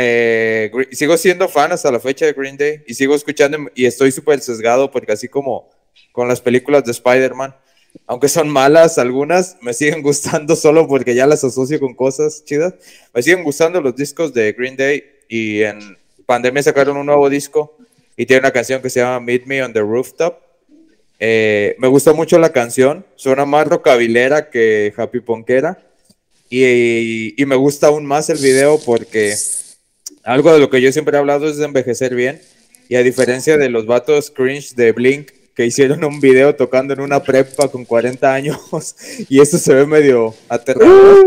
[0.00, 4.12] eh, sigo siendo fan hasta la fecha de Green Day y sigo escuchando y estoy
[4.12, 5.70] súper sesgado porque así como
[6.12, 7.52] con las películas de Spider-Man,
[8.06, 12.74] aunque son malas algunas, me siguen gustando solo porque ya las asocio con cosas chidas.
[13.12, 17.76] Me siguen gustando los discos de Green Day y en pandemia sacaron un nuevo disco
[18.16, 20.38] y tiene una canción que se llama Meet Me on the Rooftop.
[21.18, 25.87] Eh, me gustó mucho la canción, suena más rockabilera que happy punkera
[26.50, 29.34] y, me gusta aún más el video porque
[30.24, 32.40] algo de lo que yo siempre he hablado es de envejecer bien
[32.88, 37.00] y a diferencia de los vatos cringe de Blink que hicieron un video tocando en
[37.00, 38.58] una prepa con 40 años
[39.28, 41.26] y eso se ve medio aterrador.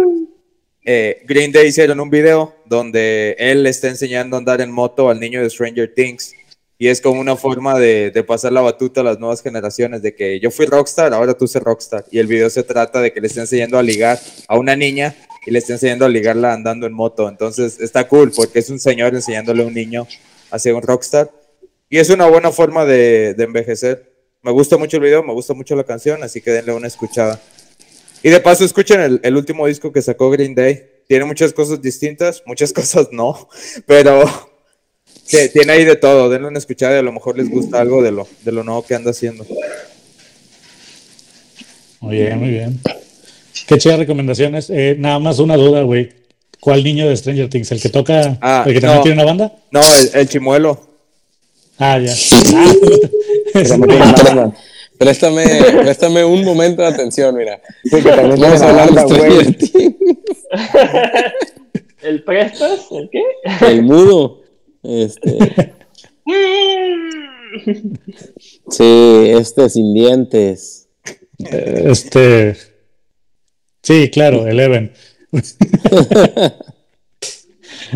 [0.84, 5.10] Eh, Green Day hicieron un video donde él le está enseñando a andar en moto
[5.10, 6.34] al niño de Stranger Things
[6.82, 10.40] y es como una forma de, pasar la batuta a las nuevas generaciones de que
[10.40, 13.28] yo fui rockstar, ahora tú sé rockstar y el video se trata de que le
[13.28, 16.94] está enseñando a ligar a una niña y le está enseñando a ligarla andando en
[16.94, 20.08] moto, entonces está cool porque es un señor enseñándole a un niño
[20.50, 21.30] a ser un rockstar
[21.88, 24.16] y es una buena forma de, envejecer.
[24.42, 27.40] Me gusta mucho el video, me gusta mucho la canción, así que denle una escuchada.
[28.24, 30.84] Y de paso, escuchen el último disco que sacó Green Day.
[31.08, 33.48] Tiene muchas cosas distintas, muchas cosas no,
[33.86, 34.51] pero
[35.32, 36.30] que tiene ahí de todo.
[36.30, 38.84] Denle una escuchada y a lo mejor les gusta algo de lo, de lo nuevo
[38.86, 39.46] que anda haciendo.
[42.02, 42.80] Muy bien, muy bien.
[43.68, 44.70] Qué chidas recomendaciones.
[44.70, 46.12] Eh, nada más una duda, güey.
[46.60, 47.72] ¿Cuál niño de Stranger Things?
[47.72, 49.04] ¿El que toca, Ah, el que también no.
[49.04, 49.54] tiene una banda?
[49.72, 50.80] No, el, el chimuelo.
[51.80, 52.14] Ah, ya.
[54.98, 55.44] Préstame,
[55.82, 57.60] préstame un momento de atención, mira.
[57.84, 59.02] Sí, que también Vamos a hablar de.
[59.02, 59.72] Stranger Things.
[62.04, 62.82] ¿El prestas?
[62.92, 63.22] ¿El qué?
[63.68, 64.41] El mudo.
[64.84, 65.74] Este.
[68.70, 68.84] Sí,
[69.28, 70.88] este sin dientes.
[71.38, 72.56] Este.
[73.84, 74.94] Sí, claro, Eleven.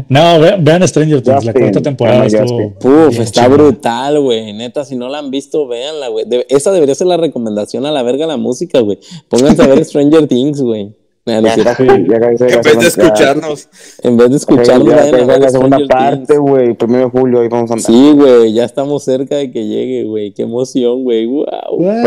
[0.10, 2.76] no, ve- vean Stranger Things, la cuarta temporada estuvo.
[3.24, 4.52] Está brutal, güey.
[4.54, 6.26] Neta, si no la han visto, véanla, güey.
[6.26, 9.00] De- esa debería ser la recomendación a la verga la música, güey.
[9.30, 10.94] Pónganse a ver Stranger Things, güey.
[11.26, 13.68] Casi En vez de escucharnos.
[14.04, 16.76] En vez de escucharlo, ya la segunda parte, güey.
[16.76, 17.92] Primero de julio, ahí vamos a andar.
[17.92, 20.34] Sí, güey, ya estamos cerca de que llegue, güey.
[20.34, 21.26] Qué emoción, güey.
[21.26, 21.80] Wow.
[21.80, 21.98] Día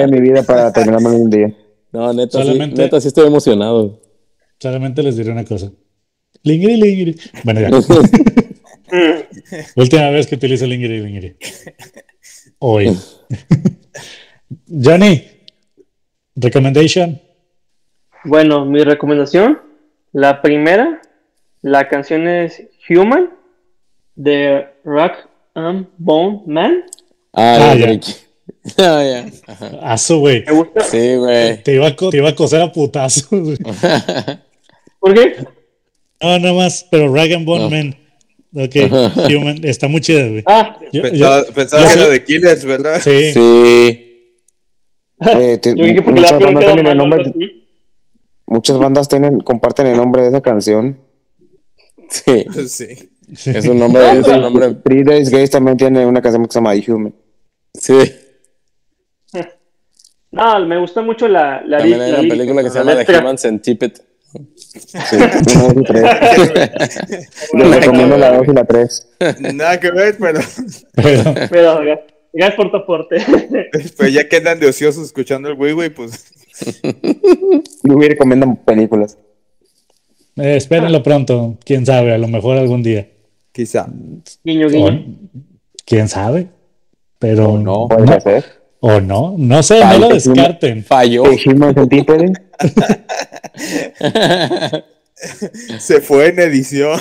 [0.00, 0.42] de mi vida.
[0.46, 1.56] Para terminarme un día.
[1.92, 4.02] No, neta, Solamente- sí, neta, sí estoy emocionado.
[4.58, 5.72] Solamente les diré una cosa.
[6.42, 7.16] Lingiri, lingiri.
[7.44, 7.70] Bueno, ya.
[9.76, 11.36] Última vez que utilizo lingiri, lingiri.
[12.58, 12.94] Hoy.
[14.68, 15.22] Johnny,
[16.36, 17.20] recommendation.
[18.24, 19.60] Bueno, mi recomendación,
[20.12, 21.00] la primera,
[21.62, 23.30] la canción es Human
[24.14, 25.12] de Rock
[25.54, 26.84] and Bone Man.
[27.32, 27.98] Ah, Ah, ya.
[28.78, 29.26] Ah, ya.
[29.82, 30.44] Aso, güey.
[30.90, 31.62] Sí, güey.
[31.62, 33.26] Te iba, a te iba a coser a putazos.
[33.28, 33.56] güey.
[35.00, 35.36] ¿Por qué?
[36.22, 37.70] No, nada más, pero Rag and Bone No.
[37.70, 37.96] Man.
[38.56, 38.76] Ok,
[39.36, 40.42] Human, está muy chida, güey.
[40.46, 43.00] Ah, Yo- Pensaba, yo- pensaba yo que era de Killers, ¿verdad?
[43.02, 44.03] Sí, Sí.
[45.26, 47.34] Eh, te- muchas bandas tienen el nombre,
[48.46, 50.98] muchas bandas tienen, comparten el nombre de esa canción.
[52.08, 52.44] Sí.
[52.68, 53.50] Sí.
[53.50, 54.74] Es un nombre, es un nombre.
[54.84, 57.14] Three Days Grace también tiene una canción que se llama I Human.
[57.72, 57.94] Sí.
[60.30, 63.04] No, me gusta mucho la, la, También hay la una película que se la llama
[63.04, 63.18] The.
[63.18, 63.94] Human Centipede.
[64.56, 67.00] Sí, una, dos y tres.
[67.52, 69.08] Les recomiendo la 2 y la 3.
[69.54, 70.40] Nada que ver, pero,
[71.50, 71.84] pero
[72.34, 73.16] gracias por tu aporte.
[73.96, 76.32] pero ya que andan de ociosos escuchando el Wii, güey, pues
[77.82, 79.16] Yo voy recomiendo películas.
[80.36, 81.56] eh, espérenlo pronto.
[81.64, 83.08] Quién sabe, a lo mejor algún día.
[83.52, 83.86] quizá.
[84.44, 85.04] guiño, O- guiño.
[85.86, 86.48] quién sabe.
[87.18, 87.88] Pero O no.
[87.88, 88.44] Puede ser.
[88.80, 90.84] O no, no sé, no lo descarten.
[90.84, 91.24] Falló.
[95.78, 96.98] Se fue en edición.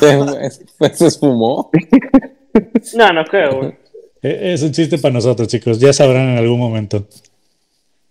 [0.78, 1.70] Pues se esfumó.
[2.96, 3.76] No, no creo, güey.
[4.24, 5.80] E- Es un chiste para nosotros, chicos.
[5.80, 7.08] Ya sabrán en algún momento.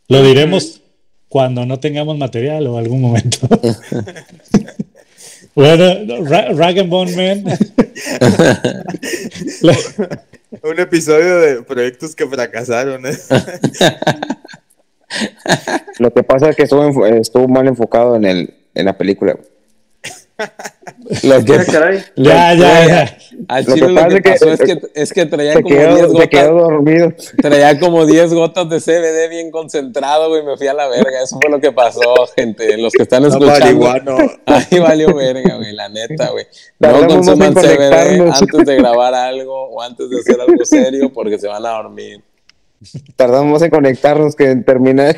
[0.08, 0.80] Lo diremos
[1.28, 3.38] cuando no tengamos material o algún momento.
[5.54, 7.44] bueno, Ra- Rag and Bone Man.
[10.62, 13.06] Un episodio de proyectos que fracasaron.
[13.06, 13.16] ¿eh?
[15.98, 19.36] Lo que pasa es que estuvo, estuvo mal enfocado en, el, en la película.
[21.22, 23.18] Lo que, Ah, ya, ya, ya.
[23.48, 25.54] al Lo chile que lo pasa que es que- pasó es que, es que traía
[25.54, 26.68] como 10 quedó, se quedó gotas.
[26.68, 27.12] dormido.
[27.40, 30.44] Traía como 10 gotas de CBD bien concentrado, güey.
[30.44, 31.22] Me fui a la verga.
[31.22, 32.02] Eso fue lo que pasó,
[32.36, 32.76] gente.
[32.78, 34.16] Los que están No, escuchando.
[34.46, 36.46] Ahí valió verga, güey, la neta, güey.
[36.78, 41.38] No Tardamos consuman CBD antes de grabar algo o antes de hacer algo serio porque
[41.38, 42.22] se van a dormir.
[43.16, 45.16] Tardamos en conectarnos que en terminar.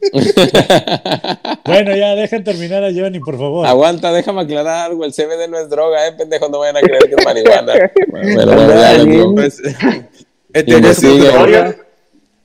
[1.64, 3.66] Bueno, ya dejen terminar a Johnny, por favor.
[3.66, 5.04] Aguanta, déjame aclarar algo.
[5.04, 6.48] El CBD no es droga, eh, pendejo.
[6.48, 7.72] No vayan a creer que es marihuana.
[8.08, 9.34] Bueno, bueno, bueno, ya, no.
[9.34, 9.62] Pues,
[10.52, 11.76] teoría sí es droga,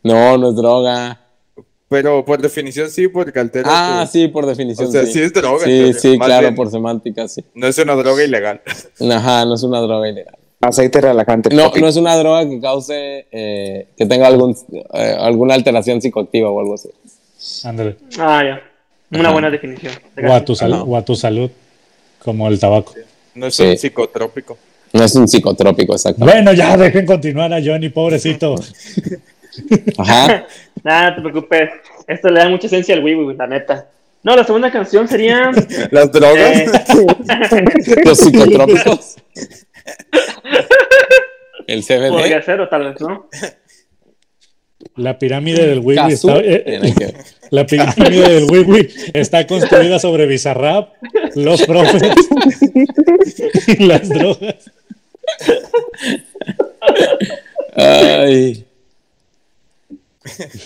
[0.04, 1.22] No, no es droga.
[1.90, 3.68] pero por definición sí, porque altera.
[3.72, 4.88] Ah, tu- sí, por definición.
[4.88, 5.14] O sea, sí.
[5.14, 6.56] sí es droga, Sí, entonces, sí, más claro, bien.
[6.56, 7.44] por semántica, sí.
[7.56, 8.62] No es una droga ilegal.
[9.12, 10.38] Ajá, no es una droga ilegal.
[10.62, 11.54] Aceite relajante.
[11.54, 14.56] No, no es una droga que cause, eh, que tenga algún,
[14.94, 16.90] eh, alguna alteración psicoactiva o algo así.
[17.64, 17.98] Ándale.
[18.20, 18.62] Ah, ya.
[19.12, 19.32] Una Ajá.
[19.34, 19.94] buena definición.
[20.28, 20.84] O a, tu sal- Ajá.
[20.84, 21.50] o a tu salud,
[22.20, 22.94] como el tabaco.
[23.36, 23.64] No es Sí.
[23.64, 24.58] un psicotrópico.
[24.94, 26.34] No es un psicotrópico, exactamente.
[26.42, 28.56] Bueno, ya dejen continuar a Johnny, pobrecito.
[29.98, 30.46] Ajá.
[30.84, 31.70] Nada, no te preocupes.
[32.08, 33.88] Esto le da mucha esencia al Wii, la neta.
[34.24, 35.52] No, la segunda canción sería.
[35.92, 36.58] Las drogas.
[36.58, 39.16] eh, Los psicotrópicos.
[41.68, 42.44] El podría CBD.
[42.46, 43.28] ser, o tal vez, ¿no?
[44.98, 47.14] La pirámide del está, eh, Tiene que-
[47.50, 50.94] la pirámide del Wii Wii está construida sobre Bizarrap,
[51.36, 52.02] los profes
[53.68, 54.72] y las drogas.
[57.76, 58.66] Ay.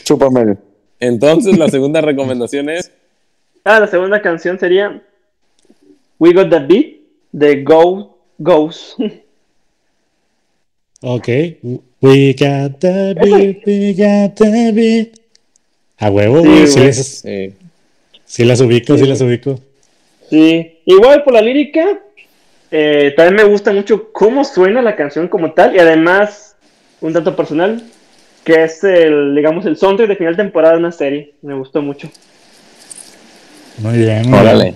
[0.04, 0.58] Chúpamelo.
[1.00, 2.92] Entonces, la segunda recomendación es.
[3.64, 5.02] Ah, la segunda canción sería
[6.20, 6.98] We Got That Beat
[7.32, 8.96] de Go Goes.
[11.02, 11.28] Ok.
[12.02, 15.20] We got the beat, we got the beat.
[15.98, 16.68] A huevo, Sí, güey.
[16.68, 16.86] Sí, güey.
[16.86, 17.54] les- Sí.
[18.26, 19.60] sí las ubico, sí las ubico.
[20.30, 22.00] Sí, igual por la lírica,
[22.72, 26.56] eh, también me gusta mucho cómo suena la canción como tal y además,
[27.02, 27.84] un dato personal,
[28.46, 31.34] que es el, digamos, el soundtrack de final de temporada de una serie.
[31.42, 32.10] Me gustó mucho.
[33.80, 34.34] Muy bien.
[34.34, 34.74] Órale.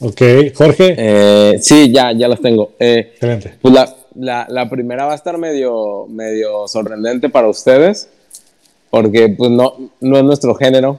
[0.00, 0.22] Ok,
[0.54, 0.94] Jorge.
[0.98, 2.72] Eh, sí, ya, ya las tengo.
[2.78, 3.54] Eh, Excelente.
[3.62, 8.08] Pues la, la, la primera va a estar medio, medio sorprendente para ustedes,
[8.90, 10.98] porque pues no, no es nuestro género,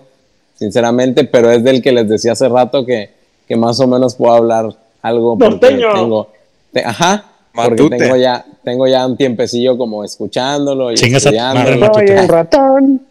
[0.56, 3.10] sinceramente, pero es del que les decía hace rato que,
[3.48, 5.38] que más o menos puedo habbar algo.
[5.38, 5.94] porque Norteño.
[5.94, 6.28] Tengo,
[6.72, 7.98] te- ajá, porque Matute.
[7.98, 11.92] tengo ya, tengo ya un tiempecillo como escuchándolo y Chingas estudiándolo.
[11.94, 13.02] Soy el ratón.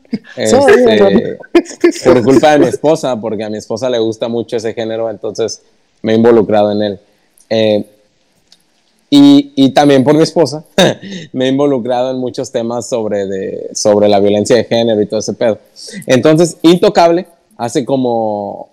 [0.49, 4.57] Soy el Este, por culpa de mi esposa, porque a mi esposa le gusta mucho
[4.57, 5.63] ese género, entonces
[6.03, 7.01] me he involucrado en él.
[7.51, 7.85] Eh,
[9.09, 10.65] y, y también por mi esposa,
[11.33, 15.21] me he involucrado en muchos temas sobre, de, sobre la violencia de género y todo
[15.21, 15.59] ese pedo.
[16.07, 17.27] Entonces, Intocable,
[17.57, 18.69] hace como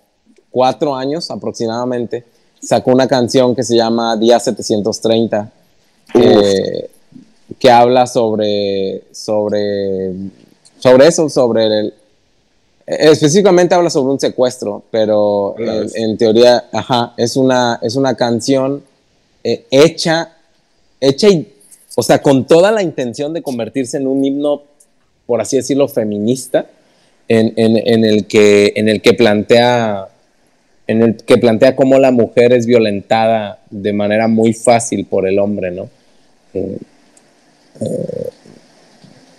[0.50, 2.24] cuatro años aproximadamente,
[2.60, 5.52] sacó una canción que se llama Día 730,
[6.14, 6.90] eh,
[7.58, 10.12] que habla sobre, sobre,
[10.78, 11.94] sobre eso, sobre el,
[12.86, 18.82] específicamente habla sobre un secuestro, pero en, en teoría, ajá, es una, es una canción
[19.44, 20.36] eh, hecha,
[21.00, 21.48] hecha y,
[21.96, 24.62] o sea, con toda la intención de convertirse en un himno,
[25.26, 26.66] por así decirlo, feminista,
[27.28, 30.08] en, en- el, que, en el que plantea
[30.86, 35.38] en el que plantea cómo la mujer es violentada de manera muy fácil por el
[35.38, 35.88] hombre, ¿no?
[36.52, 36.78] Eh,
[37.80, 38.30] eh,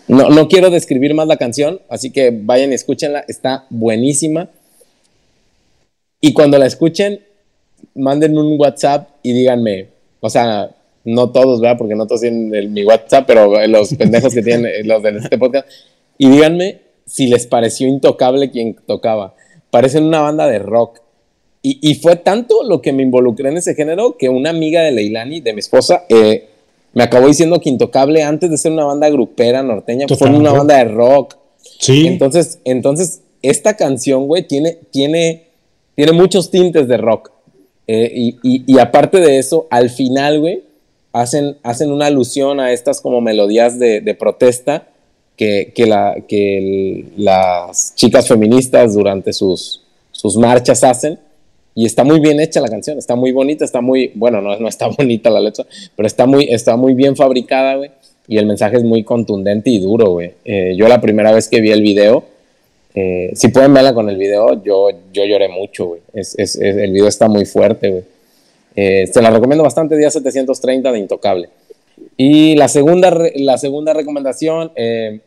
[0.07, 4.49] no, no quiero describir más la canción, así que vayan y escúchenla, está buenísima.
[6.22, 7.22] Y cuando la escuchen,
[7.94, 9.88] manden un WhatsApp y díganme,
[10.20, 10.72] o sea,
[11.04, 11.78] no todos, ¿verdad?
[11.78, 15.12] Porque no todos tienen el- mi WhatsApp, pero los pendejos que tienen eh, los de
[15.18, 15.68] este podcast,
[16.18, 19.36] y díganme si les pareció intocable quien tocaba.
[19.70, 21.00] Parecen una banda de rock.
[21.62, 24.92] Y, y fue tanto lo que me involucré en ese género que una amiga de
[24.92, 26.48] Leilani, de mi esposa, eh,
[26.94, 30.78] me acabó diciendo que Intocable, antes de ser una banda grupera norteña, fue una banda
[30.78, 31.36] de rock.
[31.80, 32.08] Sí.
[32.08, 35.48] Entonces, entonces esta canción, güey, tiene, tiene,
[35.96, 37.32] tiene muchos tintes de rock.
[37.88, 40.64] Eh, y, y- y aparte de eso, al final, güey,
[41.14, 44.88] hacen, hacen una alusión a estas como melodías de, de protesta
[45.38, 49.82] que, que, la, que el- las chicas feministas durante sus,
[50.12, 51.20] sus marchas hacen.
[51.78, 54.68] y está muy bien hecha la canción, está muy bonita, está muy, bueno, no, no
[54.68, 57.91] está bonita la letra, pero está muy, está muy bien fabricada, güey,
[58.28, 60.32] y el mensaje es muy contundente y duro, güey.
[60.45, 62.24] Eh, yo la primera vez que vi el video,
[62.95, 66.01] eh, si pueden verla con el video, yo, yo lloré mucho, güey.
[66.13, 68.03] El video está muy fuerte, güey.
[68.76, 71.49] Eh, se la recomiendo bastante, día 730 de Intocable.
[72.17, 75.19] Y la segunda, la segunda recomendación, eh,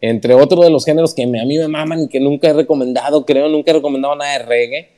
[0.00, 2.52] entre otros de los géneros que me- a mí me maman y que nunca he
[2.52, 4.88] recomendado, creo, nunca he recomendado nada de reggae.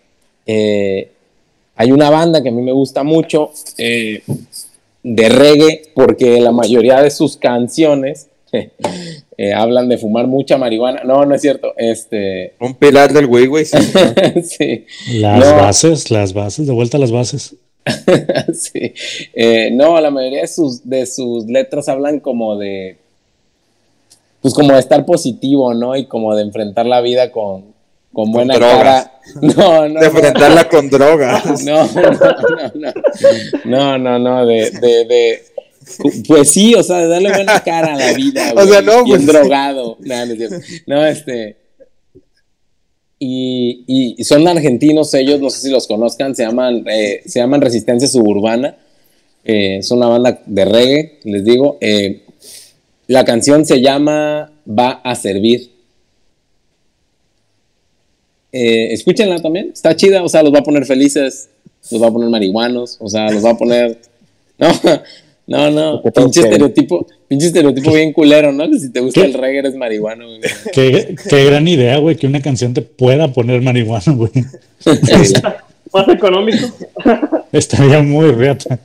[1.77, 7.11] hay una banda que a mí me gusta mucho de reggae porque la mayoría de
[7.11, 8.29] sus canciones
[9.39, 11.03] eh, hablan de fumar mucha marihuana.
[11.05, 11.73] No, no es cierto.
[11.77, 13.65] Este, Un pilar del Wii, güey.
[13.65, 13.79] sí.
[14.45, 14.87] sí.
[15.19, 15.57] Las No.
[15.57, 17.57] bases, las bases, de vuelta a las bases.
[18.55, 18.95] sí.
[19.35, 22.97] Eh, no, la mayoría de sus, de sus letras hablan como de.
[24.41, 25.97] Pues como de estar positivo, ¿no?
[25.97, 27.65] Y como de enfrentar la vida con,
[28.13, 29.11] con buena cara.
[29.41, 30.01] No, no.
[30.01, 30.03] De no.
[30.03, 31.65] enfrentarla con drogas.
[31.65, 32.93] No, no, no, no.
[33.65, 35.43] No, no, no, de, de, de.
[36.27, 38.53] Pues sí, o sea, darle buena cara a la vida.
[38.57, 39.99] O sea, no, Bien pues- drogado.
[40.87, 41.57] No, este.
[43.19, 43.85] Y,
[44.19, 48.09] y- son argentinos ellos, no sé si los conozcan, se llaman, eh, se llaman Resistencia
[48.09, 48.77] Suburbana.
[49.45, 51.79] Eh, es una banda de reggae, les digo.
[51.81, 52.23] Eh,
[53.07, 55.71] la canción se llama Va a servir.
[58.53, 61.49] Escúchenla también, está chida, o sea, los va a poner felices,
[61.91, 64.01] los va a poner marihuanos, o sea, los va a poner.
[64.57, 64.69] No,
[65.47, 68.71] no, no, pinche estereotipo, pinche estereotipo bien culero, ¿no?
[68.71, 70.41] Que si te gusta el reggae eres marihuano, güey.
[70.73, 74.31] Qué, qué gran idea, güey, que una canción te pueda poner marihuana, güey.
[75.93, 76.67] Más económico.
[77.53, 78.81] Estaría muy reata.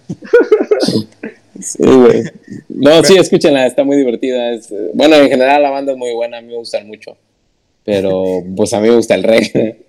[1.60, 2.24] Sí, güey.
[2.68, 4.52] No, sí, escúchenla, está muy divertida.
[4.52, 7.18] es, bueno, en general la banda es muy buena, a mí me gustan mucho.
[7.84, 9.86] Pero, pues a mí me gusta el reggae.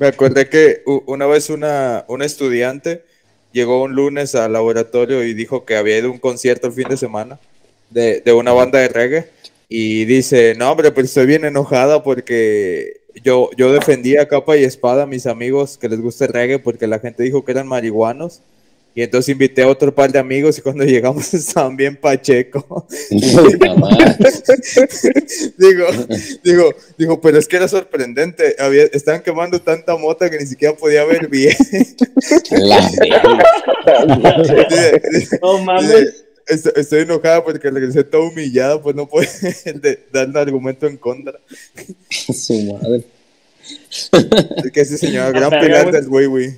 [0.00, 3.02] Me acordé que una vez una, una estudiante
[3.52, 6.88] llegó un lunes al laboratorio y dijo que había ido a un concierto el fin
[6.88, 7.38] de semana
[7.90, 9.30] de, de una banda de reggae
[9.68, 14.64] y dice, no hombre, pero estoy bien enojada porque yo, yo defendí a capa y
[14.64, 17.68] espada a mis amigos que les gusta el reggae porque la gente dijo que eran
[17.68, 18.40] marihuanos
[18.98, 22.84] y entonces invité a otro par de amigos y cuando llegamos estaban bien pacheco.
[25.56, 25.86] Digo,
[26.42, 28.56] digo, digo, pero es que era sorprendente.
[28.58, 31.54] Había, estaban quemando tanta mota que ni siquiera podía ver bien.
[35.42, 36.24] No mames.
[36.48, 39.28] estoy, estoy enojada porque regresé toda humillada, pues no puede
[39.74, 41.38] de- dar un argumento en contra.
[42.10, 43.04] Su madre.
[44.64, 46.56] Es que ese señor, gran pilar del güey, güey.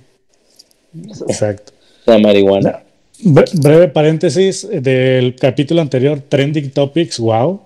[1.29, 1.75] Exacto.
[2.11, 2.83] La marihuana.
[3.23, 7.61] Bre- breve paréntesis del capítulo anterior, Trending Topics, wow.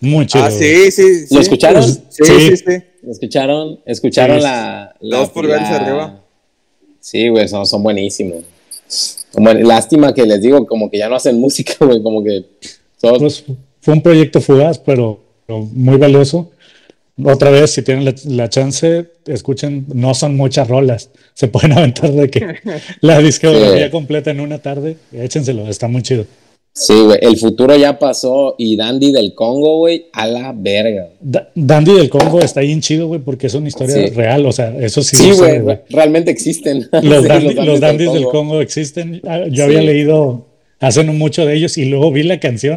[0.00, 0.44] Muy chido.
[0.44, 1.26] Ah, sí, sí.
[1.26, 1.34] sí.
[1.34, 1.82] ¿Lo escucharon?
[1.82, 2.24] Sí, Sí.
[2.24, 2.82] sí, sí.
[3.10, 3.80] ¿Escucharon?
[3.84, 4.42] ¿Escucharon Sí.
[4.44, 6.20] la, la- Dos la- arriba.
[7.00, 8.44] Sí, güey, son, son buenísimos.
[9.32, 12.44] Como, lástima que les digo, como que ya no hacen música, güey, como que
[13.00, 13.44] son- Pues,
[13.80, 16.50] fue un proyecto fugaz, pero, pero muy valioso.
[17.24, 21.10] Otra vez, si tienen la, la chance, escuchen, no son muchas rolas.
[21.34, 22.56] Se pueden aventar de que
[23.00, 23.90] la discografía Sí.
[23.90, 26.24] completa en una tarde, échenselo, está muy chido.
[26.72, 31.08] Sí, güey, el futuro ya pasó y Dandy del Congo, güey, a la verga.
[31.18, 34.10] Da- Dandy del Congo está bien chido, güey, porque es una historia Sí.
[34.14, 35.16] real, o sea, eso sí.
[35.16, 36.86] Sí, güey, re- realmente existen.
[37.02, 39.20] Los, Sí, dandy- los dandis del Congo existen.
[39.26, 40.46] Ah, Yo había leído
[40.78, 42.76] hace no mucho de ellos y luego vi la canción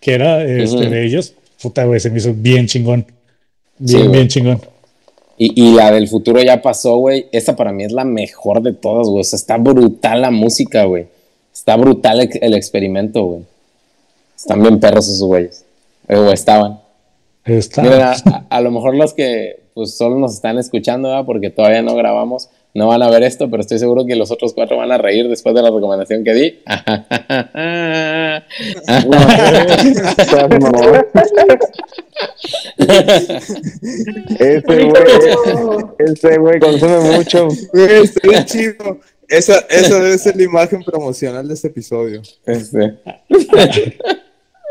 [0.00, 0.90] que era este, Ujú.
[0.90, 1.34] de ellos.
[1.60, 3.04] Puta, güey, se me hizo bien chingón.
[3.78, 4.60] Bien, bien chingón.
[5.36, 7.26] Y, y la del futuro ya pasó, güey.
[7.32, 9.20] Esa para mí es la mejor de todas, güey.
[9.20, 11.06] O sea, está brutal la música, güey.
[11.54, 13.42] Está brutal el, el experimento, güey.
[14.36, 15.64] Están bien perros esos güeyes.
[16.08, 16.80] Eh, O estaban.
[17.44, 21.24] Está, Miren, a, a- a lo mejor los que pues solo nos están escuchando, ¿verdad?
[21.24, 24.52] porque todavía no grabamos, no van a ver esto, pero estoy seguro que los otros
[24.54, 26.58] cuatro van a reír después de la recomendación que di.
[34.38, 34.92] Ese güey,
[35.98, 37.48] ese güey consume mucho.
[37.72, 39.00] Bien chido.
[39.28, 42.22] Esa, esa debe ser la imagen promocional de este episodio.
[42.46, 42.98] Este,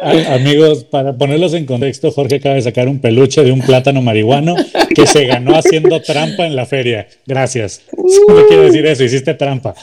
[0.02, 4.56] amigos, para ponerlos en contexto, Jorge acaba de sacar un peluche de un plátano marihuano
[4.94, 7.08] que se ganó haciendo trampa en la feria.
[7.26, 7.82] Gracias.
[7.92, 9.76] Solo quiero decir eso, hiciste trampa.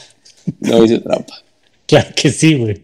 [0.59, 1.35] no hice trampa.
[1.85, 2.81] Claro que sí, güey.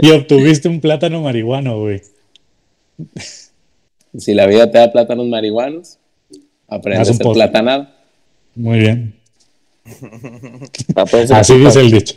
[0.00, 2.02] Y obtuviste un plátano marihuano, güey.
[4.16, 5.98] si la vida te da plátanos marihuanos,
[6.68, 7.88] aprende Haz a ser platanado.
[8.54, 9.14] Muy bien.
[11.30, 12.14] Así dice el dicho.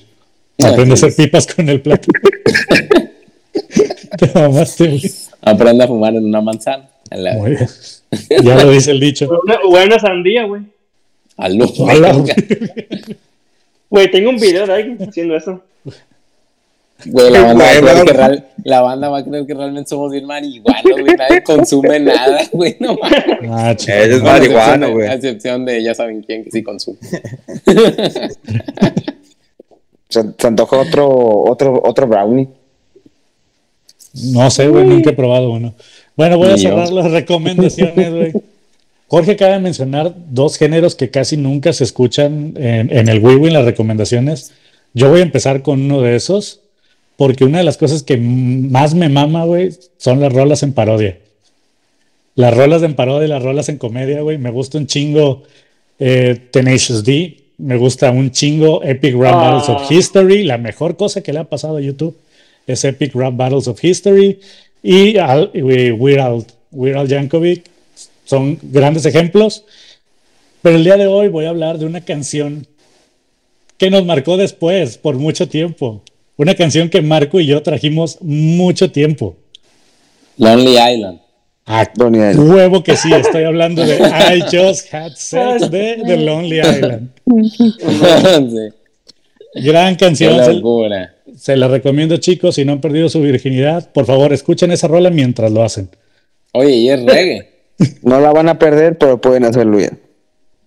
[0.64, 2.14] Aprende a hacer pipas con el plátano.
[4.18, 5.02] Te mamaste, güey.
[5.42, 6.90] Aprende a fumar en una manzana.
[7.12, 7.68] A la- Muy bien.
[8.44, 9.30] Ya lo dice el dicho.
[9.44, 10.64] Una, buena sandía, güey.
[11.38, 12.24] a lo- Hola,
[13.90, 15.62] Güey, tengo un video de alguien haciendo eso.
[17.06, 19.90] Güey, la banda, va a creer que real- la banda va a creer que realmente
[19.90, 21.16] somos bien marihuanos, güey.
[21.18, 22.78] Nadie consume nada, güey.
[22.80, 23.24] No mames.
[23.52, 25.08] Ah, excepción marihuano, de- güey.
[25.08, 26.98] A excepción de ya saben quién que sí consume.
[30.16, 31.10] Se, se antoja otro,
[31.44, 32.48] otro, otro brownie.
[34.14, 35.74] No sé, güey, nunca he probado uno.
[36.16, 36.70] Bueno, voy a yo.
[36.70, 38.34] cerrar las recomendaciones, güey.
[39.08, 43.48] Jorge acaba de mencionar dos géneros que casi nunca se escuchan en, en el Wii
[43.48, 44.54] en las recomendaciones.
[44.94, 46.62] Yo voy a empezar con uno de esos,
[47.18, 51.18] porque una de las cosas que más me mama, güey, son las rolas en parodia.
[52.36, 54.38] Las rolas en parodia y las rolas en comedia, güey.
[54.38, 55.44] Me gusta un chingo
[56.00, 57.45] eh, Tenacious D.
[57.58, 59.52] Me gusta un chingo Epic Rap Ah.
[59.52, 60.44] Battles of History.
[60.44, 62.16] La mejor cosa que le ha pasado a YouTube
[62.68, 64.40] es Epic Rap Battles of History.
[64.84, 65.62] Y, Al, y
[65.92, 67.64] Weird Al, Weird Al Yankovic.
[68.26, 69.64] Son grandes ejemplos.
[70.62, 72.66] Pero el día de hoy voy a hablar de una canción
[73.78, 76.02] que nos marcó después, por mucho tiempo.
[76.38, 79.36] Una canción que Marco y yo trajimos mucho tiempo.
[80.38, 81.20] Lonely Island.
[81.68, 81.90] Ah,
[82.38, 87.10] huevo que sí, estoy hablando de I Just Had Sex de The Lonely Island.
[87.52, 87.74] sí,
[89.64, 90.62] Gran canción, se,
[91.38, 95.10] se la recomiendo chicos, si no han perdido su virginidad, por favor escuchen esa rola
[95.10, 95.90] mientras lo hacen.
[96.54, 97.50] Oye, y es reggae.
[98.04, 100.00] No la van a perder, pero pueden hacerlo bien.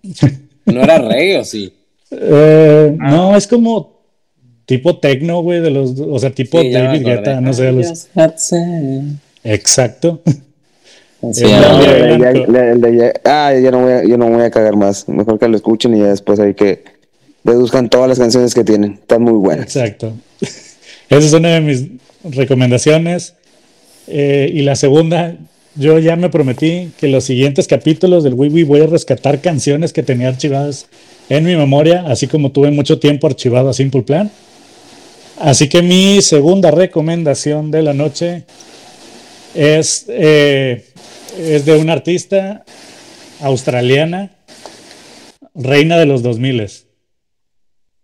[0.67, 1.73] ¿No era reggae o sí?
[2.11, 4.03] Eh, No, es como
[4.67, 7.07] tipo techno, güey, de los, o sea, tipo Sí, David.
[7.07, 8.61] Guetta, no sé, I los- just had sex.
[9.45, 10.21] exacto.
[11.33, 14.77] Sí, no, El el de- ah, yo no, voy a, yo no voy a cagar
[14.77, 15.09] más.
[15.09, 16.85] Mejor que lo escuchen y ya después hay que
[17.43, 18.93] deduzcan todas las canciones que tienen.
[18.95, 19.67] Están muy buenas.
[19.75, 20.13] Exacto.
[20.41, 21.87] Esa es una de mis
[22.23, 23.35] recomendaciones.
[24.07, 25.37] Eh, y la segunda,
[25.75, 29.93] yo ya me prometí que los siguientes capítulos del Wii Wii voy a rescatar canciones
[29.93, 30.87] que tenía archivadas
[31.29, 34.31] en mi memoria, así como tuve mucho tiempo archivado a Simple Plan.
[35.41, 38.45] Así que mi segunda recomendación de la noche
[39.55, 40.85] es, eh,
[41.39, 42.65] es de una artista
[43.41, 44.37] australiana,
[45.55, 46.69] reina de los 2000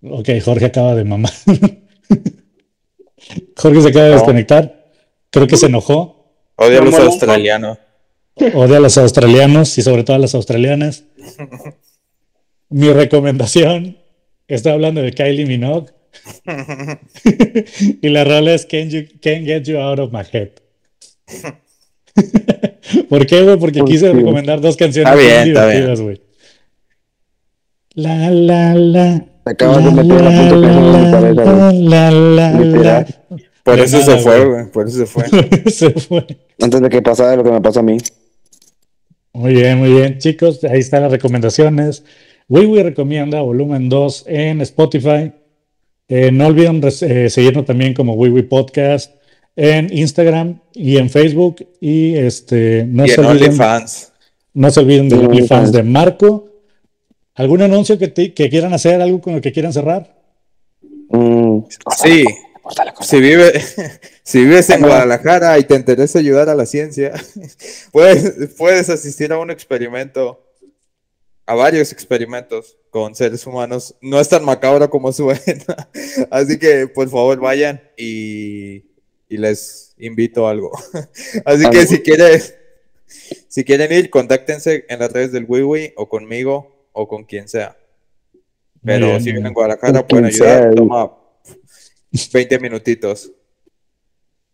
[0.07, 1.33] Ok, Jorge acaba de mamar.
[3.57, 4.17] Jorge se acaba de No.
[4.17, 4.93] desconectar.
[5.31, 6.35] Creo que se enojó.
[6.57, 7.79] Odio a los australianos.
[8.55, 11.05] Odia a los australianos y sobre todo a las australianas.
[12.69, 13.99] Mi recomendación,
[14.47, 15.93] estoy hablando de Kylie Minogue.
[18.03, 20.51] y la rola es Can't, you- Can't Get You Out of My Head.
[23.09, 23.59] ¿Por qué, güey?
[23.59, 26.21] Porque ¿Por quise recomendar dos canciones Está bien, muy divertidas, güey.
[27.95, 29.25] La, la, la.
[29.45, 31.83] Te acabas de meter la puta canción en mi cabeza, güey.
[31.85, 33.07] la, la, la.
[33.63, 34.71] Por eso se fue, güey.
[34.71, 35.25] Por eso se fue.
[35.71, 36.27] Se fue.
[36.61, 37.97] Antes de que pasara lo que me pasó a mí.
[39.33, 40.63] Muy bien, muy bien, chicos.
[40.65, 42.05] Ahí están las recomendaciones.
[42.49, 45.33] WiiWi recomienda volumen 2 en Spotify.
[46.09, 49.15] Eh, no olviden eh, seguirnos también como WiiWi Podcast
[49.57, 51.67] en Instagram y en Facebook.
[51.81, 54.13] Y este, no, y se en olviden, OnlyFans.
[54.55, 55.73] no se olviden de OnlyFans OnlyFans.
[55.73, 56.51] de Marco.
[57.37, 59.01] ¿Algún anuncio que, te- que quieran hacer?
[59.01, 60.17] ¿Algo con lo que quieran cerrar?
[61.11, 61.61] Mm,
[61.99, 62.25] Sí.
[63.03, 63.53] Si, vive,
[64.23, 64.81] si vives en.
[64.81, 67.13] Guadalajara y te interesa ayudar a la ciencia,
[67.93, 70.43] puedes, puedes asistir a un experimento,
[71.45, 73.95] a varios experimentos con seres humanos.
[74.01, 75.37] No es tan macabro como suena.
[76.31, 78.79] Así que por favor vayan y,
[79.35, 80.71] y les invito a algo.
[81.45, 82.41] Así que si quieren,
[83.49, 87.77] si quieren ir, contáctense en las redes del WiiWi o conmigo o con quien sea.
[88.85, 89.47] Pero bien, si muy viven bien.
[89.49, 90.73] en Guadalajara, pueden sea, ayudar.
[90.73, 91.13] y- Toma
[92.33, 93.33] 20 minutitos.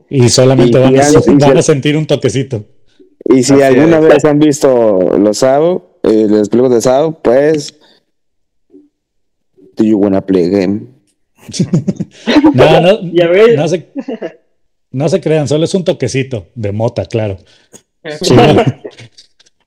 [0.08, 2.64] Y solamente Y- van, y a, van a sentir un toquecito.
[3.24, 4.04] Y si Así alguna es.
[4.08, 7.74] vez han visto los SAO, eh, los películas de SAO, pues.
[9.76, 10.86] Do you wanna play a game?
[12.54, 13.56] No, no, Ya ves.
[13.56, 13.86] no se,
[14.90, 17.38] no se crean, solo es un toquecito de mota, claro.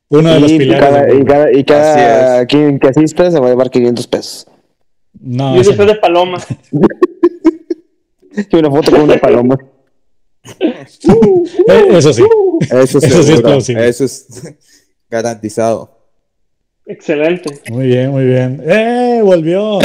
[0.09, 0.83] Uno de los y, pilares.
[0.89, 4.47] cada, y cada, y cada Así quien que asista se va a llevar 500 pesos.
[5.19, 6.39] No, Y ese después de paloma.
[8.35, 9.57] Y una foto con una paloma.
[11.69, 12.23] Eh, Eso sí.
[12.61, 13.87] Eso, Eso sí es plausible.
[13.87, 14.27] Eso es
[15.09, 15.97] garantizado.
[16.85, 17.61] Excelente.
[17.69, 18.61] Muy bien, muy bien.
[18.65, 19.21] ¡Eh!
[19.23, 19.79] Volvió.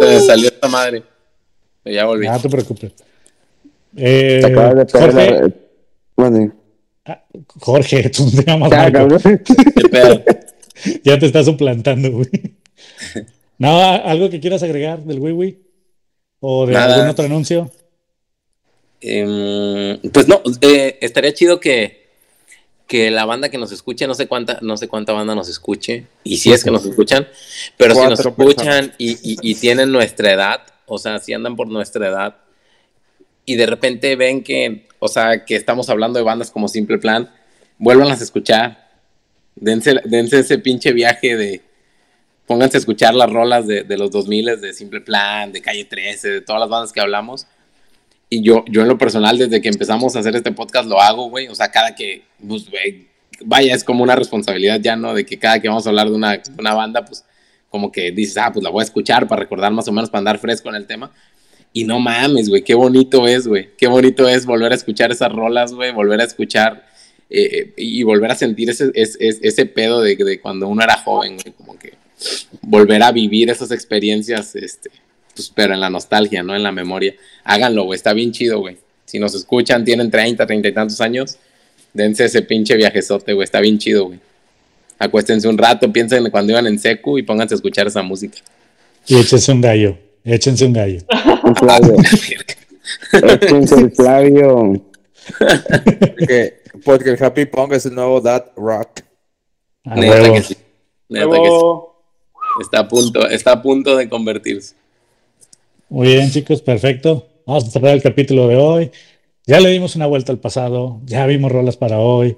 [0.00, 1.02] Se salió esta madre.
[1.82, 2.26] Pero ya volví.
[2.26, 2.92] No te preocupes.
[3.96, 5.50] Eh, Te acabas de pegar Jorge, la.
[6.16, 6.54] Bueno,
[7.06, 7.24] ah,
[7.60, 8.70] Jorge, tú te llamas
[11.02, 12.28] ya, te estás suplantando, güey.
[13.58, 15.58] No, ¿a- ¿algo que quieras agregar del Wii
[16.40, 16.94] ¿O de Nada.
[16.96, 17.70] algún otro anuncio?
[19.00, 22.06] Em, pues no, eh, estaría chido que,
[22.86, 26.06] que la banda que nos escuche, no sé cuánta, no sé cuánta banda nos escuche,
[26.22, 27.26] y si es que nos escuchan,
[27.76, 31.68] pero si nos escuchan y, y- y tienen nuestra edad, o sea, si andan por
[31.68, 32.36] nuestra edad,
[33.46, 37.30] y de repente ven que, o sea, que estamos hablando de bandas como Simple Plan,
[37.78, 38.90] vuélvanlas a escuchar.
[39.56, 41.60] Dense, dense ese pinche viaje de.
[42.46, 46.28] Pónganse a escuchar las rolas de, de los 2000 de Simple Plan, de Calle 13,
[46.28, 47.46] de todas las bandas que hablamos.
[48.28, 51.30] Y yo, yo en lo personal, desde que empezamos a hacer este podcast, lo hago,
[51.30, 51.48] güey.
[51.48, 52.66] O sea, cada que, pues,
[53.44, 55.14] vaya, es como una responsabilidad ya, ¿no?
[55.14, 57.24] De que cada que vamos a hablar de una, una banda, pues,
[57.70, 60.20] como que dices, ah, pues la voy a escuchar para recordar más o menos, para
[60.20, 61.10] andar fresco en el tema.
[61.76, 63.70] Y no mames, güey, qué bonito es, güey.
[63.76, 66.86] Qué bonito es volver a escuchar esas rolas, güey, volver a escuchar
[67.28, 71.94] eh, y volver a sentir ese, pedo de, cuando uno era joven, güey, como que
[72.62, 74.88] volver a vivir esas experiencias, este,
[75.34, 76.54] pues, pero en la nostalgia, ¿no?
[76.54, 77.16] En la memoria.
[77.42, 78.76] Háganlo, güey, está bien chido, güey.
[79.04, 81.38] Si nos escuchan, tienen 30, 30 y tantos años,
[81.92, 84.20] dense ese pinche viajezote, güey, está bien chido, güey.
[85.00, 88.38] Acuéstense un rato, piensen en cuando iban en secu y pónganse a escuchar esa música.
[89.08, 90.03] Y échense un gallo.
[90.24, 91.00] Échense un gallo.
[91.44, 91.94] Un Flavio.
[93.12, 94.82] Échense el Flavio.
[96.00, 99.00] Porque, porque el Happy Pong es el nuevo Dad Rock.
[99.84, 100.56] A Neta que sí.
[101.08, 101.40] Neta que sí.
[101.40, 101.94] Luego,
[102.60, 104.74] Está a punto, está a punto de convertirse.
[105.88, 107.26] Muy bien, chicos, perfecto.
[107.46, 108.90] Vamos a cerrar el capítulo de hoy.
[109.46, 112.36] Ya le dimos una vuelta al pasado, ya vimos rolas para hoy.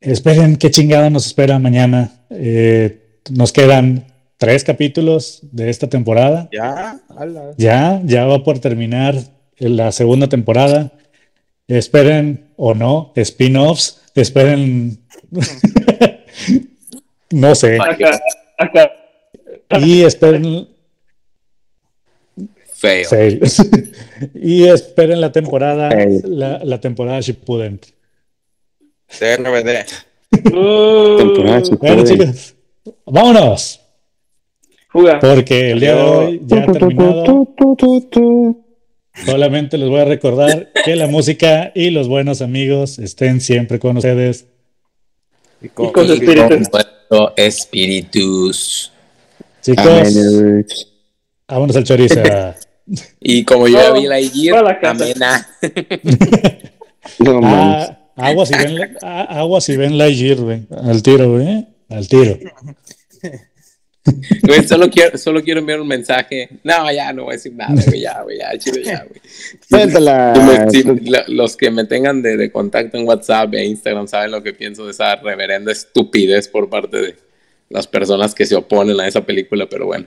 [0.00, 2.24] Esperen qué chingada nos espera mañana.
[2.30, 4.09] Eh, nos quedan
[4.40, 6.48] tres capítulos de esta temporada.
[6.50, 7.52] Ya, ala.
[7.58, 9.14] Ya, ya va por terminar
[9.58, 10.92] la segunda temporada.
[11.68, 14.00] Esperen o no, spin-offs.
[14.14, 14.98] Esperen,
[17.30, 17.78] no sé.
[17.80, 18.20] acá,
[18.58, 18.90] acá.
[19.78, 20.68] Y esperen
[22.74, 23.08] Feo.
[23.08, 23.40] Fail.
[24.34, 26.22] y esperen la temporada, Fail.
[26.24, 27.78] la, la temporada Shippuden.
[29.06, 29.84] CRBD.
[30.54, 32.54] Uh, Temporada Bueno, chicos,
[33.04, 33.79] vámonos,
[34.90, 35.18] Fuga.
[35.20, 37.46] porque el día de hoy ya ha terminado.
[39.24, 43.96] Solamente les voy a recordar que la música y los buenos amigos estén siempre con
[43.96, 44.46] ustedes.
[45.62, 46.68] Y con, Y con y- espíritus.
[47.36, 48.92] Espíritus.
[49.62, 50.66] Chicos, Amén.
[51.48, 52.20] vámonos al chorizo.
[53.20, 54.50] Y como yo ya Oh, vi la IG,
[54.82, 55.46] amena.
[57.20, 57.90] No mames.
[58.16, 60.62] Ah, aguas si ven, la- ah, aguas si ven Lightyear, güey.
[60.70, 61.66] Al tiro, güey.
[61.88, 62.36] Al tiro.
[64.42, 66.48] Güey, solo quiero, solo quiero enviar un mensaje.
[66.62, 69.20] No, ya no voy a decir nada, güey, ya, güey, ya, chido, ya, güey.
[69.68, 70.66] Suéltala.
[70.70, 70.84] Sí,
[71.28, 74.84] los que me tengan de, de contacto en WhatsApp e Instagram saben lo que pienso
[74.84, 77.16] de esa reverenda estupidez por parte de
[77.68, 80.06] las personas que se oponen a esa película, pero bueno.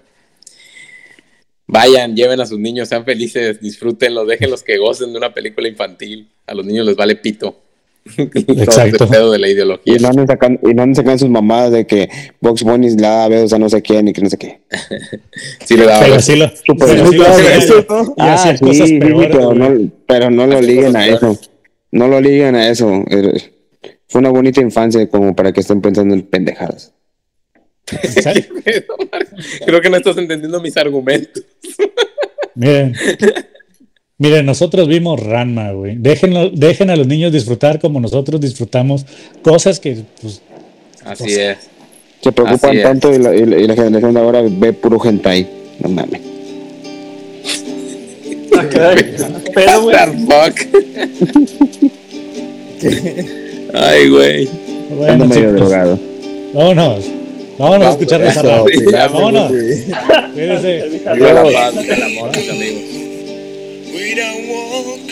[1.65, 6.29] Vayan, lleven a sus niños, sean felices, disfrútenlo, déjenlos que gocen de una película infantil.
[6.45, 7.61] A los niños les vale pito.
[8.15, 9.03] Todo Exacto.
[9.05, 9.95] ese pedo de la ideología.
[9.95, 12.09] Y no anden sacando, y no sacando sus mamadas de que
[12.41, 14.59] Box Bunny es la vez a no sé quién y que no sé qué.
[15.65, 18.15] Sí le daba Pero sí lo, pero ¿no?
[18.17, 19.59] Ah, hacía sí, cosas sí, peores, pero güey.
[19.59, 21.39] no, pero no lo liguen a eso.
[21.91, 23.03] No lo liguen a eso.
[24.07, 26.91] Fue una bonita infancia como para que estén pensando en pendejadas.
[27.91, 28.53] Exacto.
[29.65, 31.43] Creo que no estás entendiendo mis argumentos.
[32.55, 32.95] Miren,
[34.23, 35.95] miren, nosotros vimos Ranma, güey.
[35.97, 39.05] Déjenlo, dejen a los niños disfrutar como nosotros disfrutamos
[39.41, 40.41] cosas que, pues,
[41.05, 41.57] Así es.
[42.21, 44.97] Se preocupan Así tanto y la, y la- y la generación de ahora ve puro
[45.03, 45.45] hentai.
[45.81, 46.21] No mames.
[49.53, 49.95] Pero, güey.
[53.73, 54.47] Ay, güey.
[54.47, 55.99] Ando bueno, medio chicos, drogado.
[56.53, 57.05] vámonos.
[57.57, 58.41] Vámonos a escuchar esa
[59.11, 59.51] Vámonos.
[60.33, 61.01] Cuídense.
[61.15, 62.81] Viva la paz, viva el amor, mis amigos.
[63.93, 65.07] We don't walk,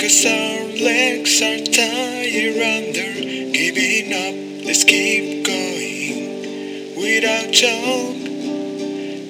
[0.00, 3.12] cause our legs are tired under
[3.52, 4.34] giving up.
[4.66, 5.60] Let's keep going.
[7.20, 8.16] Don't joke,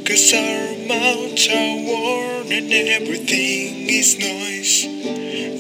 [0.06, 4.84] cause our mouths are worn and everything is noise.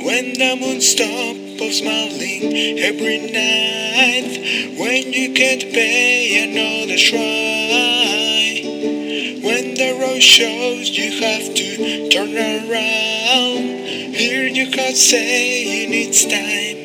[0.04, 4.38] When the moon stops smiling every night,
[4.78, 8.99] when you can't pay another shrine.
[9.42, 16.78] When the road shows you have to turn around, hear your can saying it's time.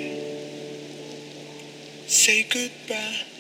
[2.08, 3.36] Say goodbye.